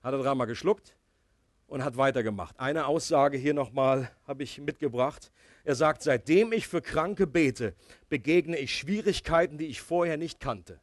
Hat 0.01 0.13
er 0.13 0.19
dreimal 0.19 0.47
geschluckt 0.47 0.95
und 1.67 1.83
hat 1.83 1.97
weitergemacht. 1.97 2.59
Eine 2.59 2.85
Aussage 2.85 3.37
hier 3.37 3.53
nochmal 3.53 4.11
habe 4.25 4.43
ich 4.43 4.61
mitgebracht. 4.61 5.31
Er 5.63 5.75
sagt, 5.75 6.03
seitdem 6.03 6.53
ich 6.53 6.67
für 6.67 6.81
Kranke 6.81 7.27
bete, 7.27 7.75
begegne 8.07 8.57
ich 8.57 8.73
Schwierigkeiten, 8.73 9.57
die 9.57 9.67
ich 9.67 9.81
vorher 9.81 10.15
nicht 10.15 10.39
kannte. 10.39 10.79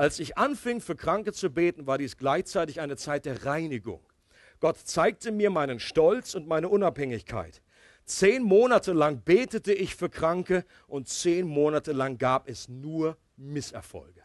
Als 0.00 0.18
ich 0.18 0.38
anfing, 0.38 0.80
für 0.80 0.96
Kranke 0.96 1.30
zu 1.34 1.50
beten, 1.50 1.86
war 1.86 1.98
dies 1.98 2.16
gleichzeitig 2.16 2.80
eine 2.80 2.96
Zeit 2.96 3.26
der 3.26 3.44
Reinigung. 3.44 4.00
Gott 4.58 4.78
zeigte 4.78 5.30
mir 5.30 5.50
meinen 5.50 5.78
Stolz 5.78 6.34
und 6.34 6.48
meine 6.48 6.70
Unabhängigkeit. 6.70 7.60
Zehn 8.06 8.42
Monate 8.42 8.94
lang 8.94 9.20
betete 9.20 9.74
ich 9.74 9.94
für 9.94 10.08
Kranke 10.08 10.64
und 10.86 11.10
zehn 11.10 11.46
Monate 11.46 11.92
lang 11.92 12.16
gab 12.16 12.48
es 12.48 12.66
nur 12.66 13.18
Misserfolge. 13.36 14.22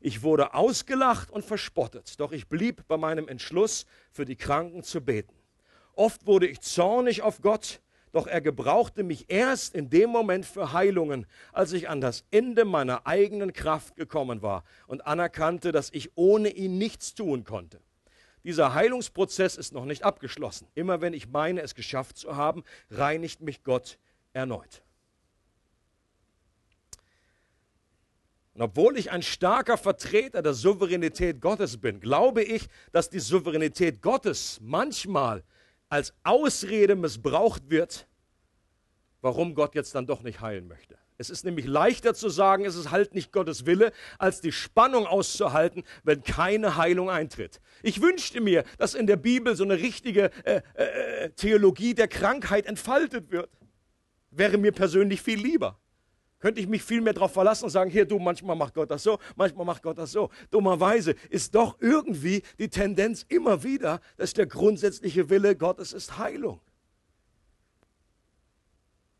Ich 0.00 0.22
wurde 0.22 0.54
ausgelacht 0.54 1.30
und 1.30 1.44
verspottet, 1.44 2.18
doch 2.18 2.32
ich 2.32 2.48
blieb 2.48 2.88
bei 2.88 2.96
meinem 2.96 3.28
Entschluss, 3.28 3.84
für 4.10 4.24
die 4.24 4.36
Kranken 4.36 4.82
zu 4.82 5.02
beten. 5.02 5.34
Oft 5.96 6.26
wurde 6.26 6.46
ich 6.46 6.62
zornig 6.62 7.20
auf 7.20 7.42
Gott, 7.42 7.82
doch 8.18 8.26
er 8.26 8.40
gebrauchte 8.40 9.04
mich 9.04 9.26
erst 9.30 9.76
in 9.76 9.90
dem 9.90 10.10
Moment 10.10 10.44
für 10.44 10.72
Heilungen, 10.72 11.24
als 11.52 11.72
ich 11.72 11.88
an 11.88 12.00
das 12.00 12.24
Ende 12.32 12.64
meiner 12.64 13.06
eigenen 13.06 13.52
Kraft 13.52 13.94
gekommen 13.94 14.42
war 14.42 14.64
und 14.88 15.06
anerkannte, 15.06 15.70
dass 15.70 15.88
ich 15.92 16.10
ohne 16.16 16.48
ihn 16.48 16.78
nichts 16.78 17.14
tun 17.14 17.44
konnte. 17.44 17.80
Dieser 18.42 18.74
Heilungsprozess 18.74 19.56
ist 19.56 19.72
noch 19.72 19.84
nicht 19.84 20.02
abgeschlossen. 20.02 20.66
Immer 20.74 21.00
wenn 21.00 21.12
ich 21.12 21.28
meine, 21.28 21.62
es 21.62 21.76
geschafft 21.76 22.18
zu 22.18 22.34
haben, 22.34 22.64
reinigt 22.90 23.40
mich 23.40 23.62
Gott 23.62 24.00
erneut. 24.32 24.82
Und 28.54 28.62
obwohl 28.62 28.98
ich 28.98 29.12
ein 29.12 29.22
starker 29.22 29.78
Vertreter 29.78 30.42
der 30.42 30.54
Souveränität 30.54 31.40
Gottes 31.40 31.76
bin, 31.76 32.00
glaube 32.00 32.42
ich, 32.42 32.66
dass 32.90 33.10
die 33.10 33.20
Souveränität 33.20 34.02
Gottes 34.02 34.58
manchmal 34.60 35.44
als 35.88 36.14
Ausrede 36.22 36.94
missbraucht 36.94 37.70
wird, 37.70 38.06
warum 39.20 39.54
Gott 39.54 39.74
jetzt 39.74 39.94
dann 39.94 40.06
doch 40.06 40.22
nicht 40.22 40.40
heilen 40.40 40.68
möchte. 40.68 40.98
Es 41.20 41.30
ist 41.30 41.44
nämlich 41.44 41.66
leichter 41.66 42.14
zu 42.14 42.28
sagen, 42.28 42.64
es 42.64 42.76
ist 42.76 42.92
halt 42.92 43.12
nicht 43.12 43.32
Gottes 43.32 43.66
Wille, 43.66 43.92
als 44.18 44.40
die 44.40 44.52
Spannung 44.52 45.04
auszuhalten, 45.04 45.82
wenn 46.04 46.22
keine 46.22 46.76
Heilung 46.76 47.10
eintritt. 47.10 47.60
Ich 47.82 48.00
wünschte 48.00 48.40
mir, 48.40 48.62
dass 48.78 48.94
in 48.94 49.08
der 49.08 49.16
Bibel 49.16 49.56
so 49.56 49.64
eine 49.64 49.78
richtige 49.78 50.30
äh, 50.44 50.62
äh, 50.74 51.30
Theologie 51.30 51.94
der 51.94 52.06
Krankheit 52.06 52.66
entfaltet 52.66 53.32
wird. 53.32 53.50
Wäre 54.30 54.58
mir 54.58 54.70
persönlich 54.70 55.20
viel 55.20 55.40
lieber. 55.40 55.80
Könnte 56.40 56.60
ich 56.60 56.68
mich 56.68 56.82
viel 56.82 57.00
mehr 57.00 57.12
darauf 57.12 57.32
verlassen 57.32 57.64
und 57.64 57.70
sagen, 57.70 57.90
hier 57.90 58.04
du, 58.04 58.18
manchmal 58.18 58.56
macht 58.56 58.74
Gott 58.74 58.90
das 58.90 59.02
so, 59.02 59.18
manchmal 59.34 59.66
macht 59.66 59.82
Gott 59.82 59.98
das 59.98 60.12
so. 60.12 60.30
Dummerweise 60.50 61.14
ist 61.30 61.54
doch 61.54 61.76
irgendwie 61.80 62.42
die 62.58 62.68
Tendenz 62.68 63.24
immer 63.28 63.64
wieder, 63.64 64.00
dass 64.16 64.34
der 64.34 64.46
grundsätzliche 64.46 65.30
Wille 65.30 65.56
Gottes 65.56 65.92
ist 65.92 66.18
Heilung. 66.18 66.60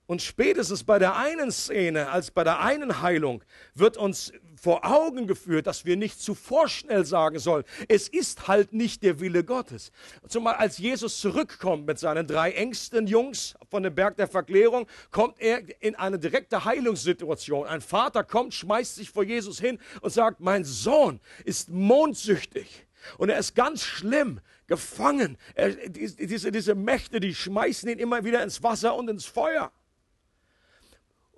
Und 0.08 0.22
spätestens 0.22 0.84
bei 0.84 0.98
der 0.98 1.16
einen 1.16 1.52
Szene, 1.52 2.08
als 2.08 2.30
bei 2.30 2.42
der 2.42 2.60
einen 2.60 3.02
Heilung, 3.02 3.44
wird 3.74 3.98
uns 3.98 4.32
vor 4.58 4.86
Augen 4.86 5.26
geführt, 5.26 5.66
dass 5.66 5.84
wir 5.84 5.98
nicht 5.98 6.18
zu 6.18 6.34
vorschnell 6.34 7.04
sagen 7.04 7.38
sollen, 7.38 7.62
es 7.88 8.08
ist 8.08 8.48
halt 8.48 8.72
nicht 8.72 9.02
der 9.02 9.20
Wille 9.20 9.44
Gottes. 9.44 9.92
Zumal 10.26 10.54
als 10.54 10.78
Jesus 10.78 11.20
zurückkommt 11.20 11.86
mit 11.86 11.98
seinen 11.98 12.26
drei 12.26 12.52
engsten 12.52 13.06
Jungs 13.06 13.54
von 13.70 13.82
dem 13.82 13.94
Berg 13.94 14.16
der 14.16 14.28
Verklärung, 14.28 14.86
kommt 15.10 15.38
er 15.40 15.60
in 15.82 15.94
eine 15.94 16.18
direkte 16.18 16.64
Heilungssituation. 16.64 17.66
Ein 17.66 17.82
Vater 17.82 18.24
kommt, 18.24 18.54
schmeißt 18.54 18.94
sich 18.94 19.10
vor 19.10 19.24
Jesus 19.24 19.60
hin 19.60 19.78
und 20.00 20.10
sagt, 20.10 20.40
mein 20.40 20.64
Sohn 20.64 21.20
ist 21.44 21.68
mondsüchtig. 21.68 22.86
Und 23.18 23.28
er 23.28 23.38
ist 23.38 23.54
ganz 23.54 23.82
schlimm 23.84 24.40
gefangen. 24.68 25.36
Er, 25.54 25.68
diese, 25.68 26.50
diese 26.50 26.74
Mächte, 26.74 27.20
die 27.20 27.34
schmeißen 27.34 27.90
ihn 27.90 27.98
immer 27.98 28.24
wieder 28.24 28.42
ins 28.42 28.62
Wasser 28.62 28.94
und 28.94 29.10
ins 29.10 29.26
Feuer. 29.26 29.70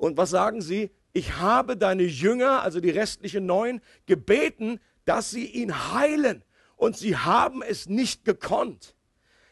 Und 0.01 0.17
was 0.17 0.31
sagen 0.31 0.63
sie? 0.63 0.91
Ich 1.13 1.37
habe 1.37 1.77
deine 1.77 2.05
Jünger, 2.05 2.63
also 2.63 2.81
die 2.81 2.89
restlichen 2.89 3.45
neun, 3.45 3.83
gebeten, 4.07 4.81
dass 5.05 5.31
sie 5.31 5.45
ihn 5.45 5.93
heilen. 5.93 6.43
Und 6.77 6.97
sie 6.97 7.19
haben 7.19 7.61
es 7.61 7.87
nicht 7.87 8.25
gekonnt. 8.25 8.97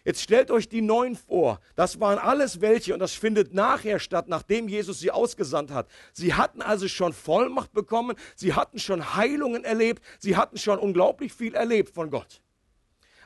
Jetzt 0.06 0.22
stellt 0.22 0.50
euch 0.50 0.70
die 0.70 0.80
neun 0.80 1.16
vor. 1.16 1.60
Das 1.74 2.00
waren 2.00 2.18
alles 2.18 2.62
welche 2.62 2.94
und 2.94 3.00
das 3.00 3.12
findet 3.12 3.52
nachher 3.52 3.98
statt, 3.98 4.28
nachdem 4.28 4.68
Jesus 4.68 5.00
sie 5.00 5.10
ausgesandt 5.10 5.70
hat. 5.70 5.86
Sie 6.14 6.32
hatten 6.32 6.62
also 6.62 6.88
schon 6.88 7.12
Vollmacht 7.12 7.74
bekommen, 7.74 8.16
sie 8.34 8.54
hatten 8.54 8.78
schon 8.78 9.16
Heilungen 9.16 9.64
erlebt, 9.64 10.02
sie 10.18 10.34
hatten 10.34 10.56
schon 10.56 10.78
unglaublich 10.78 11.34
viel 11.34 11.54
erlebt 11.54 11.94
von 11.94 12.08
Gott. 12.08 12.40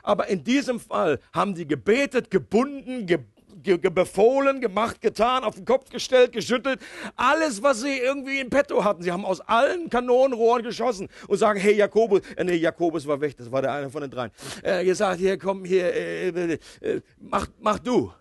Aber 0.01 0.27
in 0.27 0.43
diesem 0.43 0.81
Fall 0.81 1.21
haben 1.31 1.55
sie 1.55 1.65
gebetet, 1.65 2.29
gebunden, 2.29 3.07
gebetet 3.07 3.32
ge 3.63 3.77
befohlen, 3.77 4.61
gemacht, 4.61 5.01
getan, 5.01 5.43
auf 5.43 5.55
den 5.55 5.65
Kopf 5.65 5.89
gestellt, 5.89 6.31
geschüttelt. 6.31 6.79
Alles, 7.15 7.63
was 7.63 7.81
sie 7.81 7.97
irgendwie 7.97 8.39
in 8.39 8.49
petto 8.49 8.83
hatten. 8.83 9.01
Sie 9.01 9.11
haben 9.11 9.25
aus 9.25 9.41
allen 9.41 9.89
Kanonenrohren 9.89 10.63
geschossen 10.63 11.09
und 11.27 11.37
sagen, 11.37 11.59
hey 11.59 11.75
Jakobus, 11.75 12.21
äh, 12.35 12.43
nee, 12.43 12.55
Jakobus 12.55 13.07
war 13.07 13.19
weg, 13.19 13.35
das 13.37 13.51
war 13.51 13.61
der 13.61 13.71
eine 13.71 13.89
von 13.89 14.01
den 14.01 14.11
dreien. 14.11 14.31
Äh, 14.61 14.83
gesagt, 14.85 15.19
hier, 15.19 15.37
komm, 15.37 15.65
hier, 15.65 15.93
äh, 15.93 16.29
äh, 16.29 16.59
äh, 16.81 17.01
mach, 17.19 17.47
mach 17.59 17.79
du. 17.79 18.11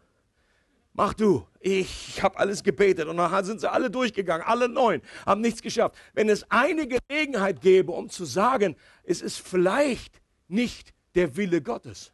Mach 0.94 1.14
du. 1.14 1.46
Ich 1.60 2.22
habe 2.22 2.38
alles 2.38 2.62
gebetet 2.62 3.08
und 3.08 3.16
dann 3.16 3.44
sind 3.44 3.60
sie 3.60 3.70
alle 3.70 3.90
durchgegangen, 3.90 4.46
alle 4.46 4.68
neun, 4.68 5.00
haben 5.24 5.40
nichts 5.40 5.62
geschafft. 5.62 5.96
Wenn 6.12 6.28
es 6.28 6.44
eine 6.50 6.86
Gelegenheit 6.86 7.62
gäbe, 7.62 7.92
um 7.92 8.10
zu 8.10 8.24
sagen, 8.26 8.76
es 9.04 9.22
ist 9.22 9.38
vielleicht 9.38 10.20
nicht 10.48 10.92
der 11.14 11.34
Wille 11.36 11.62
Gottes, 11.62 12.12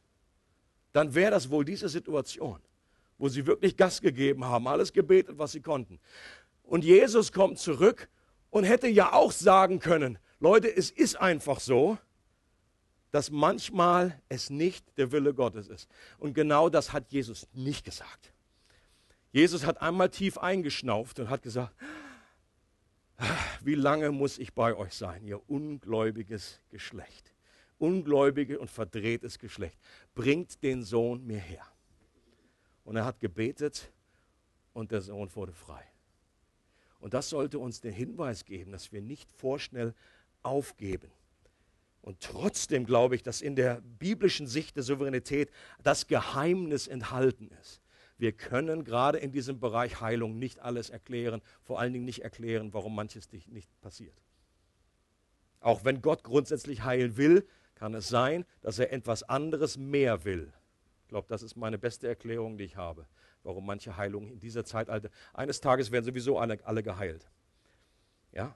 dann 0.92 1.14
wäre 1.14 1.32
das 1.32 1.50
wohl 1.50 1.64
diese 1.64 1.88
Situation 1.88 2.60
wo 3.18 3.28
sie 3.28 3.46
wirklich 3.46 3.76
Gas 3.76 4.00
gegeben 4.00 4.44
haben, 4.44 4.66
alles 4.66 4.92
gebetet, 4.92 5.38
was 5.38 5.52
sie 5.52 5.60
konnten. 5.60 6.00
Und 6.62 6.84
Jesus 6.84 7.32
kommt 7.32 7.58
zurück 7.58 8.08
und 8.50 8.64
hätte 8.64 8.88
ja 8.88 9.12
auch 9.12 9.32
sagen 9.32 9.80
können, 9.80 10.18
Leute, 10.40 10.74
es 10.74 10.90
ist 10.90 11.16
einfach 11.16 11.60
so, 11.60 11.98
dass 13.10 13.30
manchmal 13.30 14.20
es 14.28 14.50
nicht 14.50 14.96
der 14.98 15.12
Wille 15.12 15.34
Gottes 15.34 15.68
ist. 15.68 15.88
Und 16.18 16.34
genau 16.34 16.68
das 16.68 16.92
hat 16.92 17.10
Jesus 17.10 17.48
nicht 17.52 17.84
gesagt. 17.84 18.32
Jesus 19.32 19.64
hat 19.64 19.80
einmal 19.80 20.10
tief 20.10 20.38
eingeschnauft 20.38 21.18
und 21.18 21.30
hat 21.30 21.42
gesagt, 21.42 21.74
wie 23.62 23.74
lange 23.74 24.12
muss 24.12 24.38
ich 24.38 24.54
bei 24.54 24.76
euch 24.76 24.92
sein, 24.92 25.24
ihr 25.24 25.48
ungläubiges 25.50 26.60
Geschlecht? 26.68 27.34
Ungläubige 27.78 28.58
und 28.58 28.70
verdrehtes 28.70 29.38
Geschlecht. 29.38 29.78
Bringt 30.14 30.62
den 30.62 30.82
Sohn 30.82 31.26
mir 31.26 31.38
her. 31.38 31.66
Und 32.88 32.96
er 32.96 33.04
hat 33.04 33.20
gebetet 33.20 33.92
und 34.72 34.92
der 34.92 35.02
Sohn 35.02 35.28
wurde 35.36 35.52
frei. 35.52 35.84
Und 37.00 37.12
das 37.12 37.28
sollte 37.28 37.58
uns 37.58 37.82
den 37.82 37.92
Hinweis 37.92 38.46
geben, 38.46 38.72
dass 38.72 38.92
wir 38.92 39.02
nicht 39.02 39.30
vorschnell 39.30 39.94
aufgeben. 40.42 41.10
Und 42.00 42.20
trotzdem 42.20 42.86
glaube 42.86 43.14
ich, 43.14 43.22
dass 43.22 43.42
in 43.42 43.56
der 43.56 43.82
biblischen 43.82 44.46
Sicht 44.46 44.74
der 44.76 44.84
Souveränität 44.84 45.50
das 45.82 46.06
Geheimnis 46.06 46.86
enthalten 46.86 47.50
ist. 47.60 47.82
Wir 48.16 48.32
können 48.32 48.84
gerade 48.84 49.18
in 49.18 49.32
diesem 49.32 49.60
Bereich 49.60 50.00
Heilung 50.00 50.38
nicht 50.38 50.60
alles 50.60 50.88
erklären, 50.88 51.42
vor 51.64 51.80
allen 51.80 51.92
Dingen 51.92 52.06
nicht 52.06 52.22
erklären, 52.24 52.72
warum 52.72 52.94
manches 52.94 53.30
nicht 53.48 53.68
passiert. 53.82 54.16
Auch 55.60 55.84
wenn 55.84 56.00
Gott 56.00 56.24
grundsätzlich 56.24 56.84
heilen 56.84 57.18
will, 57.18 57.46
kann 57.74 57.92
es 57.92 58.08
sein, 58.08 58.46
dass 58.62 58.78
er 58.78 58.94
etwas 58.94 59.24
anderes 59.24 59.76
mehr 59.76 60.24
will. 60.24 60.54
Ich 61.08 61.10
glaube, 61.10 61.26
das 61.26 61.42
ist 61.42 61.56
meine 61.56 61.78
beste 61.78 62.06
Erklärung, 62.06 62.58
die 62.58 62.64
ich 62.64 62.76
habe, 62.76 63.06
warum 63.42 63.64
manche 63.64 63.96
Heilungen 63.96 64.30
in 64.30 64.40
dieser 64.40 64.66
Zeitalter, 64.66 65.08
eines 65.32 65.58
Tages 65.62 65.90
werden 65.90 66.04
sowieso 66.04 66.38
alle, 66.38 66.62
alle 66.66 66.82
geheilt. 66.82 67.30
Ja? 68.30 68.54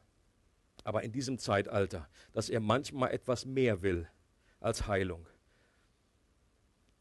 Aber 0.85 1.03
in 1.03 1.13
diesem 1.13 1.39
Zeitalter, 1.39 2.07
dass 2.35 2.51
er 2.51 2.61
manchmal 2.61 3.11
etwas 3.13 3.47
mehr 3.47 3.81
will 3.81 4.07
als 4.61 4.87
Heilung. 4.87 5.27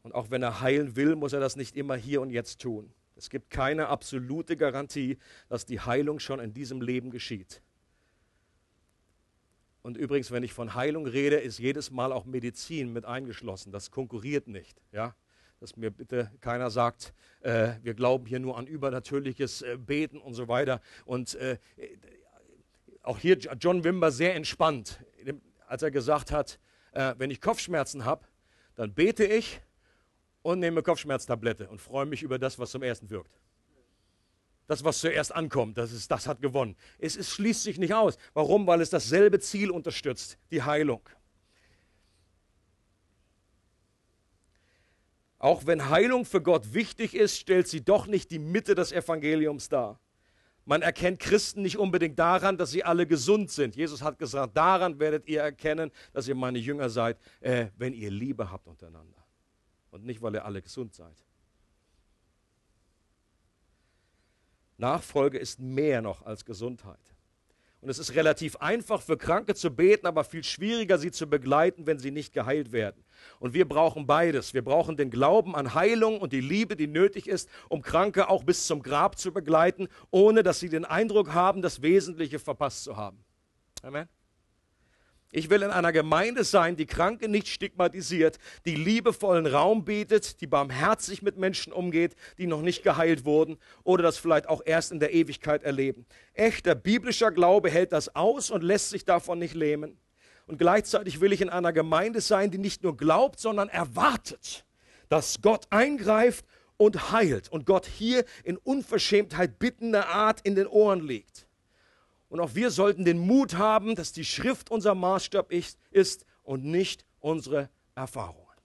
Und 0.02 0.14
auch 0.14 0.30
wenn 0.30 0.42
er 0.42 0.62
heilen 0.62 0.96
will, 0.96 1.16
muss 1.16 1.34
er 1.34 1.40
das 1.40 1.56
nicht 1.56 1.76
immer 1.76 1.96
hier 1.96 2.22
und 2.22 2.30
jetzt 2.30 2.62
tun. 2.62 2.90
Es 3.14 3.28
gibt 3.28 3.50
keine 3.50 3.88
absolute 3.88 4.56
Garantie, 4.56 5.18
dass 5.50 5.66
die 5.66 5.80
Heilung 5.80 6.18
schon 6.18 6.40
in 6.40 6.54
diesem 6.54 6.80
Leben 6.80 7.10
geschieht. 7.10 7.60
Und 9.82 9.98
übrigens, 9.98 10.30
wenn 10.30 10.44
ich 10.44 10.54
von 10.54 10.74
Heilung 10.74 11.06
rede, 11.06 11.36
ist 11.36 11.58
jedes 11.58 11.90
Mal 11.90 12.10
auch 12.10 12.24
Medizin 12.24 12.90
mit 12.90 13.04
eingeschlossen. 13.04 13.70
Das 13.70 13.90
konkurriert 13.90 14.48
nicht. 14.48 14.80
Ja? 14.92 15.14
Dass 15.62 15.76
mir 15.76 15.92
bitte 15.92 16.28
keiner 16.40 16.70
sagt, 16.70 17.14
äh, 17.42 17.74
wir 17.82 17.94
glauben 17.94 18.26
hier 18.26 18.40
nur 18.40 18.58
an 18.58 18.66
übernatürliches 18.66 19.62
äh, 19.62 19.78
Beten 19.78 20.18
und 20.18 20.34
so 20.34 20.48
weiter. 20.48 20.80
Und 21.04 21.36
äh, 21.36 21.56
auch 23.02 23.16
hier 23.20 23.38
John 23.38 23.84
Wimber 23.84 24.10
sehr 24.10 24.34
entspannt, 24.34 25.04
als 25.68 25.82
er 25.82 25.92
gesagt 25.92 26.32
hat, 26.32 26.58
äh, 26.90 27.14
wenn 27.16 27.30
ich 27.30 27.40
Kopfschmerzen 27.40 28.04
habe, 28.04 28.26
dann 28.74 28.92
bete 28.92 29.24
ich 29.24 29.60
und 30.42 30.58
nehme 30.58 30.82
Kopfschmerztablette 30.82 31.68
und 31.68 31.80
freue 31.80 32.06
mich 32.06 32.24
über 32.24 32.40
das, 32.40 32.58
was 32.58 32.72
zum 32.72 32.82
ersten 32.82 33.08
wirkt. 33.08 33.40
Das, 34.66 34.82
was 34.82 34.98
zuerst 34.98 35.32
ankommt, 35.32 35.78
das, 35.78 35.92
ist, 35.92 36.10
das 36.10 36.26
hat 36.26 36.40
gewonnen. 36.42 36.74
Es, 36.98 37.16
es 37.16 37.30
schließt 37.30 37.62
sich 37.62 37.78
nicht 37.78 37.94
aus. 37.94 38.16
Warum? 38.34 38.66
Weil 38.66 38.80
es 38.80 38.90
dasselbe 38.90 39.38
Ziel 39.38 39.70
unterstützt, 39.70 40.38
die 40.50 40.62
Heilung. 40.62 41.02
Auch 45.42 45.66
wenn 45.66 45.90
Heilung 45.90 46.24
für 46.24 46.40
Gott 46.40 46.72
wichtig 46.72 47.16
ist, 47.16 47.36
stellt 47.36 47.66
sie 47.66 47.84
doch 47.84 48.06
nicht 48.06 48.30
die 48.30 48.38
Mitte 48.38 48.76
des 48.76 48.92
Evangeliums 48.92 49.68
dar. 49.68 49.98
Man 50.64 50.82
erkennt 50.82 51.18
Christen 51.18 51.62
nicht 51.62 51.78
unbedingt 51.78 52.16
daran, 52.16 52.56
dass 52.56 52.70
sie 52.70 52.84
alle 52.84 53.08
gesund 53.08 53.50
sind. 53.50 53.74
Jesus 53.74 54.02
hat 54.02 54.20
gesagt, 54.20 54.56
daran 54.56 55.00
werdet 55.00 55.26
ihr 55.26 55.40
erkennen, 55.40 55.90
dass 56.12 56.28
ihr 56.28 56.36
meine 56.36 56.60
Jünger 56.60 56.88
seid, 56.88 57.18
äh, 57.40 57.66
wenn 57.76 57.92
ihr 57.92 58.12
Liebe 58.12 58.52
habt 58.52 58.68
untereinander. 58.68 59.18
Und 59.90 60.04
nicht, 60.04 60.22
weil 60.22 60.36
ihr 60.36 60.44
alle 60.44 60.62
gesund 60.62 60.94
seid. 60.94 61.16
Nachfolge 64.78 65.38
ist 65.38 65.58
mehr 65.58 66.02
noch 66.02 66.24
als 66.24 66.44
Gesundheit. 66.44 67.00
Und 67.80 67.88
es 67.88 67.98
ist 67.98 68.14
relativ 68.14 68.54
einfach 68.58 69.02
für 69.02 69.16
Kranke 69.16 69.56
zu 69.56 69.74
beten, 69.74 70.06
aber 70.06 70.22
viel 70.22 70.44
schwieriger, 70.44 70.98
sie 70.98 71.10
zu 71.10 71.26
begleiten, 71.26 71.84
wenn 71.84 71.98
sie 71.98 72.12
nicht 72.12 72.32
geheilt 72.32 72.70
werden. 72.70 73.04
Und 73.40 73.54
wir 73.54 73.68
brauchen 73.68 74.06
beides. 74.06 74.54
Wir 74.54 74.62
brauchen 74.62 74.96
den 74.96 75.10
Glauben 75.10 75.54
an 75.54 75.74
Heilung 75.74 76.20
und 76.20 76.32
die 76.32 76.40
Liebe, 76.40 76.76
die 76.76 76.86
nötig 76.86 77.26
ist, 77.28 77.48
um 77.68 77.82
Kranke 77.82 78.28
auch 78.28 78.44
bis 78.44 78.66
zum 78.66 78.82
Grab 78.82 79.18
zu 79.18 79.32
begleiten, 79.32 79.88
ohne 80.10 80.42
dass 80.42 80.60
sie 80.60 80.68
den 80.68 80.84
Eindruck 80.84 81.32
haben, 81.34 81.62
das 81.62 81.82
Wesentliche 81.82 82.38
verpasst 82.38 82.84
zu 82.84 82.96
haben. 82.96 83.24
Amen. 83.82 84.08
Ich 85.34 85.48
will 85.48 85.62
in 85.62 85.70
einer 85.70 85.92
Gemeinde 85.92 86.44
sein, 86.44 86.76
die 86.76 86.84
Kranke 86.84 87.26
nicht 87.26 87.48
stigmatisiert, 87.48 88.38
die 88.66 88.74
liebevollen 88.74 89.46
Raum 89.46 89.82
bietet, 89.86 90.42
die 90.42 90.46
barmherzig 90.46 91.22
mit 91.22 91.38
Menschen 91.38 91.72
umgeht, 91.72 92.16
die 92.36 92.46
noch 92.46 92.60
nicht 92.60 92.82
geheilt 92.82 93.24
wurden 93.24 93.56
oder 93.82 94.02
das 94.02 94.18
vielleicht 94.18 94.46
auch 94.46 94.60
erst 94.62 94.92
in 94.92 95.00
der 95.00 95.14
Ewigkeit 95.14 95.62
erleben. 95.62 96.04
Echter 96.34 96.74
biblischer 96.74 97.30
Glaube 97.30 97.70
hält 97.70 97.92
das 97.92 98.14
aus 98.14 98.50
und 98.50 98.62
lässt 98.62 98.90
sich 98.90 99.06
davon 99.06 99.38
nicht 99.38 99.54
lähmen. 99.54 99.96
Und 100.52 100.58
gleichzeitig 100.58 101.22
will 101.22 101.32
ich 101.32 101.40
in 101.40 101.48
einer 101.48 101.72
Gemeinde 101.72 102.20
sein, 102.20 102.50
die 102.50 102.58
nicht 102.58 102.82
nur 102.82 102.94
glaubt, 102.94 103.40
sondern 103.40 103.70
erwartet, 103.70 104.66
dass 105.08 105.40
Gott 105.40 105.66
eingreift 105.70 106.44
und 106.76 107.10
heilt 107.10 107.48
und 107.48 107.64
Gott 107.64 107.86
hier 107.86 108.26
in 108.44 108.58
Unverschämtheit 108.58 109.58
bittender 109.58 110.10
Art 110.10 110.42
in 110.42 110.54
den 110.54 110.66
Ohren 110.66 111.06
liegt. 111.06 111.46
Und 112.28 112.38
auch 112.38 112.54
wir 112.54 112.70
sollten 112.70 113.06
den 113.06 113.18
Mut 113.18 113.54
haben, 113.54 113.94
dass 113.94 114.12
die 114.12 114.26
Schrift 114.26 114.70
unser 114.70 114.94
Maßstab 114.94 115.50
ist, 115.50 115.78
ist 115.90 116.26
und 116.42 116.66
nicht 116.66 117.06
unsere 117.20 117.70
Erfahrungen. 117.94 118.58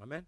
Amen. 0.00 0.26